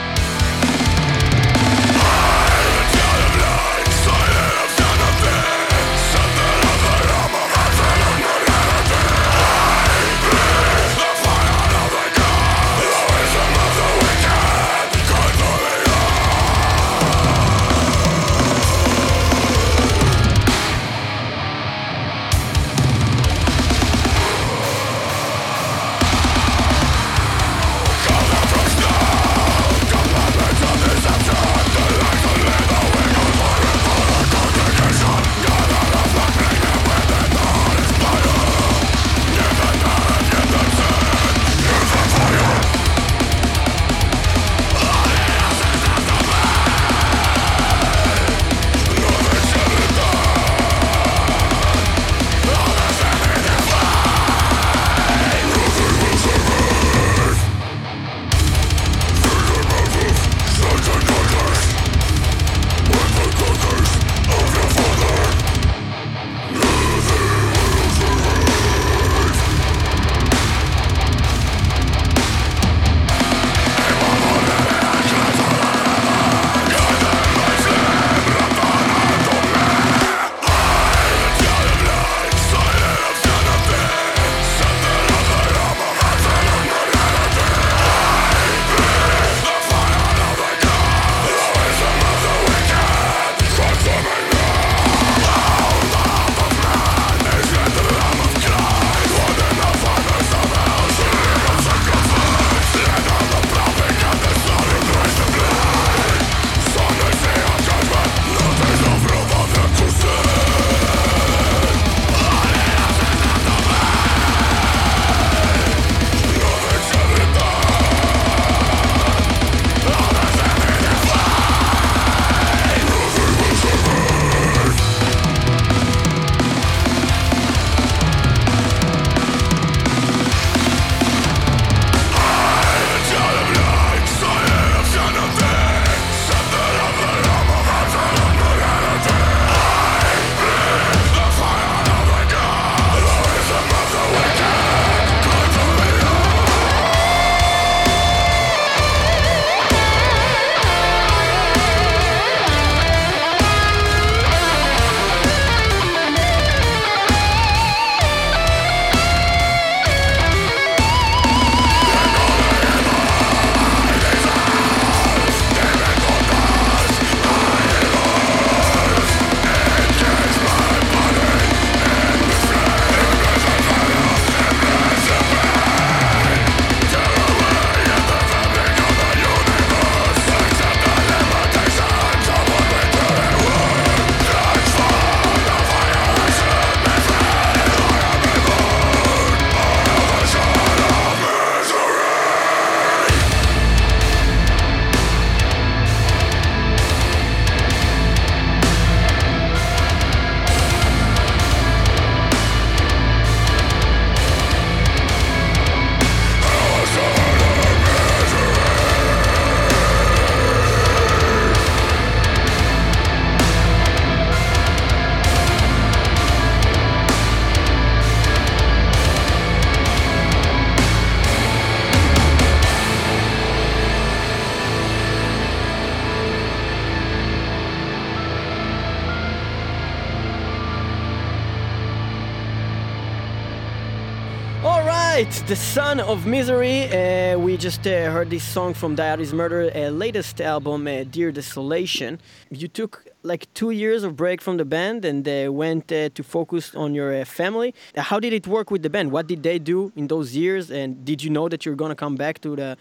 of 236.07 236.25
Misery. 236.25 236.83
Uh, 236.85 237.37
we 237.37 237.57
just 237.57 237.85
uh, 237.85 238.09
heard 238.09 238.29
this 238.29 238.43
song 238.43 238.73
from 238.73 238.95
Thy 238.95 239.09
Art 239.09 239.19
is 239.19 239.33
Murder, 239.33 239.69
uh, 239.75 239.89
latest 239.89 240.39
album, 240.39 240.87
uh, 240.87 241.03
Dear 241.03 241.33
Desolation. 241.33 242.21
You 242.49 242.69
took 242.69 243.03
like 243.23 243.53
two 243.53 243.71
years 243.71 244.05
of 244.05 244.15
break 244.15 244.41
from 244.41 244.55
the 244.55 244.63
band 244.63 245.03
and 245.03 245.27
uh, 245.27 245.51
went 245.51 245.91
uh, 245.91 246.07
to 246.07 246.23
focus 246.23 246.73
on 246.75 246.95
your 246.95 247.25
family. 247.25 247.75
How 247.97 248.21
did 248.21 248.31
it 248.31 248.47
work 248.47 248.71
with 248.71 248.83
the 248.83 248.89
band? 248.89 249.11
What 249.11 249.27
did 249.27 249.43
they 249.43 249.59
do 249.59 249.91
in 249.97 250.07
those 250.07 250.33
years? 250.33 250.71
And 250.71 251.03
did 251.03 251.21
you 251.21 251.29
know 251.29 251.49
that 251.49 251.65
you're 251.65 251.75
gonna 251.75 251.95
come 251.95 252.15
back 252.15 252.39
to 252.39 252.55
the 252.55 252.77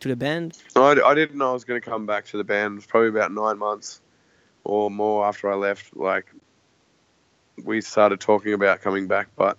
to 0.00 0.08
the 0.08 0.16
band? 0.16 0.58
I, 0.74 1.00
I 1.00 1.14
didn't 1.14 1.38
know 1.38 1.50
I 1.50 1.52
was 1.52 1.64
going 1.64 1.80
to 1.80 1.88
come 1.88 2.06
back 2.06 2.24
to 2.26 2.36
the 2.36 2.44
band. 2.44 2.72
It 2.72 2.76
was 2.76 2.86
probably 2.86 3.10
about 3.10 3.30
nine 3.32 3.56
months 3.58 4.00
or 4.64 4.90
more 4.90 5.24
after 5.24 5.48
I 5.50 5.54
left. 5.54 5.96
Like, 5.96 6.26
we 7.62 7.80
started 7.80 8.18
talking 8.18 8.52
about 8.52 8.80
coming 8.80 9.06
back, 9.06 9.28
but 9.36 9.58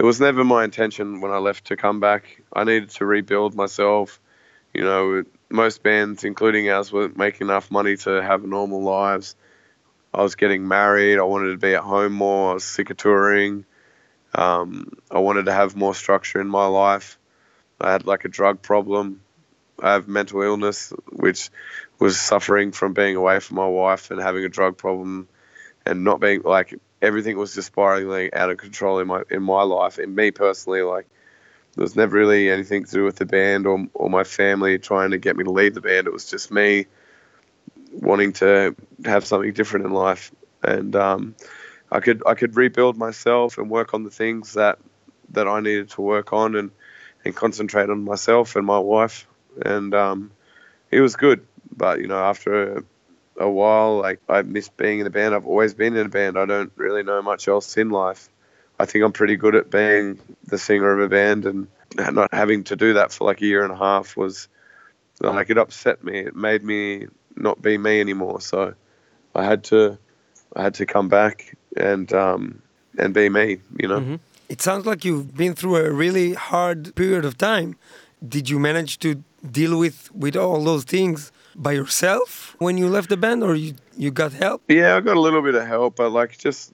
it 0.00 0.04
was 0.04 0.18
never 0.18 0.44
my 0.44 0.64
intention 0.64 1.20
when 1.20 1.30
I 1.30 1.36
left 1.36 1.66
to 1.66 1.76
come 1.76 2.00
back. 2.00 2.40
I 2.54 2.64
needed 2.64 2.88
to 2.92 3.04
rebuild 3.04 3.54
myself. 3.54 4.18
You 4.72 4.82
know, 4.82 5.24
most 5.50 5.82
bands, 5.82 6.24
including 6.24 6.70
ours, 6.70 6.90
weren't 6.90 7.18
making 7.18 7.48
enough 7.48 7.70
money 7.70 7.98
to 7.98 8.22
have 8.22 8.42
normal 8.42 8.82
lives. 8.82 9.36
I 10.14 10.22
was 10.22 10.36
getting 10.36 10.66
married. 10.66 11.18
I 11.18 11.24
wanted 11.24 11.50
to 11.50 11.58
be 11.58 11.74
at 11.74 11.82
home 11.82 12.14
more. 12.14 12.52
I 12.52 12.54
was 12.54 12.64
sick 12.64 12.88
of 12.88 12.96
touring. 12.96 13.66
Um, 14.34 14.90
I 15.10 15.18
wanted 15.18 15.44
to 15.44 15.52
have 15.52 15.76
more 15.76 15.94
structure 15.94 16.40
in 16.40 16.48
my 16.48 16.64
life. 16.64 17.18
I 17.78 17.92
had 17.92 18.06
like 18.06 18.24
a 18.24 18.28
drug 18.28 18.62
problem. 18.62 19.20
I 19.82 19.92
have 19.92 20.08
mental 20.08 20.40
illness, 20.40 20.94
which 21.12 21.50
was 21.98 22.18
suffering 22.18 22.72
from 22.72 22.94
being 22.94 23.16
away 23.16 23.38
from 23.40 23.56
my 23.58 23.68
wife 23.68 24.10
and 24.10 24.18
having 24.18 24.46
a 24.46 24.48
drug 24.48 24.78
problem 24.78 25.28
and 25.84 26.04
not 26.04 26.20
being 26.20 26.40
like 26.40 26.72
everything 27.02 27.38
was 27.38 27.54
just 27.54 27.68
spiraling 27.68 28.30
out 28.34 28.50
of 28.50 28.58
control 28.58 28.98
in 28.98 29.08
my 29.08 29.22
in 29.30 29.42
my 29.42 29.62
life. 29.62 29.98
And 29.98 30.14
me 30.14 30.30
personally, 30.30 30.82
like 30.82 31.06
there 31.74 31.82
was 31.82 31.96
never 31.96 32.16
really 32.16 32.50
anything 32.50 32.84
to 32.84 32.90
do 32.90 33.04
with 33.04 33.16
the 33.16 33.26
band 33.26 33.66
or 33.66 33.86
or 33.94 34.10
my 34.10 34.24
family 34.24 34.78
trying 34.78 35.10
to 35.10 35.18
get 35.18 35.36
me 35.36 35.44
to 35.44 35.50
leave 35.50 35.74
the 35.74 35.80
band. 35.80 36.06
It 36.06 36.12
was 36.12 36.30
just 36.30 36.50
me 36.50 36.86
wanting 37.92 38.32
to 38.34 38.74
have 39.04 39.24
something 39.24 39.52
different 39.52 39.86
in 39.86 39.92
life, 39.92 40.32
and 40.62 40.94
um, 40.96 41.34
I 41.90 42.00
could 42.00 42.22
I 42.26 42.34
could 42.34 42.56
rebuild 42.56 42.96
myself 42.96 43.58
and 43.58 43.70
work 43.70 43.94
on 43.94 44.04
the 44.04 44.10
things 44.10 44.54
that 44.54 44.78
that 45.30 45.46
I 45.48 45.60
needed 45.60 45.90
to 45.90 46.02
work 46.02 46.32
on 46.32 46.56
and 46.56 46.70
and 47.24 47.36
concentrate 47.36 47.90
on 47.90 48.04
myself 48.04 48.56
and 48.56 48.66
my 48.66 48.78
wife, 48.78 49.26
and 49.64 49.94
um, 49.94 50.32
it 50.90 51.00
was 51.00 51.16
good. 51.16 51.46
But 51.76 52.00
you 52.00 52.06
know, 52.06 52.18
after 52.18 52.84
a, 53.40 53.50
while, 53.50 53.98
like 53.98 54.20
I 54.28 54.42
miss 54.42 54.68
being 54.68 55.00
in 55.00 55.06
a 55.06 55.10
band. 55.10 55.34
I've 55.34 55.46
always 55.46 55.74
been 55.74 55.96
in 55.96 56.06
a 56.06 56.08
band. 56.08 56.38
I 56.38 56.46
don't 56.46 56.72
really 56.76 57.02
know 57.02 57.22
much 57.22 57.48
else 57.48 57.76
in 57.76 57.90
life. 57.90 58.28
I 58.78 58.86
think 58.86 59.04
I'm 59.04 59.12
pretty 59.12 59.36
good 59.36 59.54
at 59.54 59.70
being 59.70 60.18
the 60.46 60.58
singer 60.58 60.92
of 60.92 61.00
a 61.00 61.08
band, 61.08 61.46
and 61.46 61.66
not 61.96 62.32
having 62.32 62.64
to 62.64 62.76
do 62.76 62.94
that 62.94 63.12
for 63.12 63.24
like 63.24 63.42
a 63.42 63.46
year 63.46 63.64
and 63.64 63.72
a 63.72 63.76
half 63.76 64.16
was 64.16 64.48
like 65.20 65.50
it 65.50 65.58
upset 65.58 66.02
me. 66.02 66.20
It 66.20 66.34
made 66.34 66.62
me 66.62 67.06
not 67.36 67.60
be 67.60 67.76
me 67.76 68.00
anymore. 68.00 68.40
So 68.40 68.74
I 69.34 69.44
had 69.44 69.64
to 69.64 69.98
I 70.56 70.62
had 70.62 70.74
to 70.74 70.86
come 70.86 71.08
back 71.08 71.56
and 71.76 72.12
um, 72.12 72.62
and 72.98 73.12
be 73.12 73.28
me. 73.28 73.58
You 73.78 73.88
know. 73.88 74.18
It 74.48 74.60
sounds 74.60 74.84
like 74.84 75.04
you've 75.04 75.36
been 75.36 75.54
through 75.54 75.76
a 75.76 75.92
really 75.92 76.34
hard 76.34 76.94
period 76.96 77.24
of 77.24 77.38
time. 77.38 77.76
Did 78.26 78.50
you 78.50 78.58
manage 78.58 78.98
to 79.00 79.22
deal 79.48 79.78
with 79.78 80.12
with 80.14 80.36
all 80.36 80.64
those 80.64 80.84
things 80.84 81.32
by 81.60 81.72
yourself 81.72 82.56
when 82.58 82.78
you 82.78 82.88
left 82.88 83.08
the 83.08 83.16
band, 83.16 83.42
or 83.42 83.54
you 83.54 83.74
you 83.96 84.10
got 84.10 84.32
help? 84.32 84.62
Yeah, 84.68 84.96
I 84.96 85.00
got 85.00 85.16
a 85.16 85.20
little 85.20 85.42
bit 85.42 85.54
of 85.54 85.66
help, 85.66 85.96
but 85.96 86.10
like 86.10 86.36
just 86.38 86.72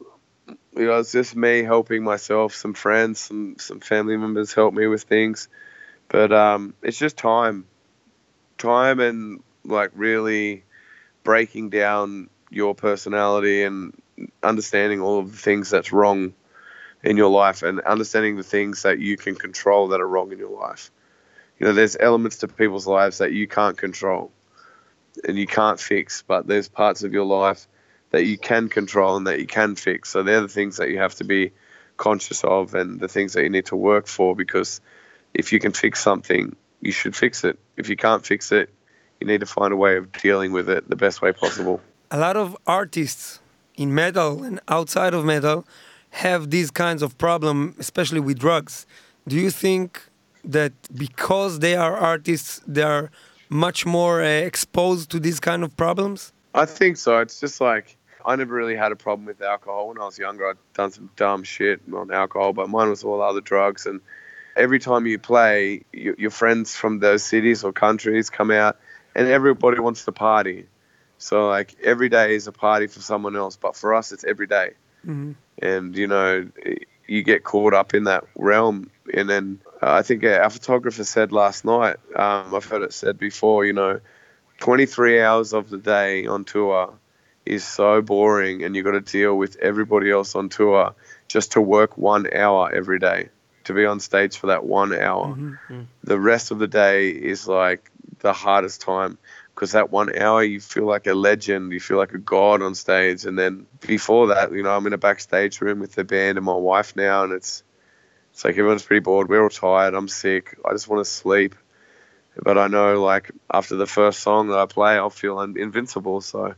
you 0.48 0.86
know, 0.86 0.98
it's 0.98 1.12
just 1.12 1.34
me 1.34 1.62
helping 1.62 2.04
myself. 2.04 2.54
Some 2.54 2.74
friends, 2.74 3.18
some 3.18 3.56
some 3.58 3.80
family 3.80 4.16
members 4.16 4.54
help 4.54 4.74
me 4.74 4.86
with 4.86 5.02
things, 5.02 5.48
but 6.08 6.32
um, 6.32 6.74
it's 6.82 6.98
just 6.98 7.16
time, 7.16 7.66
time, 8.58 9.00
and 9.00 9.42
like 9.64 9.90
really 9.94 10.64
breaking 11.24 11.70
down 11.70 12.30
your 12.50 12.74
personality 12.74 13.64
and 13.64 14.00
understanding 14.42 15.00
all 15.00 15.18
of 15.18 15.32
the 15.32 15.36
things 15.36 15.68
that's 15.68 15.92
wrong 15.92 16.32
in 17.02 17.16
your 17.16 17.30
life 17.30 17.62
and 17.62 17.80
understanding 17.80 18.36
the 18.36 18.42
things 18.42 18.82
that 18.82 18.98
you 18.98 19.16
can 19.16 19.34
control 19.34 19.88
that 19.88 20.00
are 20.00 20.08
wrong 20.08 20.30
in 20.32 20.38
your 20.38 20.56
life. 20.56 20.90
You 21.58 21.66
know, 21.66 21.72
there's 21.72 21.96
elements 21.98 22.38
to 22.38 22.48
people's 22.48 22.86
lives 22.86 23.18
that 23.18 23.32
you 23.32 23.48
can't 23.48 23.76
control 23.76 24.30
and 25.24 25.36
you 25.36 25.46
can't 25.46 25.80
fix, 25.80 26.22
but 26.22 26.46
there's 26.46 26.68
parts 26.68 27.02
of 27.02 27.12
your 27.12 27.24
life 27.24 27.66
that 28.10 28.24
you 28.24 28.38
can 28.38 28.68
control 28.68 29.16
and 29.16 29.26
that 29.26 29.40
you 29.40 29.46
can 29.46 29.74
fix. 29.74 30.10
So 30.10 30.22
they're 30.22 30.40
the 30.40 30.48
things 30.48 30.76
that 30.76 30.90
you 30.90 30.98
have 30.98 31.14
to 31.16 31.24
be 31.24 31.52
conscious 31.96 32.44
of 32.44 32.74
and 32.74 33.00
the 33.00 33.08
things 33.08 33.32
that 33.32 33.42
you 33.42 33.50
need 33.50 33.66
to 33.66 33.76
work 33.76 34.06
for 34.06 34.36
because 34.36 34.80
if 35.34 35.52
you 35.52 35.58
can 35.58 35.72
fix 35.72 36.00
something, 36.00 36.54
you 36.80 36.92
should 36.92 37.16
fix 37.16 37.44
it. 37.44 37.58
If 37.76 37.88
you 37.88 37.96
can't 37.96 38.24
fix 38.24 38.52
it, 38.52 38.70
you 39.20 39.26
need 39.26 39.40
to 39.40 39.46
find 39.46 39.72
a 39.72 39.76
way 39.76 39.96
of 39.96 40.12
dealing 40.12 40.52
with 40.52 40.68
it 40.68 40.88
the 40.88 40.96
best 40.96 41.22
way 41.22 41.32
possible. 41.32 41.80
A 42.10 42.18
lot 42.18 42.36
of 42.36 42.56
artists 42.66 43.40
in 43.76 43.94
metal 43.94 44.42
and 44.44 44.60
outside 44.68 45.14
of 45.14 45.24
metal 45.24 45.66
have 46.10 46.50
these 46.50 46.70
kinds 46.70 47.02
of 47.02 47.18
problem, 47.18 47.74
especially 47.78 48.20
with 48.20 48.38
drugs. 48.38 48.86
Do 49.26 49.36
you 49.36 49.50
think 49.50 50.02
that 50.44 50.72
because 50.94 51.58
they 51.58 51.74
are 51.74 51.96
artists, 51.96 52.62
they 52.66 52.82
are 52.82 53.10
much 53.48 53.86
more 53.86 54.22
uh, 54.22 54.26
exposed 54.26 55.10
to 55.10 55.20
these 55.20 55.40
kind 55.40 55.62
of 55.64 55.76
problems? 55.76 56.32
I 56.54 56.64
think 56.64 56.96
so. 56.96 57.18
It's 57.20 57.40
just 57.40 57.60
like 57.60 57.96
I 58.24 58.34
never 58.36 58.54
really 58.54 58.76
had 58.76 58.92
a 58.92 58.96
problem 58.96 59.26
with 59.26 59.40
alcohol 59.40 59.88
when 59.88 59.98
I 59.98 60.04
was 60.04 60.18
younger. 60.18 60.50
I'd 60.50 60.56
done 60.74 60.90
some 60.90 61.10
dumb 61.16 61.44
shit 61.44 61.80
on 61.94 62.10
alcohol, 62.10 62.52
but 62.52 62.68
mine 62.68 62.88
was 62.90 63.04
all 63.04 63.22
other 63.22 63.40
drugs. 63.40 63.86
And 63.86 64.00
every 64.56 64.78
time 64.78 65.06
you 65.06 65.18
play, 65.18 65.84
your, 65.92 66.14
your 66.18 66.30
friends 66.30 66.74
from 66.74 66.98
those 66.98 67.22
cities 67.22 67.62
or 67.62 67.72
countries 67.72 68.30
come 68.30 68.50
out, 68.50 68.78
and 69.14 69.28
everybody 69.28 69.78
wants 69.78 70.04
to 70.06 70.12
party. 70.12 70.66
So 71.18 71.48
like 71.48 71.76
every 71.82 72.08
day 72.08 72.34
is 72.34 72.46
a 72.46 72.52
party 72.52 72.88
for 72.88 73.00
someone 73.00 73.36
else, 73.36 73.56
but 73.56 73.76
for 73.76 73.94
us, 73.94 74.12
it's 74.12 74.24
every 74.24 74.46
day. 74.46 74.70
And 75.62 75.96
you 75.96 76.06
know, 76.06 76.48
you 77.06 77.22
get 77.22 77.44
caught 77.44 77.74
up 77.74 77.94
in 77.94 78.04
that 78.04 78.24
realm, 78.34 78.90
and 79.14 79.30
then 79.30 79.60
I 79.80 80.02
think 80.02 80.24
our 80.24 80.50
photographer 80.50 81.04
said 81.04 81.32
last 81.32 81.64
night. 81.64 81.96
Um, 82.14 82.54
I've 82.54 82.64
heard 82.64 82.82
it 82.82 82.92
said 82.92 83.18
before. 83.18 83.64
You 83.64 83.72
know, 83.72 84.00
23 84.60 85.20
hours 85.20 85.52
of 85.52 85.68
the 85.70 85.78
day 85.78 86.26
on 86.26 86.44
tour 86.44 86.94
is 87.44 87.64
so 87.64 88.02
boring 88.02 88.64
and 88.64 88.74
you've 88.74 88.84
got 88.84 88.92
to 88.92 89.00
deal 89.00 89.36
with 89.36 89.56
everybody 89.56 90.10
else 90.10 90.34
on 90.34 90.48
tour 90.48 90.94
just 91.28 91.52
to 91.52 91.60
work 91.60 91.96
one 91.96 92.26
hour 92.34 92.70
every 92.72 92.98
day 92.98 93.28
to 93.64 93.72
be 93.72 93.86
on 93.86 94.00
stage 94.00 94.36
for 94.36 94.48
that 94.48 94.64
one 94.64 94.92
hour 94.92 95.58
the 96.02 96.18
rest 96.18 96.50
of 96.50 96.58
the 96.58 96.66
day 96.66 97.10
is 97.10 97.46
like 97.46 97.90
the 98.20 98.32
hardest 98.32 98.80
time 98.80 99.16
because 99.54 99.72
that 99.72 99.90
one 99.92 100.16
hour 100.18 100.42
you 100.42 100.60
feel 100.60 100.86
like 100.86 101.06
a 101.06 101.14
legend 101.14 101.72
you 101.72 101.78
feel 101.80 101.96
like 101.96 102.12
a 102.12 102.18
god 102.18 102.62
on 102.62 102.74
stage 102.74 103.24
and 103.24 103.38
then 103.38 103.66
before 103.86 104.28
that 104.28 104.50
you 104.52 104.62
know 104.62 104.70
i'm 104.70 104.86
in 104.86 104.92
a 104.92 104.98
backstage 104.98 105.60
room 105.60 105.78
with 105.78 105.92
the 105.94 106.04
band 106.04 106.38
and 106.38 106.44
my 106.44 106.54
wife 106.54 106.96
now 106.96 107.22
and 107.22 107.32
it's 107.32 107.62
it's 108.36 108.44
like 108.44 108.52
everyone's 108.52 108.82
pretty 108.82 109.00
bored 109.00 109.28
we're 109.30 109.42
all 109.42 109.48
tired 109.48 109.94
i'm 109.94 110.08
sick 110.08 110.58
i 110.64 110.72
just 110.72 110.88
want 110.88 111.04
to 111.04 111.10
sleep 111.10 111.54
but 112.42 112.58
I 112.58 112.66
know 112.66 113.02
like 113.02 113.30
after 113.52 113.76
the 113.76 113.86
first 113.86 114.20
song 114.20 114.48
that 114.48 114.58
I 114.58 114.66
play, 114.66 114.94
I'll 114.96 115.10
feel 115.10 115.38
un- 115.38 115.56
invincible. 115.56 116.20
So 116.20 116.54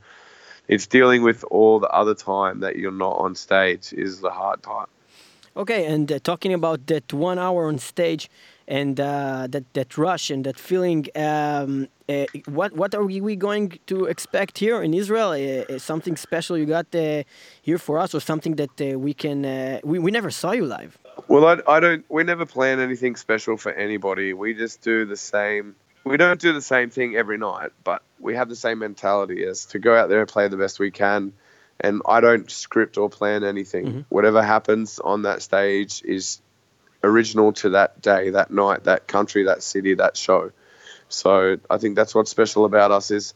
it's 0.67 0.87
dealing 0.87 1.23
with 1.23 1.45
all 1.51 1.81
the 1.81 1.89
other 1.89 2.15
time 2.15 2.61
that 2.61 2.77
you're 2.77 2.93
not 2.93 3.19
on 3.19 3.35
stage 3.35 3.93
is 3.93 4.21
the 4.21 4.31
hard 4.31 4.63
part. 4.63 4.89
Okay, 5.57 5.87
and 5.87 6.11
uh, 6.13 6.19
talking 6.21 6.53
about 6.53 6.87
that 6.87 7.13
one 7.13 7.39
hour 7.39 7.67
on 7.67 7.79
stage 7.79 8.31
and 8.69 9.01
uh, 9.01 9.49
that 9.51 9.65
that 9.75 9.99
rush 9.99 10.31
and 10.31 10.45
that 10.45 10.59
feeling, 10.59 11.07
um, 11.17 11.89
uh, 12.09 12.27
what 12.47 12.73
what 12.75 12.95
are 12.95 13.05
we 13.05 13.35
going 13.35 13.79
to 13.87 14.05
expect 14.05 14.59
here 14.59 14.83
in 14.83 14.95
Israel? 14.95 15.31
Uh, 15.31 15.75
uh, 15.75 15.79
something 15.79 16.17
special 16.17 16.57
you 16.57 16.67
got 16.67 16.95
uh, 16.95 17.25
here 17.63 17.79
for 17.79 17.99
us, 17.99 18.15
or 18.15 18.21
something 18.21 18.55
that 18.57 18.99
we 19.01 19.15
can? 19.15 19.81
We 19.83 19.99
we 19.99 20.11
never 20.13 20.31
saw 20.31 20.53
you 20.53 20.67
live. 20.67 20.97
Well, 21.27 21.47
I, 21.47 21.77
I 21.77 21.81
don't. 21.81 22.05
We 22.09 22.23
never 22.23 22.47
plan 22.47 22.81
anything 22.81 23.17
special 23.17 23.57
for 23.57 23.73
anybody. 23.73 24.33
We 24.33 24.55
just 24.55 24.83
do 24.83 25.05
the 25.05 25.17
same. 25.17 25.75
We 26.05 26.17
don't 26.17 26.41
do 26.41 26.53
the 26.53 26.63
same 26.63 26.91
thing 26.91 27.17
every 27.17 27.39
night, 27.39 27.71
but 27.85 28.03
we 28.19 28.37
have 28.37 28.49
the 28.49 28.57
same 28.57 28.79
mentality 28.79 29.45
as 29.45 29.67
to 29.67 29.79
go 29.79 29.95
out 29.97 30.09
there 30.09 30.21
and 30.21 30.29
play 30.29 30.49
the 30.49 30.57
best 30.57 30.79
we 30.79 30.91
can. 30.91 31.33
And 31.81 32.03
I 32.07 32.21
don't 32.21 32.51
script 32.51 32.99
or 32.99 33.09
plan 33.09 33.45
anything. 33.45 33.87
Mm-hmm. 33.87 34.01
Whatever 34.09 34.43
happens 34.43 34.99
on 34.99 35.23
that 35.23 35.43
stage 35.43 36.03
is 36.05 36.41
original 37.05 37.53
to 37.53 37.71
that 37.71 38.01
day, 38.01 38.31
that 38.31 38.51
night, 38.51 38.85
that 38.85 39.07
country, 39.07 39.45
that 39.45 39.63
city, 39.63 39.95
that 39.95 40.17
show. 40.17 40.53
So 41.09 41.59
I 41.71 41.79
think 41.79 41.97
that's 41.97 42.15
what's 42.15 42.31
special 42.31 42.65
about 42.65 42.91
us 42.91 43.11
is, 43.11 43.35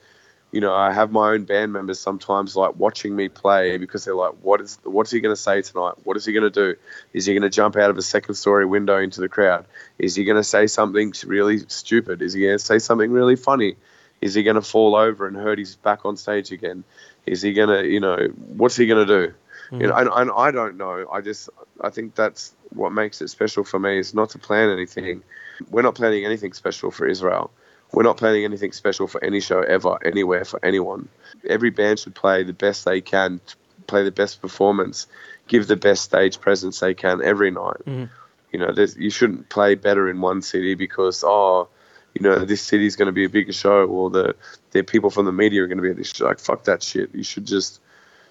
you 0.52 0.60
know, 0.60 0.74
I 0.74 0.92
have 0.92 1.10
my 1.10 1.30
own 1.30 1.44
band 1.44 1.72
members 1.72 1.98
sometimes 1.98 2.54
like 2.54 2.76
watching 2.76 3.16
me 3.16 3.30
play 3.30 3.78
because 3.78 4.04
they're 4.04 4.14
like, 4.14 4.34
what 4.42 4.60
is 4.60 4.78
what's 4.84 5.10
he 5.10 5.20
going 5.20 5.34
to 5.34 5.40
say 5.40 5.62
tonight? 5.62 5.94
What 6.04 6.18
is 6.18 6.26
he 6.26 6.32
going 6.34 6.44
to 6.44 6.50
do? 6.50 6.78
Is 7.14 7.24
he 7.24 7.32
going 7.32 7.42
to 7.42 7.50
jump 7.50 7.76
out 7.76 7.88
of 7.88 7.96
a 7.96 8.02
second 8.02 8.34
story 8.34 8.66
window 8.66 8.98
into 8.98 9.22
the 9.22 9.30
crowd? 9.30 9.64
Is 9.98 10.14
he 10.14 10.24
going 10.24 10.36
to 10.36 10.44
say 10.44 10.66
something 10.66 11.14
really 11.26 11.60
stupid? 11.68 12.20
Is 12.20 12.34
he 12.34 12.42
going 12.42 12.58
to 12.58 12.64
say 12.64 12.78
something 12.78 13.10
really 13.10 13.36
funny? 13.36 13.76
Is 14.20 14.34
he 14.34 14.42
going 14.42 14.56
to 14.56 14.62
fall 14.62 14.94
over 14.94 15.26
and 15.26 15.36
hurt 15.36 15.58
his 15.58 15.74
back 15.74 16.04
on 16.04 16.18
stage 16.18 16.52
again? 16.52 16.84
Is 17.24 17.40
he 17.40 17.54
going 17.54 17.70
to, 17.70 17.88
you 17.88 18.00
know, 18.00 18.28
what's 18.56 18.76
he 18.76 18.86
going 18.86 19.06
to 19.06 19.28
do? 19.28 19.34
You 19.72 19.86
mm. 19.86 19.88
know, 19.88 19.96
and, 19.96 20.10
and 20.12 20.30
I 20.36 20.50
don't 20.50 20.76
know. 20.76 21.08
I 21.10 21.22
just 21.22 21.48
I 21.80 21.88
think 21.88 22.14
that's 22.14 22.54
what 22.74 22.92
makes 22.92 23.22
it 23.22 23.28
special 23.28 23.64
for 23.64 23.78
me 23.78 23.98
is 23.98 24.12
not 24.12 24.30
to 24.30 24.38
plan 24.38 24.68
anything. 24.68 25.22
We're 25.70 25.82
not 25.82 25.94
planning 25.94 26.26
anything 26.26 26.52
special 26.52 26.90
for 26.90 27.06
Israel. 27.06 27.50
We're 27.92 28.02
not 28.02 28.16
planning 28.16 28.44
anything 28.44 28.72
special 28.72 29.06
for 29.06 29.22
any 29.22 29.40
show 29.40 29.60
ever, 29.60 29.98
anywhere 30.04 30.44
for 30.44 30.64
anyone. 30.64 31.08
Every 31.48 31.70
band 31.70 31.98
should 31.98 32.14
play 32.14 32.42
the 32.42 32.52
best 32.52 32.84
they 32.84 33.00
can, 33.00 33.40
play 33.86 34.02
the 34.02 34.10
best 34.10 34.40
performance, 34.40 35.06
give 35.46 35.66
the 35.66 35.76
best 35.76 36.02
stage 36.02 36.40
presence 36.40 36.80
they 36.80 36.94
can 36.94 37.22
every 37.22 37.50
night. 37.50 37.84
Mm-hmm. 37.86 38.04
You 38.52 38.58
know, 38.58 38.72
there's, 38.72 38.96
you 38.96 39.10
shouldn't 39.10 39.48
play 39.50 39.74
better 39.74 40.08
in 40.08 40.20
one 40.20 40.42
city 40.42 40.74
because 40.74 41.22
oh, 41.26 41.68
you 42.14 42.22
know, 42.22 42.44
this 42.44 42.62
city's 42.62 42.96
going 42.96 43.06
to 43.06 43.12
be 43.12 43.24
a 43.24 43.28
bigger 43.28 43.52
show, 43.52 43.86
or 43.86 44.10
the 44.10 44.34
the 44.70 44.82
people 44.82 45.10
from 45.10 45.24
the 45.26 45.32
media 45.32 45.62
are 45.62 45.66
going 45.66 45.78
to 45.78 45.82
be 45.82 45.90
at 45.90 45.96
this 45.96 46.12
show. 46.12 46.26
Like 46.26 46.38
fuck 46.38 46.64
that 46.64 46.82
shit. 46.82 47.14
You 47.14 47.22
should 47.22 47.46
just 47.46 47.80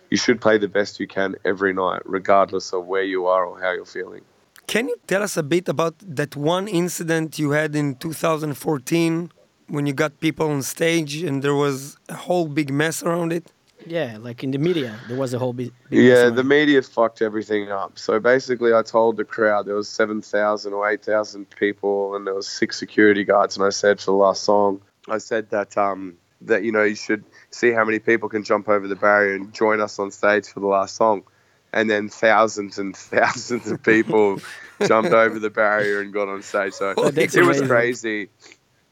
you 0.09 0.17
should 0.17 0.41
play 0.41 0.57
the 0.57 0.67
best 0.67 0.99
you 0.99 1.07
can 1.07 1.35
every 1.45 1.73
night, 1.73 2.01
regardless 2.05 2.73
of 2.73 2.85
where 2.85 3.03
you 3.03 3.27
are 3.27 3.45
or 3.45 3.59
how 3.59 3.71
you're 3.71 3.85
feeling. 3.85 4.21
Can 4.67 4.87
you 4.87 4.95
tell 5.07 5.23
us 5.23 5.35
a 5.37 5.43
bit 5.43 5.67
about 5.67 5.95
that 5.99 6.35
one 6.35 6.67
incident 6.67 7.39
you 7.39 7.51
had 7.51 7.75
in 7.75 7.95
2014 7.95 9.31
when 9.71 9.85
you 9.87 9.93
got 9.93 10.19
people 10.19 10.47
on 10.49 10.61
stage 10.61 11.23
and 11.23 11.41
there 11.41 11.55
was 11.55 11.97
a 12.09 12.15
whole 12.15 12.47
big 12.47 12.69
mess 12.71 13.01
around 13.01 13.31
it? 13.31 13.45
Yeah, 13.87 14.17
like 14.19 14.43
in 14.43 14.51
the 14.51 14.59
media, 14.59 14.99
there 15.07 15.15
was 15.17 15.33
a 15.33 15.39
whole 15.39 15.53
big. 15.53 15.71
big 15.89 15.99
Yeah, 15.99 16.29
the 16.29 16.35
around. 16.41 16.47
media 16.47 16.81
fucked 16.83 17.21
everything 17.21 17.71
up. 17.71 17.97
So 17.97 18.19
basically, 18.19 18.73
I 18.73 18.83
told 18.83 19.17
the 19.17 19.23
crowd 19.23 19.65
there 19.65 19.75
was 19.75 19.89
seven 19.89 20.21
thousand 20.21 20.73
or 20.73 20.87
eight 20.87 21.03
thousand 21.03 21.49
people, 21.49 22.15
and 22.15 22.27
there 22.27 22.35
was 22.35 22.47
six 22.47 22.77
security 22.77 23.23
guards. 23.23 23.57
And 23.57 23.65
I 23.65 23.69
said 23.71 23.99
for 23.99 24.11
the 24.11 24.17
last 24.17 24.43
song, 24.43 24.81
I 25.09 25.17
said 25.17 25.49
that 25.49 25.77
um 25.77 26.17
that 26.41 26.63
you 26.63 26.71
know 26.71 26.83
you 26.83 26.95
should 26.95 27.23
see 27.49 27.71
how 27.71 27.83
many 27.85 27.99
people 27.99 28.29
can 28.29 28.43
jump 28.43 28.69
over 28.69 28.87
the 28.87 28.95
barrier 28.95 29.33
and 29.35 29.51
join 29.53 29.81
us 29.81 29.97
on 29.97 30.11
stage 30.11 30.45
for 30.47 30.59
the 30.59 30.67
last 30.67 30.95
song. 30.95 31.23
And 31.73 31.89
then 31.89 32.09
thousands 32.09 32.77
and 32.77 32.95
thousands 33.15 33.71
of 33.71 33.81
people 33.81 34.39
jumped 34.87 35.11
over 35.13 35.39
the 35.39 35.49
barrier 35.49 36.01
and 36.01 36.13
got 36.13 36.27
on 36.27 36.43
stage. 36.43 36.73
So 36.73 36.93
Oh, 36.97 37.09
that's 37.09 37.33
it 37.35 37.43
was 37.45 37.61
crazy. 37.61 38.29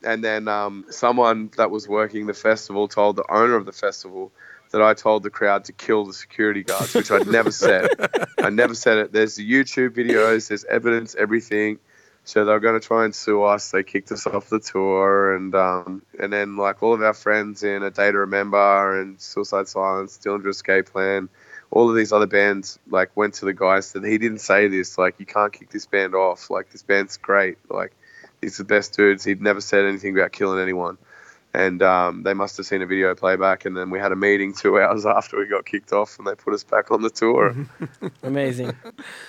And 0.03 0.23
then 0.23 0.47
um, 0.47 0.85
someone 0.89 1.51
that 1.57 1.71
was 1.71 1.87
working 1.87 2.25
the 2.25 2.33
festival 2.33 2.87
told 2.87 3.15
the 3.15 3.25
owner 3.29 3.55
of 3.55 3.65
the 3.65 3.73
festival 3.73 4.31
that 4.71 4.81
I 4.81 4.93
told 4.93 5.23
the 5.23 5.29
crowd 5.29 5.65
to 5.65 5.73
kill 5.73 6.05
the 6.05 6.13
security 6.13 6.63
guards, 6.63 6.93
which 6.93 7.11
I'd 7.11 7.27
never 7.27 7.51
said. 7.51 7.89
I 8.39 8.49
never 8.49 8.75
said 8.75 8.97
it. 8.97 9.11
There's 9.11 9.35
the 9.35 9.49
YouTube 9.49 9.89
videos, 9.89 10.47
there's 10.47 10.63
evidence, 10.65 11.15
everything. 11.15 11.79
So 12.23 12.45
they 12.45 12.51
were 12.51 12.59
going 12.59 12.79
to 12.79 12.85
try 12.85 13.05
and 13.05 13.15
sue 13.15 13.41
us. 13.43 13.71
They 13.71 13.81
kicked 13.81 14.11
us 14.11 14.27
off 14.27 14.49
the 14.49 14.59
tour, 14.59 15.35
and 15.35 15.55
um, 15.55 16.03
and 16.19 16.31
then 16.31 16.57
like 16.57 16.83
all 16.83 16.93
of 16.93 17.01
our 17.01 17.13
friends 17.13 17.63
in 17.63 17.81
A 17.81 17.89
Day 17.89 18.11
to 18.11 18.19
Remember 18.19 19.01
and 19.01 19.19
Suicide 19.19 19.67
Silence, 19.67 20.19
Dillinger 20.23 20.49
Escape 20.49 20.91
Plan, 20.91 21.29
all 21.71 21.89
of 21.89 21.95
these 21.95 22.11
other 22.11 22.27
bands 22.27 22.77
like 22.89 23.15
went 23.15 23.35
to 23.35 23.45
the 23.45 23.53
guy 23.53 23.79
said 23.79 24.03
he 24.03 24.17
didn't 24.17 24.39
say 24.39 24.67
this. 24.67 24.97
Like 24.97 25.15
you 25.19 25.25
can't 25.25 25.51
kick 25.51 25.69
this 25.69 25.85
band 25.85 26.13
off. 26.13 26.49
Like 26.49 26.69
this 26.71 26.83
band's 26.83 27.17
great. 27.17 27.57
Like 27.69 27.93
he's 28.41 28.57
the 28.57 28.63
best 28.63 28.95
dudes. 28.95 29.23
He'd 29.23 29.41
never 29.41 29.61
said 29.61 29.85
anything 29.85 30.17
about 30.17 30.31
killing 30.31 30.59
anyone. 30.59 30.97
And 31.51 31.81
um, 31.81 32.21
they 32.21 32.35
must 32.35 32.57
have 32.57 32.67
seen 32.67 32.83
a 32.83 32.85
video 32.85 33.15
playback, 33.15 33.65
and 33.65 33.75
then 33.75 33.89
we 33.89 33.97
had 33.97 34.11
a 34.11 34.15
meeting 34.15 34.53
two 34.53 34.79
hours 34.81 35.05
after 35.05 35.39
we 35.39 35.47
got 35.47 35.65
kicked 35.65 35.91
off, 35.91 36.19
and 36.19 36.27
they 36.27 36.35
put 36.35 36.53
us 36.53 36.63
back 36.63 36.91
on 36.91 37.01
the 37.01 37.09
tour. 37.09 37.55
Amazing. 38.23 38.73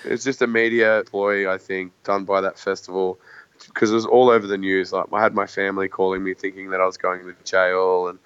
It's 0.05 0.25
just 0.25 0.43
a 0.43 0.47
media 0.47 1.03
ploy, 1.07 1.51
I 1.51 1.59
think, 1.59 1.93
done 2.05 2.25
by 2.25 2.41
that 2.41 2.59
festival 2.59 3.19
because 3.67 3.91
it 3.91 3.95
was 3.95 4.07
all 4.07 4.31
over 4.31 4.47
the 4.47 4.59
news. 4.59 4.93
Like 4.93 5.07
I 5.13 5.23
had 5.23 5.35
my 5.35 5.47
family 5.47 5.89
calling 5.89 6.25
me, 6.25 6.35
thinking 6.35 6.71
that 6.71 6.81
I 6.81 6.87
was 6.87 6.97
going 6.97 7.23
to 7.23 7.35
jail 7.45 8.09
and 8.09 8.19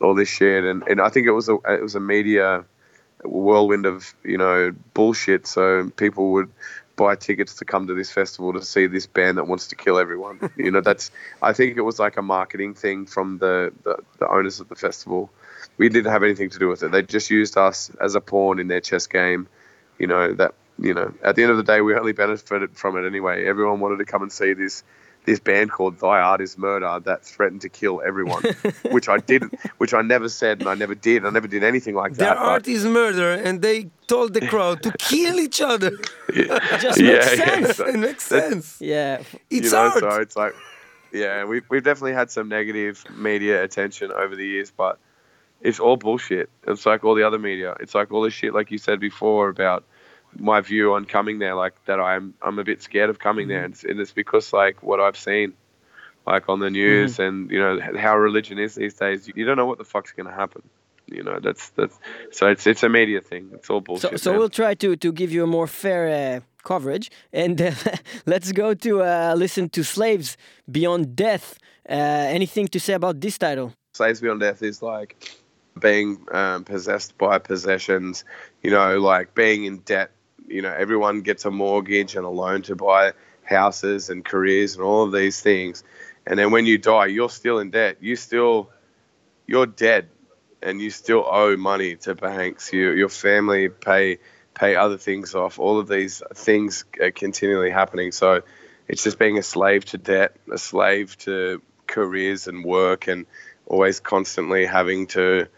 all 0.00 0.14
this 0.14 0.28
shit, 0.28 0.64
and, 0.64 0.82
and 0.88 1.00
I 1.00 1.08
think 1.08 1.26
it 1.26 1.32
was 1.32 1.48
a 1.48 1.54
it 1.68 1.82
was 1.82 1.94
a 1.94 2.00
media 2.00 2.64
whirlwind 3.24 3.86
of 3.86 4.12
you 4.24 4.38
know 4.38 4.72
bullshit. 4.94 5.46
So 5.46 5.90
people 5.96 6.32
would 6.32 6.50
buy 7.04 7.16
tickets 7.16 7.54
to 7.56 7.64
come 7.64 7.86
to 7.86 7.94
this 7.94 8.10
festival 8.10 8.52
to 8.52 8.62
see 8.62 8.86
this 8.86 9.06
band 9.06 9.38
that 9.38 9.46
wants 9.46 9.68
to 9.68 9.76
kill 9.76 9.98
everyone. 9.98 10.50
you 10.56 10.70
know, 10.70 10.80
that's 10.80 11.10
I 11.40 11.52
think 11.52 11.76
it 11.76 11.82
was 11.82 11.98
like 11.98 12.16
a 12.16 12.22
marketing 12.22 12.74
thing 12.74 13.06
from 13.06 13.38
the, 13.38 13.72
the 13.84 13.96
the 14.18 14.28
owners 14.28 14.60
of 14.60 14.68
the 14.68 14.76
festival. 14.76 15.30
We 15.78 15.88
didn't 15.88 16.12
have 16.12 16.22
anything 16.22 16.50
to 16.50 16.58
do 16.58 16.68
with 16.68 16.82
it. 16.82 16.90
They 16.92 17.02
just 17.02 17.30
used 17.30 17.56
us 17.56 17.90
as 18.00 18.14
a 18.14 18.20
pawn 18.20 18.60
in 18.60 18.68
their 18.68 18.80
chess 18.80 19.06
game 19.06 19.48
you 20.00 20.06
know 20.08 20.32
that 20.32 20.54
you 20.80 20.94
know 20.94 21.12
at 21.22 21.36
the 21.36 21.42
end 21.42 21.52
of 21.52 21.58
the 21.58 21.62
day 21.62 21.80
we 21.80 21.94
only 21.94 22.12
benefited 22.12 22.76
from 22.76 22.96
it 22.96 23.06
anyway 23.06 23.44
everyone 23.44 23.78
wanted 23.78 23.98
to 23.98 24.04
come 24.04 24.22
and 24.22 24.32
see 24.32 24.54
this 24.54 24.82
this 25.26 25.38
band 25.38 25.70
called 25.70 25.98
thy 26.00 26.18
art 26.20 26.40
is 26.40 26.56
murder 26.58 26.98
that 27.04 27.24
threatened 27.24 27.60
to 27.60 27.68
kill 27.68 28.00
everyone 28.04 28.42
which 28.90 29.08
i 29.08 29.18
didn't 29.18 29.54
which 29.78 29.92
i 29.94 30.00
never 30.02 30.28
said 30.28 30.60
and 30.60 30.68
i 30.68 30.74
never 30.74 30.94
did 30.94 31.24
i 31.26 31.30
never 31.30 31.46
did 31.46 31.62
anything 31.62 31.94
like 31.94 32.14
Their 32.14 32.28
that 32.28 32.36
but- 32.38 32.46
art 32.46 32.68
is 32.68 32.84
murder, 32.84 33.32
and 33.32 33.60
they 33.62 33.90
told 34.06 34.34
the 34.34 34.40
crowd 34.48 34.82
to 34.82 34.90
kill 34.98 35.38
each 35.38 35.60
other. 35.60 35.92
It 36.28 36.80
just 36.80 36.98
Yeah, 37.00 37.12
makes 37.12 37.38
yeah. 37.38 37.44
sense. 37.44 37.80
it 37.80 37.98
makes 37.98 38.24
sense. 38.24 38.76
Yeah. 38.94 39.22
It's 39.50 39.66
you 39.66 39.70
know, 39.72 39.88
art. 39.88 39.98
so 40.00 40.08
it's 40.20 40.36
like, 40.36 40.54
yeah, 41.12 41.44
we've 41.44 41.64
we've 41.70 41.84
definitely 41.84 42.14
had 42.14 42.30
some 42.30 42.48
negative 42.48 43.04
media 43.16 43.62
attention 43.62 44.10
over 44.12 44.34
the 44.34 44.46
years, 44.46 44.70
but 44.76 44.98
it's 45.60 45.78
all 45.78 45.96
bullshit. 45.96 46.48
It's 46.66 46.86
like 46.86 47.04
all 47.04 47.14
the 47.14 47.22
other 47.24 47.38
media. 47.38 47.76
It's 47.80 47.94
like 47.94 48.10
all 48.12 48.22
this 48.22 48.32
shit, 48.34 48.52
like 48.54 48.70
you 48.70 48.78
said 48.78 48.98
before 49.00 49.48
about 49.48 49.84
my 50.38 50.60
view 50.60 50.94
on 50.94 51.04
coming 51.04 51.38
there, 51.38 51.54
like 51.54 51.74
that 51.86 52.00
I'm 52.00 52.34
I'm 52.42 52.58
a 52.58 52.64
bit 52.64 52.82
scared 52.82 53.10
of 53.10 53.18
coming 53.18 53.48
there, 53.48 53.64
and 53.64 53.74
it's, 53.74 53.84
and 53.84 53.98
it's 54.00 54.12
because 54.12 54.52
like 54.52 54.82
what 54.82 55.00
I've 55.00 55.16
seen, 55.16 55.52
like 56.26 56.48
on 56.48 56.60
the 56.60 56.70
news, 56.70 57.18
and 57.18 57.50
you 57.50 57.58
know 57.58 57.80
how 57.98 58.16
religion 58.16 58.58
is 58.58 58.74
these 58.74 58.94
days. 58.94 59.28
You 59.34 59.44
don't 59.44 59.56
know 59.56 59.66
what 59.66 59.78
the 59.78 59.84
fuck's 59.84 60.12
gonna 60.12 60.32
happen. 60.34 60.62
You 61.06 61.24
know, 61.24 61.40
that's 61.40 61.70
that's 61.70 61.98
so 62.30 62.46
it's 62.48 62.66
it's 62.66 62.82
a 62.84 62.88
media 62.88 63.20
thing. 63.20 63.50
It's 63.54 63.68
all 63.68 63.78
So, 63.80 63.80
bullshit. 63.80 64.20
so 64.20 64.30
man. 64.30 64.38
we'll 64.38 64.48
try 64.48 64.74
to, 64.74 64.94
to 64.96 65.12
give 65.12 65.32
you 65.32 65.42
a 65.42 65.46
more 65.46 65.66
fair 65.66 66.08
uh, 66.36 66.40
coverage. 66.62 67.10
And 67.32 67.60
uh, 67.60 67.72
let's 68.26 68.52
go 68.52 68.74
to 68.74 69.02
uh, 69.02 69.34
listen 69.36 69.68
to 69.70 69.82
Slaves 69.82 70.36
Beyond 70.70 71.16
Death. 71.16 71.58
Uh, 71.88 71.94
anything 71.94 72.68
to 72.68 72.78
say 72.78 72.92
about 72.92 73.20
this 73.20 73.38
title? 73.38 73.72
Slaves 73.94 74.20
Beyond 74.20 74.38
Death 74.40 74.62
is 74.62 74.82
like 74.82 75.16
being 75.80 76.24
um, 76.30 76.62
possessed 76.62 77.18
by 77.18 77.38
possessions, 77.38 78.24
you 78.62 78.70
know, 78.70 79.00
like 79.00 79.34
being 79.34 79.64
in 79.64 79.78
debt. 79.78 80.10
You 80.50 80.62
know, 80.62 80.74
everyone 80.76 81.20
gets 81.20 81.44
a 81.44 81.50
mortgage 81.50 82.16
and 82.16 82.24
a 82.24 82.28
loan 82.28 82.62
to 82.62 82.76
buy 82.76 83.12
houses 83.44 84.10
and 84.10 84.24
careers 84.24 84.74
and 84.74 84.84
all 84.84 85.04
of 85.04 85.12
these 85.12 85.40
things. 85.40 85.84
And 86.26 86.38
then 86.38 86.50
when 86.50 86.66
you 86.66 86.78
die, 86.78 87.06
you're 87.06 87.30
still 87.30 87.58
in 87.58 87.70
debt. 87.70 87.98
You 88.00 88.16
still, 88.16 88.70
you're 89.46 89.66
dead 89.66 90.08
and 90.62 90.80
you 90.80 90.90
still 90.90 91.24
owe 91.26 91.56
money 91.56 91.96
to 91.96 92.14
banks. 92.14 92.72
You, 92.72 92.90
your 92.90 93.08
family 93.08 93.68
pay, 93.68 94.18
pay 94.54 94.76
other 94.76 94.98
things 94.98 95.34
off. 95.34 95.58
All 95.58 95.78
of 95.78 95.88
these 95.88 96.22
things 96.34 96.84
are 97.00 97.10
continually 97.10 97.70
happening. 97.70 98.12
So 98.12 98.42
it's 98.88 99.02
just 99.02 99.18
being 99.18 99.38
a 99.38 99.42
slave 99.42 99.84
to 99.86 99.98
debt, 99.98 100.36
a 100.52 100.58
slave 100.58 101.16
to 101.18 101.62
careers 101.86 102.46
and 102.46 102.64
work 102.64 103.08
and 103.08 103.26
always 103.66 104.00
constantly 104.00 104.66
having 104.66 105.06
to 105.08 105.48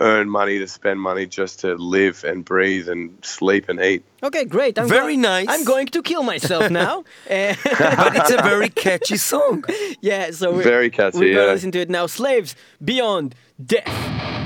earn 0.00 0.28
money 0.28 0.58
to 0.58 0.66
spend 0.66 1.00
money 1.00 1.26
just 1.26 1.60
to 1.60 1.74
live 1.74 2.24
and 2.24 2.44
breathe 2.44 2.88
and 2.88 3.16
sleep 3.22 3.68
and 3.68 3.80
eat. 3.80 4.02
Okay, 4.22 4.44
great. 4.44 4.78
I'm 4.78 4.88
Very 4.88 5.16
go- 5.16 5.22
nice. 5.22 5.46
I'm 5.48 5.64
going 5.64 5.86
to 5.88 6.02
kill 6.02 6.22
myself 6.22 6.70
now. 6.82 7.04
But 7.28 8.16
it's 8.16 8.30
a 8.30 8.42
very 8.42 8.68
catchy 8.68 9.16
song. 9.16 9.64
yeah, 10.00 10.30
so 10.30 10.52
we're, 10.52 10.62
Very 10.62 10.90
catchy, 10.90 11.18
we're 11.18 11.34
gonna 11.34 11.52
listen 11.52 11.70
to 11.72 11.80
it 11.80 11.90
now. 11.90 12.06
Slaves 12.06 12.54
Beyond 12.84 13.34
Death. 13.64 14.37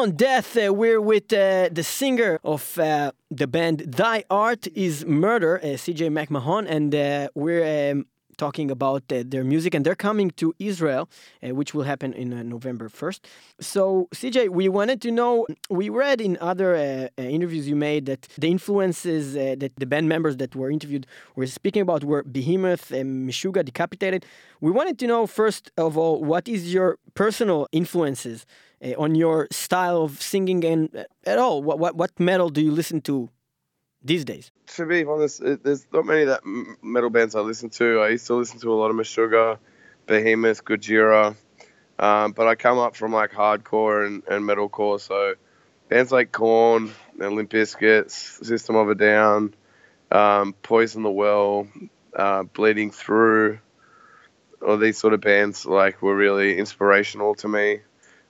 Beyond 0.00 0.16
Death. 0.16 0.56
Uh, 0.56 0.72
we're 0.72 0.98
with 0.98 1.30
uh, 1.30 1.68
the 1.70 1.82
singer 1.82 2.40
of 2.42 2.78
uh, 2.78 3.12
the 3.30 3.46
band 3.46 3.80
Thy 3.80 4.24
Art 4.30 4.66
is 4.68 5.04
Murder, 5.04 5.58
uh, 5.58 5.76
CJ 5.76 6.08
McMahon, 6.08 6.64
and 6.66 6.94
uh, 6.94 7.28
we're 7.34 7.90
um, 7.92 8.06
talking 8.44 8.70
about 8.70 9.02
uh, 9.12 9.22
their 9.32 9.44
music, 9.54 9.70
and 9.74 9.82
they're 9.84 10.02
coming 10.10 10.28
to 10.42 10.46
Israel, 10.58 11.04
uh, 11.42 11.54
which 11.58 11.70
will 11.74 11.86
happen 11.92 12.10
in 12.22 12.28
uh, 12.32 12.42
November 12.56 12.88
1st. 12.88 13.20
So, 13.72 14.08
CJ, 14.20 14.38
we 14.60 14.66
wanted 14.78 14.98
to 15.06 15.10
know 15.18 15.30
we 15.68 15.86
read 16.02 16.18
in 16.28 16.32
other 16.50 16.70
interviews 17.36 17.64
you 17.72 17.78
made 17.90 18.02
that 18.10 18.22
the 18.42 18.50
influences 18.56 19.24
that 19.62 19.72
the 19.82 19.88
band 19.92 20.06
members 20.14 20.34
that 20.42 20.52
were 20.60 20.70
interviewed 20.76 21.04
were 21.36 21.46
speaking 21.60 21.82
about 21.86 22.00
were 22.10 22.22
Behemoth 22.38 22.86
and 22.98 23.08
Meshuggah 23.28 23.64
Decapitated. 23.70 24.20
We 24.66 24.70
wanted 24.78 24.96
to 25.00 25.06
know, 25.12 25.20
first 25.42 25.64
of 25.86 25.90
all, 26.00 26.14
what 26.32 26.44
is 26.56 26.62
your 26.76 26.88
personal 27.22 27.60
influences 27.80 28.38
on 29.04 29.10
your 29.14 29.38
style 29.50 30.02
of 30.06 30.12
singing 30.32 30.60
and 30.72 30.80
at 31.32 31.38
all? 31.44 31.56
What, 31.66 31.78
what, 31.82 31.92
what 32.00 32.12
metal 32.30 32.48
do 32.56 32.60
you 32.66 32.72
listen 32.80 33.00
to 33.02 33.16
these 34.02 34.24
days? 34.24 34.50
To 34.76 34.86
be 34.86 35.04
honest, 35.04 35.40
it, 35.42 35.62
there's 35.64 35.86
not 35.92 36.06
many 36.06 36.24
that 36.24 36.42
metal 36.82 37.10
bands 37.10 37.34
I 37.34 37.40
listen 37.40 37.70
to. 37.70 38.00
I 38.00 38.10
used 38.10 38.26
to 38.28 38.34
listen 38.34 38.60
to 38.60 38.72
a 38.72 38.74
lot 38.74 38.90
of 38.90 38.96
Meshuggah, 38.96 39.58
Behemoth, 40.06 40.64
Gojira, 40.64 41.36
um, 41.98 42.32
but 42.32 42.46
I 42.46 42.54
come 42.54 42.78
up 42.78 42.96
from 42.96 43.12
like 43.12 43.32
hardcore 43.32 44.06
and, 44.06 44.22
and 44.28 44.44
metalcore. 44.44 45.00
So 45.00 45.34
bands 45.88 46.12
like 46.12 46.36
and 46.38 46.90
Limp 47.18 47.50
Bizkit, 47.50 48.10
System 48.10 48.76
of 48.76 48.88
a 48.88 48.94
Down, 48.94 49.54
um, 50.10 50.54
Poison 50.62 51.02
the 51.02 51.10
Well, 51.10 51.68
uh, 52.14 52.44
Bleeding 52.44 52.90
Through, 52.90 53.58
all 54.66 54.78
these 54.78 54.98
sort 54.98 55.14
of 55.14 55.20
bands 55.20 55.66
like 55.66 56.02
were 56.02 56.16
really 56.16 56.58
inspirational 56.58 57.34
to 57.36 57.48
me 57.48 57.80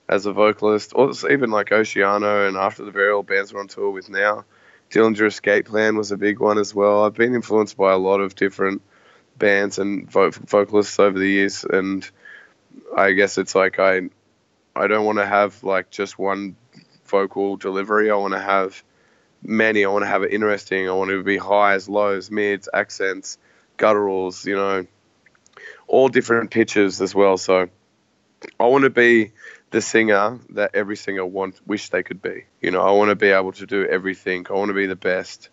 as 0.09 0.25
a 0.25 0.33
vocalist. 0.33 0.93
Also, 0.93 1.29
even 1.29 1.51
like 1.51 1.69
Oceano 1.69 2.47
and 2.47 2.57
After 2.57 2.83
the 2.83 2.91
Burial 2.91 3.23
bands 3.23 3.53
we're 3.53 3.61
on 3.61 3.67
tour 3.67 3.91
with 3.91 4.09
now. 4.09 4.45
Dillinger 4.91 5.27
Escape 5.27 5.67
Plan 5.67 5.95
was 5.95 6.11
a 6.11 6.17
big 6.17 6.39
one 6.39 6.57
as 6.57 6.75
well. 6.75 7.05
I've 7.05 7.13
been 7.13 7.33
influenced 7.33 7.77
by 7.77 7.93
a 7.93 7.97
lot 7.97 8.19
of 8.19 8.35
different 8.35 8.81
bands 9.37 9.79
and 9.79 10.09
vo- 10.11 10.31
vocalists 10.31 10.99
over 10.99 11.17
the 11.17 11.27
years, 11.27 11.63
and 11.63 12.07
I 12.95 13.13
guess 13.13 13.37
it's 13.37 13.55
like 13.55 13.79
I 13.79 14.09
I 14.75 14.87
don't 14.87 15.05
want 15.05 15.19
to 15.19 15.25
have 15.25 15.63
like 15.63 15.89
just 15.91 16.19
one 16.19 16.57
vocal 17.05 17.55
delivery. 17.55 18.11
I 18.11 18.15
want 18.15 18.33
to 18.33 18.39
have 18.39 18.83
many. 19.41 19.85
I 19.85 19.89
want 19.89 20.03
to 20.03 20.07
have 20.09 20.23
it 20.23 20.33
interesting. 20.33 20.89
I 20.89 20.91
want 20.91 21.11
it 21.11 21.17
to 21.17 21.23
be 21.23 21.37
highs, 21.37 21.87
lows, 21.87 22.29
mids, 22.29 22.67
accents, 22.73 23.37
gutturals. 23.77 24.45
You 24.45 24.55
know, 24.55 24.85
all 25.87 26.09
different 26.09 26.51
pitches 26.51 27.01
as 27.01 27.15
well. 27.15 27.37
So 27.37 27.69
I 28.59 28.65
want 28.65 28.83
to 28.83 28.89
be 28.89 29.31
the 29.71 29.81
singer 29.81 30.39
that 30.49 30.71
every 30.73 30.97
singer 30.97 31.25
want 31.25 31.59
wish 31.65 31.89
they 31.89 32.03
could 32.03 32.21
be. 32.21 32.45
You 32.61 32.71
know, 32.71 32.81
I 32.81 32.91
want 32.91 33.09
to 33.09 33.15
be 33.15 33.29
able 33.29 33.53
to 33.53 33.65
do 33.65 33.85
everything. 33.85 34.45
I 34.49 34.53
want 34.53 34.69
to 34.69 34.73
be 34.73 34.85
the 34.85 34.95
best, 34.95 35.49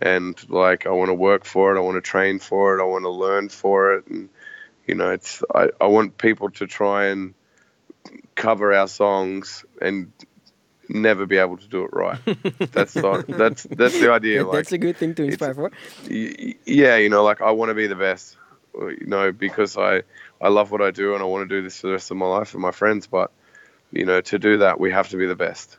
and 0.00 0.34
like 0.48 0.86
I 0.86 0.90
want 0.90 1.08
to 1.08 1.14
work 1.14 1.44
for 1.44 1.74
it. 1.74 1.78
I 1.78 1.82
want 1.82 1.96
to 1.96 2.00
train 2.00 2.38
for 2.38 2.78
it. 2.78 2.82
I 2.82 2.86
want 2.86 3.04
to 3.04 3.10
learn 3.10 3.48
for 3.48 3.94
it, 3.94 4.06
and 4.06 4.28
you 4.86 4.94
know, 4.94 5.10
it's 5.10 5.42
I, 5.54 5.70
I 5.80 5.86
want 5.86 6.16
people 6.18 6.50
to 6.52 6.66
try 6.66 7.06
and 7.06 7.34
cover 8.34 8.72
our 8.72 8.88
songs 8.88 9.64
and 9.82 10.12
never 10.88 11.26
be 11.26 11.36
able 11.36 11.56
to 11.56 11.68
do 11.68 11.84
it 11.84 11.90
right. 11.92 12.18
that's 12.72 12.94
the, 12.94 13.24
that's 13.28 13.64
that's 13.64 14.00
the 14.00 14.12
idea. 14.12 14.46
Like, 14.46 14.58
That's 14.58 14.72
a 14.72 14.78
good 14.78 14.96
thing 14.96 15.14
to 15.16 15.24
inspire 15.24 15.54
for. 15.54 15.72
yeah, 16.08 16.96
you 16.96 17.08
know, 17.08 17.24
like 17.24 17.42
I 17.42 17.50
want 17.50 17.70
to 17.70 17.74
be 17.74 17.88
the 17.88 17.96
best, 17.96 18.36
you 18.74 19.06
know, 19.06 19.32
because 19.32 19.76
I 19.76 20.02
I 20.40 20.48
love 20.48 20.70
what 20.70 20.80
I 20.80 20.92
do 20.92 21.14
and 21.14 21.22
I 21.22 21.26
want 21.26 21.48
to 21.48 21.56
do 21.56 21.60
this 21.60 21.80
for 21.80 21.88
the 21.88 21.94
rest 21.94 22.12
of 22.12 22.16
my 22.16 22.26
life 22.26 22.54
with 22.54 22.62
my 22.62 22.70
friends. 22.70 23.08
But 23.08 23.32
you 23.92 24.04
know, 24.04 24.20
to 24.20 24.38
do 24.38 24.58
that, 24.58 24.78
we 24.80 24.90
have 24.90 25.08
to 25.10 25.16
be 25.16 25.26
the 25.26 25.36
best, 25.36 25.78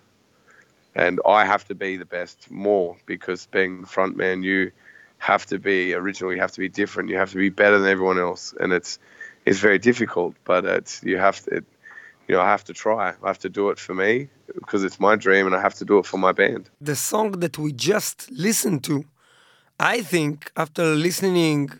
and 0.95 1.19
I 1.25 1.45
have 1.45 1.65
to 1.67 1.75
be 1.75 1.97
the 1.97 2.05
best 2.05 2.49
more 2.51 2.95
because 3.05 3.45
being 3.47 3.81
the 3.81 3.87
front 3.87 4.17
man, 4.17 4.43
you 4.43 4.71
have 5.19 5.45
to 5.47 5.59
be 5.59 5.93
original. 5.93 6.33
You 6.33 6.39
have 6.39 6.51
to 6.53 6.59
be 6.59 6.69
different. 6.69 7.09
You 7.09 7.17
have 7.17 7.31
to 7.31 7.37
be 7.37 7.49
better 7.49 7.77
than 7.79 7.89
everyone 7.89 8.19
else, 8.19 8.53
and 8.59 8.73
it's 8.73 8.99
it's 9.45 9.59
very 9.59 9.79
difficult. 9.79 10.35
But 10.43 10.65
it's 10.65 11.03
you 11.03 11.17
have 11.17 11.39
to. 11.45 11.57
It, 11.57 11.65
you 12.27 12.35
know, 12.35 12.41
I 12.41 12.47
have 12.51 12.63
to 12.65 12.73
try. 12.73 13.13
I 13.23 13.27
have 13.27 13.39
to 13.39 13.49
do 13.49 13.69
it 13.71 13.79
for 13.79 13.95
me 13.95 14.29
because 14.53 14.83
it's 14.83 14.99
my 14.99 15.15
dream, 15.15 15.45
and 15.47 15.55
I 15.55 15.61
have 15.61 15.73
to 15.75 15.85
do 15.85 15.97
it 15.97 16.05
for 16.05 16.17
my 16.17 16.31
band. 16.31 16.69
The 16.79 16.95
song 16.95 17.31
that 17.39 17.57
we 17.57 17.71
just 17.73 18.29
listened 18.31 18.83
to, 18.83 19.05
I 19.79 20.01
think 20.03 20.51
after 20.55 20.83
listening 20.95 21.71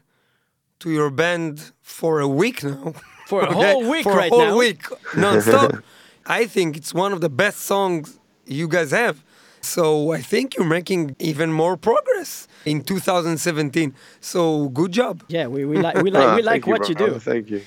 to 0.79 0.89
your 0.89 1.11
band 1.11 1.71
for 1.83 2.19
a 2.19 2.27
week 2.27 2.63
now, 2.63 2.93
For 3.27 3.43
a 3.43 3.49
okay, 3.51 3.73
whole 3.73 3.89
week 3.89 4.03
for 4.03 4.15
right 4.15 4.31
a 4.31 4.35
whole 4.35 4.47
now. 4.51 4.57
week 4.57 4.83
non-stop, 5.15 5.71
I 6.29 6.45
think 6.45 6.77
it's 6.77 6.93
one 6.93 7.11
of 7.11 7.21
the 7.21 7.29
best 7.29 7.59
songs 7.61 8.19
you 8.45 8.67
guys 8.67 8.91
have. 8.91 9.23
So 9.61 10.13
I 10.13 10.21
think 10.21 10.55
you're 10.55 10.65
making 10.65 11.15
even 11.19 11.51
more 11.51 11.75
progress 11.75 12.47
in 12.65 12.81
2017. 12.81 13.93
So 14.21 14.69
good 14.69 14.91
job. 14.91 15.23
Yeah, 15.27 15.47
we, 15.47 15.65
we 15.65 15.77
like 15.77 15.97
we 15.97 16.11
like 16.17 16.35
we 16.37 16.41
like 16.43 16.63
thank 16.63 16.65
you, 16.67 16.71
what 16.71 16.89
you 16.89 16.95
brother. 16.95 17.13
do. 17.13 17.19
Thank 17.19 17.49
you. 17.49 17.57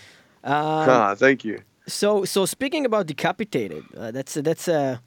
Um, 0.45 0.89
ah, 0.89 1.15
thank 1.15 1.45
you. 1.45 1.61
So 1.87 2.25
so 2.25 2.47
speaking 2.47 2.87
about 2.87 3.07
decapitated, 3.07 3.85
uh, 3.97 4.11
that's 4.13 4.37
a, 4.37 4.43
that's 4.43 4.69
a 4.69 5.03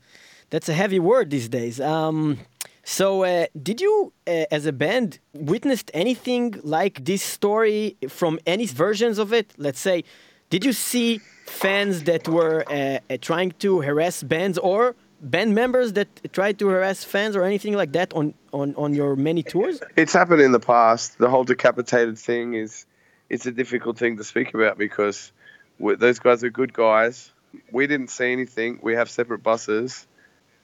that's 0.50 0.70
a 0.70 0.74
heavy 0.74 1.00
word 1.00 1.32
these 1.32 1.50
days. 1.50 1.80
Um, 1.80 2.40
so 2.84 3.24
uh, 3.24 3.48
did 3.62 3.82
you, 3.82 4.14
uh, 4.28 4.46
as 4.52 4.68
a 4.68 4.72
band, 4.72 5.18
witnessed 5.34 5.90
anything 5.96 6.60
like 6.64 7.04
this 7.04 7.24
story 7.24 7.98
from 8.08 8.38
any 8.46 8.68
versions 8.68 9.18
of 9.18 9.34
it? 9.34 9.54
Let's 9.58 9.80
say, 9.80 10.04
did 10.52 10.64
you 10.64 10.72
see 10.72 11.20
fans 11.46 12.04
that 12.04 12.28
were 12.28 12.64
uh, 12.68 13.00
uh, 13.10 13.18
trying 13.22 13.52
to 13.60 13.82
harass 13.82 14.24
bands 14.24 14.58
or 14.58 14.96
band 15.22 15.56
members 15.56 15.94
that 15.94 16.08
tried 16.34 16.60
to 16.60 16.68
harass 16.68 17.04
fans 17.04 17.36
or 17.36 17.44
anything 17.44 17.74
like 17.74 17.92
that 17.94 18.14
on 18.14 18.34
on 18.52 18.76
on 18.76 18.94
your 18.94 19.16
many 19.16 19.44
tours? 19.44 19.82
It's 19.96 20.14
happened 20.14 20.42
in 20.42 20.52
the 20.52 20.60
past. 20.60 21.18
The 21.18 21.30
whole 21.30 21.44
decapitated 21.44 22.18
thing 22.18 22.54
is 22.54 22.86
it's 23.30 23.46
a 23.46 23.52
difficult 23.52 23.98
thing 23.98 24.18
to 24.18 24.24
speak 24.24 24.54
about 24.54 24.78
because 24.78 25.32
those 25.80 26.20
guys 26.20 26.44
are 26.44 26.50
good 26.50 26.74
guys. 26.74 27.32
We 27.72 27.88
didn't 27.88 28.10
see 28.10 28.32
anything. 28.32 28.80
We 28.82 28.96
have 28.96 29.10
separate 29.10 29.44
buses, 29.44 30.06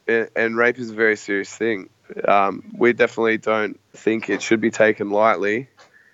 and, 0.07 0.29
and 0.35 0.57
rape 0.57 0.77
is 0.77 0.91
a 0.91 0.93
very 0.93 1.15
serious 1.15 1.53
thing. 1.53 1.89
Um, 2.27 2.73
we 2.77 2.91
definitely 2.93 3.37
don't 3.37 3.79
think 3.93 4.29
it 4.29 4.41
should 4.41 4.59
be 4.59 4.71
taken 4.71 5.09
lightly, 5.09 5.69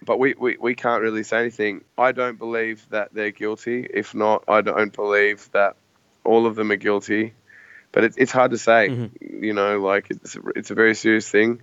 but 0.07 0.19
we, 0.19 0.33
we, 0.39 0.55
we 0.57 0.73
can't 0.73 1.03
really 1.03 1.23
say 1.23 1.39
anything. 1.39 1.83
I 1.97 2.13
don't 2.13 2.39
believe 2.39 2.87
that 2.89 3.13
they're 3.13 3.31
guilty. 3.31 3.85
If 3.87 4.15
not, 4.15 4.45
I 4.47 4.61
don't 4.61 4.93
believe 4.93 5.49
that 5.51 5.75
all 6.23 6.47
of 6.47 6.55
them 6.55 6.71
are 6.71 6.77
guilty. 6.77 7.33
But 7.91 8.05
it, 8.05 8.13
it's 8.17 8.31
hard 8.31 8.51
to 8.51 8.57
say. 8.57 9.09
You 9.19 9.53
know, 9.53 9.79
like 9.81 10.07
it's 10.09 10.37
a, 10.37 10.39
it's 10.55 10.71
a 10.71 10.75
very 10.75 10.95
serious 10.95 11.29
thing. 11.29 11.61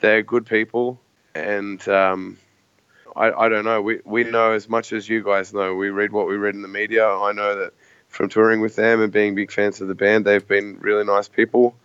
They're 0.00 0.22
good 0.22 0.46
people, 0.46 1.00
and 1.34 1.86
um, 1.88 2.38
I, 3.14 3.30
I 3.30 3.48
don't 3.48 3.64
know. 3.64 3.82
We 3.82 4.00
we 4.04 4.24
know 4.24 4.52
as 4.52 4.68
much 4.68 4.92
as 4.92 5.08
you 5.08 5.22
guys 5.22 5.52
know. 5.52 5.74
We 5.74 5.90
read 5.90 6.12
what 6.12 6.26
we 6.26 6.36
read 6.36 6.54
in 6.54 6.62
the 6.62 6.68
media. 6.68 7.06
I 7.06 7.32
know 7.32 7.60
that 7.60 7.74
from 8.08 8.28
touring 8.30 8.60
with 8.60 8.74
them 8.74 9.02
and 9.02 9.12
being 9.12 9.34
big 9.34 9.52
fans 9.52 9.80
of 9.80 9.88
the 9.88 9.94
band, 9.94 10.24
they've 10.24 10.46
been 10.46 10.78
really 10.80 11.04
nice 11.04 11.28
people. 11.28 11.76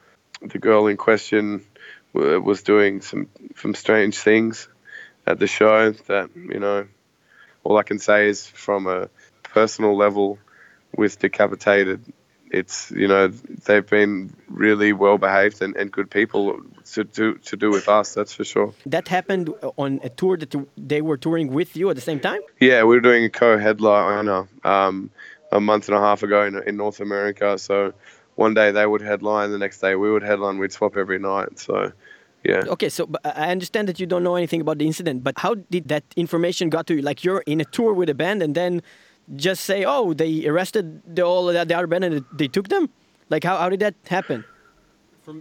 The 0.41 0.59
girl 0.59 0.87
in 0.87 0.97
question 0.97 1.65
was 2.13 2.63
doing 2.63 3.01
some 3.01 3.27
some 3.57 3.75
strange 3.75 4.17
things 4.17 4.69
at 5.28 5.39
the 5.39 5.47
show 5.47 5.91
that 5.91 6.30
you 6.36 6.59
know. 6.59 6.88
All 7.63 7.78
I 7.78 7.84
can 7.84 7.99
say 7.99 8.30
is 8.30 8.47
from 8.47 8.88
a 8.88 9.09
personal 9.43 9.97
level 9.97 10.39
with 10.95 11.19
decapitated 11.19 12.01
it's 12.51 12.91
you 12.91 13.07
know 13.07 13.28
they've 13.28 13.88
been 13.88 14.34
really 14.47 14.93
well 14.93 15.17
behaved 15.17 15.61
and, 15.61 15.75
and 15.75 15.91
good 15.91 16.09
people 16.09 16.61
to 16.93 17.03
do 17.03 17.36
to 17.39 17.57
do 17.57 17.69
with 17.69 17.89
us 17.89 18.13
that's 18.13 18.34
for 18.34 18.43
sure 18.43 18.73
That 18.86 19.07
happened 19.07 19.53
on 19.75 19.99
a 20.03 20.09
tour 20.09 20.38
that 20.38 20.55
they 20.78 21.01
were 21.01 21.17
touring 21.17 21.51
with 21.51 21.75
you 21.75 21.89
at 21.89 21.95
the 21.95 22.01
same 22.01 22.19
time. 22.19 22.41
yeah 22.59 22.84
we 22.84 22.95
were 22.95 23.01
doing 23.01 23.25
a 23.25 23.30
co-headliner 23.30 24.47
um, 24.63 25.09
a 25.51 25.59
month 25.59 25.89
and 25.89 25.97
a 25.97 25.99
half 25.99 26.23
ago 26.23 26.45
in, 26.45 26.61
in 26.63 26.78
north 26.78 26.99
america 27.01 27.57
so 27.57 27.93
one 28.36 28.53
day 28.53 28.71
they 28.71 28.86
would 28.86 29.01
headline 29.01 29.51
the 29.51 29.57
next 29.57 29.80
day 29.80 29.95
we 29.95 30.09
would 30.11 30.23
headline 30.23 30.57
we'd 30.57 30.71
swap 30.71 30.95
every 30.95 31.19
night 31.19 31.59
so 31.59 31.91
yeah 32.47 32.63
Okay, 32.75 32.89
so 32.89 33.09
I 33.23 33.51
understand 33.51 33.87
that 33.89 33.99
you 33.99 34.07
don't 34.07 34.23
know 34.23 34.35
anything 34.35 34.61
about 34.61 34.77
the 34.77 34.87
incident, 34.87 35.23
but 35.23 35.35
how 35.37 35.55
did 35.55 35.89
that 35.89 36.03
information 36.15 36.69
got 36.69 36.87
to 36.87 36.95
you? 36.95 37.01
Like 37.01 37.23
you're 37.23 37.43
in 37.45 37.59
a 37.59 37.65
tour 37.65 37.93
with 37.93 38.09
a 38.09 38.13
band, 38.13 38.41
and 38.41 38.55
then 38.55 38.81
just 39.35 39.65
say, 39.65 39.83
"Oh, 39.85 40.13
they 40.13 40.47
arrested 40.47 41.01
the 41.15 41.23
all 41.23 41.45
the 41.47 41.59
other 41.59 41.87
band 41.87 42.03
and 42.05 42.25
they 42.33 42.47
took 42.47 42.69
them." 42.69 42.89
Like 43.29 43.43
how 43.43 43.57
how 43.57 43.69
did 43.69 43.81
that 43.81 43.95
happen? 44.07 44.45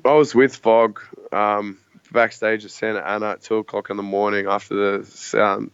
I 0.05 0.15
was 0.15 0.35
with 0.35 0.57
Fog 0.57 1.01
um, 1.33 1.79
backstage 2.11 2.65
at 2.65 2.73
Santa 2.73 3.01
Ana 3.01 3.31
at 3.39 3.43
two 3.43 3.59
o'clock 3.59 3.91
in 3.91 3.97
the 3.97 4.03
morning 4.03 4.47
after 4.47 4.75
the 4.75 5.43
um, 5.43 5.71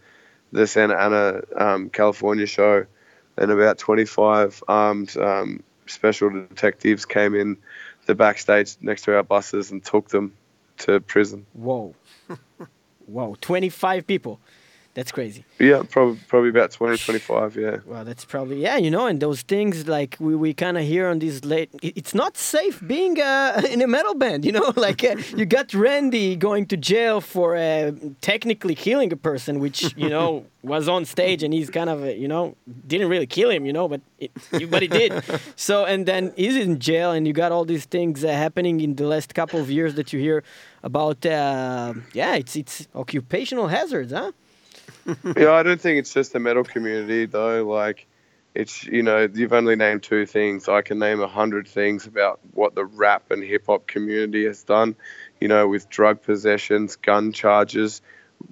the 0.53 0.67
Santa 0.67 0.97
Ana 0.97 1.41
um, 1.57 1.89
California 1.89 2.47
show, 2.47 2.85
and 3.39 3.51
about 3.51 3.79
twenty 3.79 4.05
five 4.05 4.63
armed 4.69 5.17
um, 5.17 5.63
special 5.87 6.29
detectives 6.29 7.07
came 7.07 7.35
in 7.35 7.57
the 8.07 8.15
backstage 8.15 8.77
next 8.81 9.03
to 9.05 9.17
our 9.17 9.23
buses 9.23 9.71
and 9.71 9.83
took 9.83 10.09
them 10.09 10.35
to 10.79 11.01
prison. 11.01 11.47
Whoa, 11.53 11.95
whoa, 13.07 13.37
twenty 13.41 13.69
five 13.69 14.07
people. 14.07 14.41
That's 14.95 15.11
crazy. 15.11 15.47
Yeah, 15.59 15.83
probably 15.89 16.19
probably 16.29 16.51
about 16.51 16.71
20, 16.71 16.99
25, 17.05 17.57
Yeah. 17.57 17.77
Well, 17.87 18.05
that's 18.05 18.27
probably 18.27 18.61
yeah, 18.61 18.77
you 18.77 18.91
know, 18.91 19.07
and 19.07 19.21
those 19.21 19.41
things 19.43 19.89
like 19.89 20.17
we, 20.21 20.37
we 20.37 20.53
kind 20.53 20.77
of 20.77 20.85
hear 20.85 21.09
on 21.09 21.19
these 21.19 21.45
late. 21.47 21.71
It's 21.83 22.15
not 22.15 22.37
safe 22.37 22.83
being 22.87 23.19
uh, 23.21 23.63
in 23.71 23.81
a 23.81 23.87
metal 23.87 24.15
band, 24.15 24.45
you 24.49 24.53
know. 24.53 24.73
Like 24.77 25.03
uh, 25.03 25.17
you 25.35 25.47
got 25.47 25.73
Randy 25.73 26.37
going 26.37 26.67
to 26.67 26.77
jail 26.77 27.23
for 27.23 27.57
uh, 27.57 27.93
technically 28.21 28.75
killing 28.75 29.11
a 29.13 29.17
person, 29.17 29.61
which 29.61 29.95
you 29.97 30.11
know 30.11 30.45
was 30.63 30.89
on 30.89 31.07
stage, 31.07 31.43
and 31.43 31.55
he's 31.55 31.71
kind 31.71 31.89
of 31.89 32.03
uh, 32.03 32.09
you 32.09 32.29
know 32.29 32.55
didn't 32.87 33.09
really 33.09 33.27
kill 33.27 33.49
him, 33.49 33.65
you 33.65 33.73
know, 33.73 33.89
but 33.89 34.03
it, 34.19 34.31
but 34.71 34.83
he 34.83 34.89
did. 34.89 35.13
So 35.57 35.87
and 35.87 36.05
then 36.05 36.35
he's 36.37 36.57
in 36.57 36.81
jail, 36.81 37.13
and 37.13 37.27
you 37.27 37.33
got 37.33 37.51
all 37.51 37.65
these 37.65 37.87
things 37.87 38.25
uh, 38.25 38.29
happening 38.29 38.81
in 38.81 38.97
the 38.97 39.07
last 39.07 39.35
couple 39.35 39.59
of 39.59 39.71
years 39.71 39.95
that 39.95 40.13
you 40.13 40.21
hear 40.21 40.45
about. 40.83 41.25
Uh, 41.25 41.95
yeah, 42.13 42.35
it's 42.35 42.57
it's 42.57 42.89
occupational 42.95 43.69
hazards, 43.69 44.13
huh? 44.13 44.33
yeah, 45.37 45.53
I 45.53 45.63
don't 45.63 45.81
think 45.81 45.99
it's 45.99 46.13
just 46.13 46.33
the 46.33 46.39
metal 46.41 46.65
community 46.65 47.27
though. 47.27 47.65
Like, 47.69 48.07
it's 48.55 48.85
you 48.85 49.03
know 49.03 49.29
you've 49.33 49.53
only 49.53 49.77
named 49.77 50.03
two 50.03 50.27
things. 50.27 50.69
I 50.69 50.83
can 50.83 50.99
name 50.99 51.21
a 51.21 51.29
hundred 51.29 51.67
things 51.67 52.07
about 52.07 52.41
what 52.53 52.75
the 52.75 52.85
rap 52.85 53.31
and 53.31 53.43
hip 53.43 53.67
hop 53.67 53.87
community 53.87 54.45
has 54.45 54.63
done. 54.63 54.97
You 55.41 55.49
know, 55.49 55.67
with 55.69 55.89
drug 55.89 56.23
possessions, 56.23 56.97
gun 56.97 57.33
charges, 57.33 58.03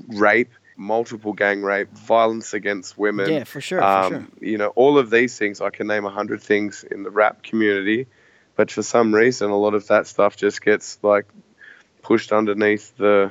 rape, 0.09 0.51
multiple 0.77 1.33
gang 1.35 1.63
rape, 1.63 1.93
violence 1.93 2.55
against 2.55 2.99
women. 2.99 3.31
Yeah, 3.31 3.45
for 3.45 3.61
sure, 3.61 3.81
for 3.81 3.87
Um, 3.87 4.13
sure. 4.13 4.27
You 4.41 4.59
know, 4.59 4.69
all 4.69 4.99
of 4.99 5.11
these 5.11 5.39
things. 5.39 5.61
I 5.61 5.71
can 5.71 5.87
name 5.87 6.05
a 6.05 6.11
hundred 6.11 6.43
things 6.43 6.83
in 6.83 7.03
the 7.03 7.11
rap 7.11 7.43
community, 7.43 8.07
but 8.57 8.71
for 8.71 8.83
some 8.83 9.15
reason, 9.15 9.51
a 9.51 9.57
lot 9.57 9.75
of 9.75 9.87
that 9.89 10.07
stuff 10.07 10.37
just 10.37 10.63
gets 10.63 10.99
like 11.03 11.27
pushed 12.03 12.33
underneath 12.33 12.97
the 12.97 13.31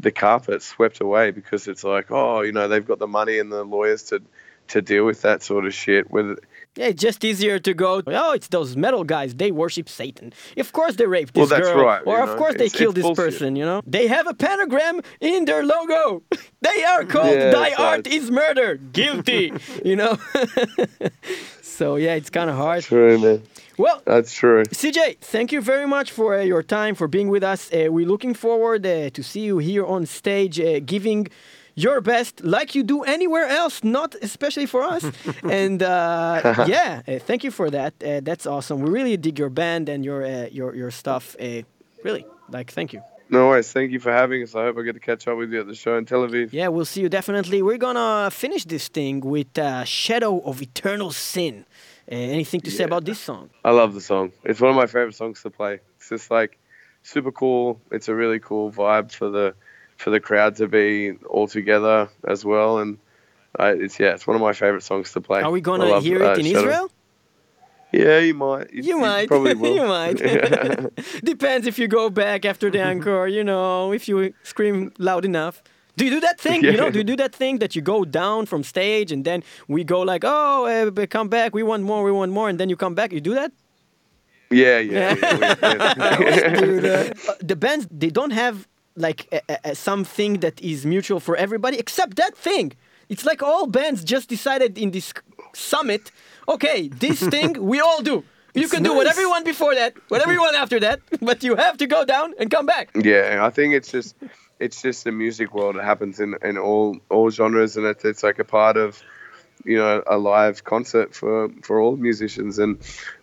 the 0.00 0.10
carpet 0.12 0.62
swept 0.62 1.00
away 1.00 1.30
because 1.32 1.66
it's 1.68 1.84
like, 1.84 2.10
oh, 2.10 2.42
you 2.42 2.52
know, 2.52 2.68
they've 2.68 2.86
got 2.86 2.98
the 2.98 3.06
money 3.08 3.38
and 3.38 3.50
the 3.52 3.64
lawyers 3.64 4.02
to 4.04 4.22
to 4.68 4.82
deal 4.82 5.06
with 5.06 5.22
that 5.22 5.42
sort 5.42 5.64
of 5.64 5.72
shit. 5.72 6.10
With 6.10 6.38
Yeah, 6.76 6.88
it's 6.88 7.02
just 7.02 7.24
easier 7.24 7.58
to 7.58 7.72
go. 7.72 8.02
Oh, 8.06 8.32
it's 8.32 8.48
those 8.48 8.76
metal 8.76 9.02
guys. 9.02 9.34
They 9.34 9.50
worship 9.50 9.88
Satan. 9.88 10.34
Of 10.58 10.72
course, 10.72 10.96
they 10.96 11.06
raped 11.06 11.34
Well, 11.34 11.46
this 11.46 11.56
that's 11.58 11.68
girl, 11.72 11.84
right, 11.86 12.02
or 12.04 12.20
of 12.20 12.28
know, 12.28 12.36
course 12.36 12.54
they 12.56 12.68
killed 12.68 12.94
this 12.94 13.02
bullshit. 13.02 13.24
person. 13.24 13.56
You 13.56 13.64
know, 13.64 13.80
they 13.86 14.06
have 14.08 14.26
a 14.26 14.34
pentagram 14.34 15.00
in 15.20 15.46
their 15.46 15.64
logo. 15.64 16.22
they 16.60 16.84
are 16.84 17.04
called 17.06 17.34
Yeah, 17.34 17.50
"Die 17.50 17.72
so 17.76 17.82
Art 17.82 18.06
is 18.06 18.30
Murder." 18.30 18.76
Guilty. 18.76 19.52
you 19.84 19.96
know. 19.96 20.18
so 21.62 21.96
yeah, 21.96 22.14
it's 22.14 22.30
kind 22.30 22.50
of 22.50 22.56
hard. 22.56 22.84
true, 22.84 23.18
man, 23.18 23.42
Well, 23.78 24.02
that's 24.04 24.34
true. 24.34 24.64
CJ, 24.64 25.18
thank 25.20 25.52
you 25.52 25.60
very 25.60 25.86
much 25.86 26.10
for 26.10 26.34
uh, 26.34 26.42
your 26.42 26.62
time, 26.62 26.94
for 26.94 27.06
being 27.08 27.28
with 27.28 27.44
us. 27.44 27.72
Uh, 27.72 27.86
we're 27.90 28.06
looking 28.06 28.34
forward 28.34 28.84
uh, 28.84 29.10
to 29.10 29.22
see 29.22 29.40
you 29.40 29.58
here 29.58 29.86
on 29.86 30.04
stage, 30.04 30.58
uh, 30.60 30.80
giving 30.80 31.28
your 31.78 32.00
best, 32.00 32.42
like 32.44 32.74
you 32.74 32.82
do 32.82 33.02
anywhere 33.02 33.46
else, 33.46 33.84
not 33.84 34.16
especially 34.20 34.66
for 34.66 34.82
us. 34.82 35.04
and 35.44 35.82
uh, 35.82 36.64
yeah, 36.66 37.02
uh, 37.06 37.18
thank 37.20 37.44
you 37.44 37.52
for 37.52 37.70
that. 37.70 37.94
Uh, 38.02 38.20
that's 38.20 38.46
awesome. 38.46 38.80
We 38.80 38.90
really 38.90 39.16
dig 39.16 39.38
your 39.38 39.50
band 39.50 39.88
and 39.88 40.04
your 40.04 40.24
uh, 40.24 40.48
your 40.50 40.74
your 40.74 40.90
stuff. 40.90 41.36
Uh, 41.40 41.62
really, 42.02 42.24
like, 42.50 42.72
thank 42.72 42.92
you. 42.92 43.02
No 43.30 43.48
worries. 43.48 43.70
Thank 43.70 43.92
you 43.92 44.00
for 44.00 44.10
having 44.10 44.42
us. 44.42 44.54
I 44.54 44.64
hope 44.64 44.78
I 44.78 44.82
get 44.82 44.94
to 44.94 45.00
catch 45.00 45.28
up 45.28 45.36
with 45.36 45.52
you 45.52 45.60
at 45.60 45.66
the 45.66 45.74
show 45.74 45.96
in 45.98 46.06
Tel 46.06 46.26
Aviv. 46.26 46.48
Yeah, 46.50 46.68
we'll 46.68 46.86
see 46.86 47.02
you 47.02 47.08
definitely. 47.08 47.62
We're 47.62 47.78
gonna 47.88 48.30
finish 48.30 48.64
this 48.64 48.88
thing 48.88 49.20
with 49.20 49.56
uh, 49.58 49.84
"Shadow 49.84 50.40
of 50.40 50.60
Eternal 50.60 51.12
Sin." 51.12 51.64
Uh, 52.10 52.14
anything 52.14 52.60
to 52.62 52.70
say 52.70 52.84
about 52.84 53.04
this 53.04 53.18
song? 53.18 53.50
I 53.64 53.70
love 53.70 53.92
the 53.94 54.00
song. 54.00 54.32
It's 54.44 54.60
one 54.60 54.70
of 54.70 54.76
my 54.76 54.86
favorite 54.86 55.14
songs 55.14 55.42
to 55.42 55.50
play. 55.50 55.80
It's 55.96 56.08
just 56.08 56.30
like 56.30 56.58
super 57.02 57.30
cool. 57.32 57.80
It's 57.90 58.08
a 58.08 58.14
really 58.14 58.38
cool 58.40 58.70
vibe 58.72 59.12
for 59.12 59.28
the 59.30 59.54
for 59.98 60.10
the 60.10 60.20
crowd 60.20 60.56
to 60.56 60.68
be 60.68 61.12
all 61.28 61.46
together 61.48 62.08
as 62.26 62.44
well. 62.44 62.78
And 62.78 62.98
I, 63.58 63.70
it's 63.70 63.98
yeah, 64.00 64.14
it's 64.14 64.26
one 64.26 64.36
of 64.36 64.42
my 64.42 64.52
favorite 64.54 64.82
songs 64.84 65.12
to 65.12 65.20
play. 65.20 65.42
Are 65.42 65.50
we 65.50 65.60
gonna 65.60 65.84
love, 65.86 66.02
hear 66.02 66.22
it 66.22 66.26
uh, 66.26 66.34
in 66.34 66.46
Shadow- 66.46 66.58
Israel? 66.60 66.90
Yeah, 67.92 68.18
you 68.18 68.34
might. 68.34 68.70
You, 68.72 68.82
You 68.82 68.98
might. 69.00 69.28
Probably 69.28 69.54
will. 69.62 69.74
you 69.74 69.86
might. 69.86 70.14
Depends 71.24 71.66
if 71.66 71.78
you 71.78 71.88
go 71.88 72.10
back 72.10 72.44
after 72.44 72.70
the 72.70 72.82
encore, 72.82 73.28
you 73.28 73.42
know, 73.42 73.92
if 73.92 74.08
you 74.08 74.34
scream 74.42 74.92
loud 74.98 75.24
enough. 75.24 75.62
Do 75.98 76.02
you 76.06 76.12
do 76.18 76.20
that 76.28 76.38
thing? 76.46 76.58
You 76.72 76.76
know, 76.80 76.90
do 76.94 76.98
you 77.02 77.08
do 77.12 77.16
that 77.24 77.34
thing 77.40 77.54
that 77.62 77.72
you 77.76 77.82
go 77.94 77.98
down 78.20 78.40
from 78.50 78.60
stage 78.74 79.08
and 79.14 79.22
then 79.28 79.38
we 79.74 79.80
go 79.94 80.00
like, 80.12 80.22
oh, 80.36 80.58
uh, 80.66 81.06
come 81.16 81.28
back, 81.28 81.48
we 81.58 81.62
want 81.70 81.82
more, 81.90 82.00
we 82.08 82.12
want 82.20 82.30
more, 82.38 82.48
and 82.50 82.56
then 82.60 82.68
you 82.72 82.76
come 82.84 82.94
back? 83.00 83.08
You 83.16 83.20
do 83.30 83.34
that? 83.40 83.50
yeah, 84.50 84.78
yeah. 84.78 85.14
yeah, 85.22 85.34
we- 85.34 85.40
yeah. 85.40 86.60
Dude, 86.60 86.84
uh, 86.84 87.34
the 87.50 87.56
bands, 87.64 87.84
they 88.02 88.10
don't 88.18 88.34
have 88.44 88.56
like 89.06 89.20
a, 89.32 89.40
a- 89.54 89.70
a, 89.70 89.74
something 89.74 90.32
that 90.44 90.56
is 90.72 90.78
mutual 90.94 91.20
for 91.20 91.34
everybody 91.36 91.76
except 91.84 92.12
that 92.22 92.34
thing. 92.48 92.66
It's 93.12 93.24
like 93.30 93.40
all 93.42 93.66
bands 93.66 94.00
just 94.14 94.26
decided 94.36 94.70
in 94.78 94.90
this 94.96 95.12
summit, 95.54 96.10
okay, 96.54 96.88
this 97.04 97.18
thing 97.34 97.50
we 97.72 97.78
all 97.80 98.02
do. 98.12 98.16
You 98.54 98.62
It's 98.64 98.72
can 98.74 98.82
do 98.82 98.94
whatever 98.94 99.20
you 99.20 99.30
want 99.34 99.44
before 99.44 99.74
that, 99.80 99.92
whatever 100.12 100.32
you 100.32 100.40
want 100.46 100.56
after 100.56 100.78
that, 100.80 100.98
but 101.28 101.38
you 101.46 101.54
have 101.56 101.76
to 101.82 101.86
go 101.86 102.04
down 102.04 102.28
and 102.40 102.50
come 102.50 102.66
back. 102.66 102.86
Yeah, 103.12 103.46
I 103.48 103.50
think 103.50 103.74
it's 103.78 103.90
just 103.96 104.16
it's 104.58 104.82
just 104.82 105.04
the 105.04 105.12
music 105.12 105.54
world. 105.54 105.76
It 105.76 105.84
happens 105.84 106.20
in, 106.20 106.36
in 106.42 106.58
all 106.58 106.98
all 107.10 107.30
genres, 107.30 107.76
and 107.76 107.86
it's 107.86 108.04
it's 108.04 108.22
like 108.22 108.38
a 108.38 108.44
part 108.44 108.76
of 108.76 109.02
you 109.64 109.76
know 109.76 110.02
a 110.06 110.18
live 110.18 110.64
concert 110.64 111.14
for 111.14 111.50
for 111.62 111.80
all 111.80 111.96
musicians. 111.96 112.58
And 112.58 112.78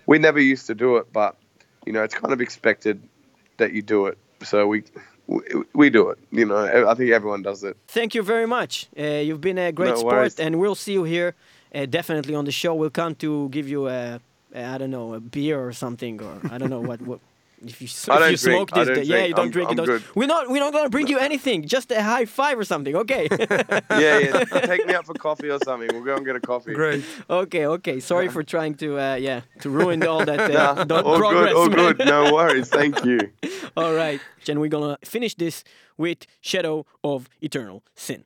we 0.06 0.20
never 0.20 0.40
used 0.40 0.68
to 0.68 0.76
do 0.76 0.98
it, 0.98 1.12
but 1.12 1.36
you 1.86 1.94
know 1.94 2.04
it's 2.04 2.16
kind 2.16 2.34
of 2.34 2.42
expected 2.42 3.02
that 3.58 3.74
you 3.74 3.82
do 3.82 4.08
it. 4.08 4.18
So 4.44 4.68
we 4.68 4.84
we, 5.74 5.90
do 5.90 6.10
it. 6.10 6.20
You 6.32 6.46
know, 6.46 6.88
I 6.88 6.94
think 6.94 7.12
everyone 7.12 7.42
does 7.42 7.64
it. 7.64 7.78
Thank 7.88 8.14
you 8.14 8.22
very 8.22 8.46
much. 8.46 8.88
Uh, 8.98 9.04
you've 9.04 9.42
been 9.42 9.58
a 9.58 9.72
great 9.72 9.90
No 9.90 9.96
sport, 9.96 10.14
worries. 10.14 10.40
and 10.40 10.60
we'll 10.60 10.76
see 10.76 10.94
you 10.94 11.04
here 11.04 11.34
uh, 11.74 11.88
definitely 11.88 12.36
on 12.36 12.46
the 12.46 12.52
show. 12.52 12.76
We'll 12.76 12.92
come 12.92 13.16
to 13.16 13.50
give 13.50 13.68
you 13.68 13.88
a, 13.88 14.20
a 14.54 14.64
I 14.64 14.78
don't 14.78 14.92
know, 14.92 15.16
a 15.16 15.20
beer 15.20 15.60
or 15.60 15.74
something, 15.74 16.22
or 16.22 16.40
I 16.52 16.58
don't 16.60 16.70
know 16.70 16.82
what. 16.82 17.02
what 17.02 17.20
if 17.64 17.82
you, 17.82 17.86
if 17.86 18.32
you 18.32 18.38
smoke 18.38 18.72
this, 18.72 18.88
don't 18.88 18.96
day- 18.96 19.04
yeah, 19.04 19.26
you 19.26 19.34
don't 19.34 19.46
I'm- 19.46 19.52
drink. 19.52 19.68
you 19.70 19.72
I'm 19.72 19.76
don't. 19.78 19.86
good. 19.86 20.04
We're 20.16 20.28
not. 20.28 20.50
We're 20.50 20.60
not 20.60 20.74
gonna 20.74 20.90
bring 20.90 21.08
you 21.08 21.20
anything. 21.20 21.68
Just 21.68 21.92
a 21.92 22.02
high 22.02 22.26
five 22.26 22.58
or 22.60 22.64
something. 22.64 22.96
Okay. 22.96 23.28
Yeah, 24.06 24.20
yeah. 24.20 24.44
Take 24.44 24.86
me 24.86 24.94
out 24.94 25.06
for 25.06 25.14
coffee 25.14 25.50
or 25.50 25.60
something. 25.64 25.90
We'll 25.94 26.04
go 26.04 26.16
and 26.16 26.26
get 26.26 26.36
a 26.36 26.40
coffee. 26.40 26.74
Great. 26.74 27.04
okay. 27.30 27.66
Okay. 27.68 28.00
Sorry 28.00 28.28
for 28.30 28.44
trying 28.44 28.76
to. 28.76 29.00
Uh, 29.00 29.16
yeah, 29.16 29.42
to 29.62 29.70
ruin 29.70 30.04
all 30.06 30.26
that. 30.26 30.40
Uh, 30.40 30.48
Nah, 30.76 30.84
the 30.86 31.02
all 31.04 31.18
progress. 31.18 31.54
good, 31.54 31.56
all 31.56 31.70
man. 31.70 31.96
good. 31.96 32.08
No 32.08 32.34
worries. 32.34 32.70
Thank 32.70 33.04
you. 33.06 33.20
all 33.78 33.94
right, 33.94 34.20
and 34.50 34.60
we're 34.60 34.70
gonna 34.70 34.98
finish 35.04 35.36
this 35.36 35.64
with 35.98 36.26
Shadow 36.42 36.86
of 37.04 37.30
Eternal 37.42 37.84
Sin. 37.96 38.24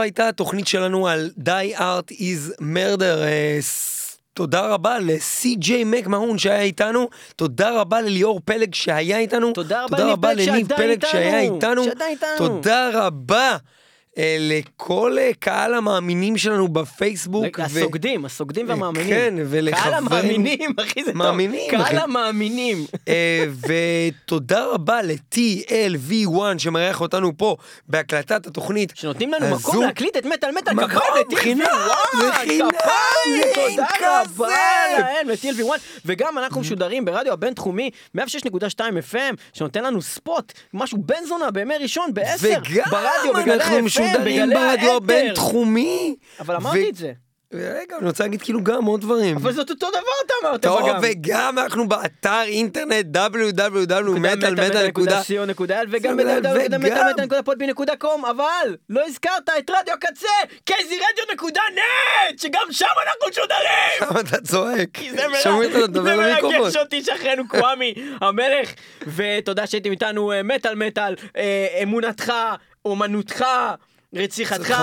זו 0.00 0.04
הייתה 0.04 0.28
התוכנית 0.28 0.66
שלנו 0.66 1.08
על 1.08 1.30
Die 1.38 1.78
Art 1.78 2.12
is 2.12 2.60
Murder. 2.60 3.02
אה, 3.22 3.58
תודה 4.34 4.60
רבה 4.60 4.98
לסי.ג'יי 4.98 5.84
מקמהון 5.84 6.38
שהיה 6.38 6.60
איתנו, 6.60 7.08
תודה 7.36 7.70
רבה 7.80 8.00
לליאור 8.00 8.40
פלג 8.44 8.74
שהיה 8.74 9.18
איתנו, 9.18 9.52
תודה 9.52 9.84
רבה 9.84 10.32
לניב 10.32 10.68
פלג 10.76 11.04
שהיה 11.06 11.40
איתנו. 11.40 11.82
תודה 12.38 12.90
רבה 12.92 13.56
לכל 14.40 15.16
אה, 15.20 15.30
קהל 15.38 15.74
המאמינים 15.74 16.36
שלנו 16.36 16.68
בפייסבוק. 16.68 17.58
ו- 17.58 17.62
הסוגדים, 17.62 18.24
הסוגדים 18.24 18.68
והמאמינים. 18.68 19.08
כן, 19.10 19.34
ולחברים- 19.46 19.74
קהל 19.84 19.94
המאמינים, 19.94 20.70
אחי, 20.80 21.04
זה 21.04 21.12
טוב. 21.12 21.18
מאמינים, 21.18 21.60
אחי. 21.80 21.84
קהל 21.90 21.98
המאמינים. 21.98 22.84
אה, 23.08 23.44
ותודה 23.68 24.64
רבה 24.66 25.02
ל-TLV1 25.02 26.58
שמארח 26.58 27.00
אותנו 27.00 27.32
פה 27.36 27.56
בהקלטת 27.88 28.46
התוכנית. 28.46 28.92
שנותנים 28.94 29.32
לנו 29.32 29.46
הזו. 29.46 29.56
מקום 29.68 29.82
להקליט 29.82 30.16
את 30.16 30.26
מטאל 30.26 30.50
מטאל 30.50 30.74
כפיים 30.74 31.00
לטילבי 31.20 31.36
חינם, 31.36 31.64
זה 32.20 32.32
חינם, 32.32 32.68
כפיים, 32.78 33.42
אין 33.56 33.70
תודה. 33.76 34.22
רבה 34.22 34.48
להם 34.98 35.28
לטילבי 35.28 35.62
1 35.62 35.68
וגם 36.06 36.38
אנחנו 36.38 36.60
משודרים 36.60 37.04
ברדיו 37.04 37.32
הבינתחומי 37.32 37.90
106.2 38.18 38.20
FM 39.12 39.36
שנותן 39.52 39.84
לנו 39.84 40.02
ספוט 40.02 40.52
משהו 40.74 40.98
בן 40.98 41.24
זונה 41.28 41.50
בימי 41.50 41.74
ראשון 41.80 42.14
ב-10 42.14 42.46
וגם 42.70 42.84
ברדיו 42.90 43.32
בגלי 43.42 43.54
אנחנו 43.54 43.80
בגלי 44.18 44.54
ברדיו. 44.54 44.96
הבינתחומי. 44.96 46.14
אבל 46.40 46.56
אמרתי 46.56 46.88
את 46.90 46.94
זה 46.96 47.12
רגע, 47.52 47.96
אני 47.98 48.06
רוצה 48.06 48.24
להגיד 48.24 48.42
כאילו 48.42 48.64
גם 48.64 48.84
עוד 48.84 49.00
דברים. 49.00 49.36
אבל 49.36 49.52
זאת 49.52 49.70
אותו 49.70 49.90
דבר 49.90 49.98
אתה 50.26 50.34
אמרת 50.42 50.62
טוב, 50.62 50.82
בגם. 50.82 50.98
וגם 51.02 51.58
אנחנו 51.58 51.88
באתר 51.88 52.42
אינטרנט 52.42 53.16
www.metalmetal.com 53.16 55.00
co.il 55.58 55.72
וגם 55.90 56.16
וגם- 56.18 56.42
ב-www.metalmetal.podby.com 56.42 58.30
אבל 58.30 58.76
לא 58.88 59.02
הזכרת 59.06 59.48
את 59.58 59.70
רדיו 59.70 59.94
הקצה 59.94 60.28
kzradio.net 60.70 62.42
שגם 62.42 62.62
שם 62.70 62.86
אנחנו 63.06 63.28
משודרים 63.30 64.10
למה 64.10 64.20
אתה 64.20 64.40
צועק? 64.40 64.88
כי 64.92 65.10
זה 65.10 65.22
מרגש, 66.02 66.72
זה 66.72 66.80
אותי 66.80 67.04
שאחרינו 67.04 67.48
קוואמי 67.48 67.94
המלך 68.20 68.70
ותודה 69.16 69.66
שהייתם 69.66 69.90
איתנו 69.90 70.32
אה, 70.32 70.42
מטאל 70.42 70.74
מטאל 70.74 71.14
אה, 71.36 71.66
אמונתך 71.82 72.32
אומנותך 72.84 73.44
רציחתך 74.14 74.74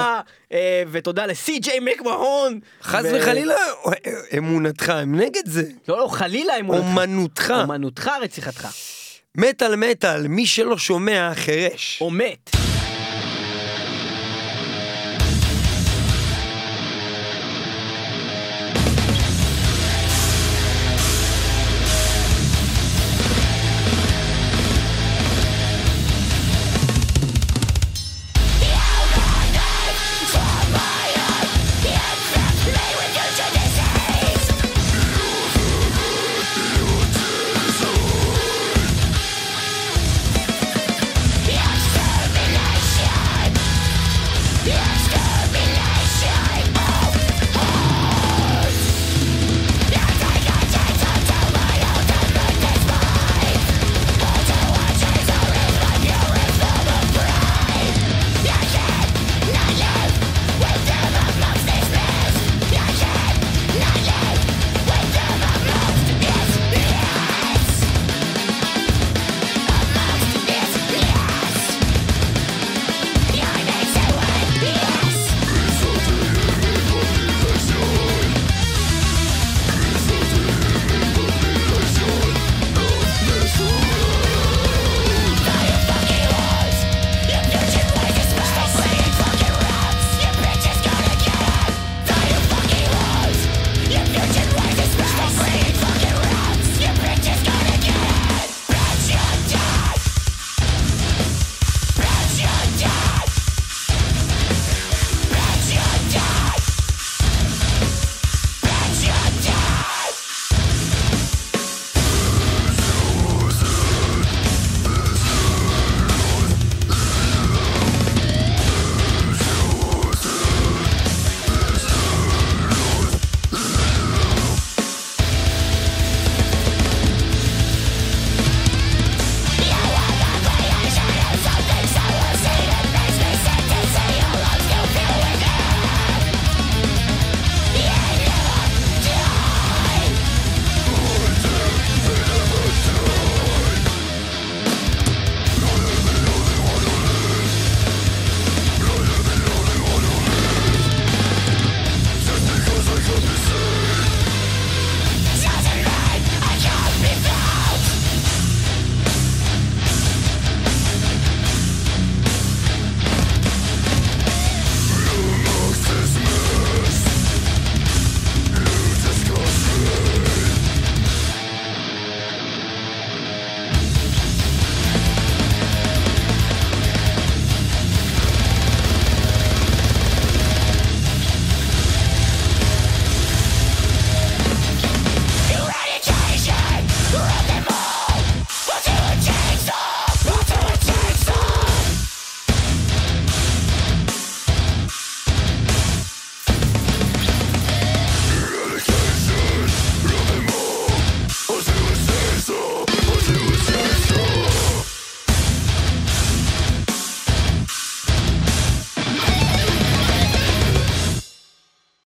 אה, 0.51 0.84
ותודה 0.91 1.25
לסי.ג'יי 1.25 1.80
מקמהון 1.80 2.59
חס 2.84 3.05
וחלילה, 3.13 3.55
אמונתך, 4.38 4.89
הם 4.89 5.15
נגד 5.15 5.45
זה. 5.45 5.63
לא 5.88 5.97
לא 5.97 6.07
חלילה 6.07 6.59
אמונתך 6.59 6.88
אומנותך. 6.88 7.53
אומנותך 7.63 8.11
רציחתך 8.21 8.67
מטאל 9.36 9.75
מטאל, 9.75 10.28
מי 10.28 10.45
שלא 10.45 10.78
שומע 10.78 11.32
חירש. 11.36 11.97
או 12.01 12.09
מת 12.09 12.66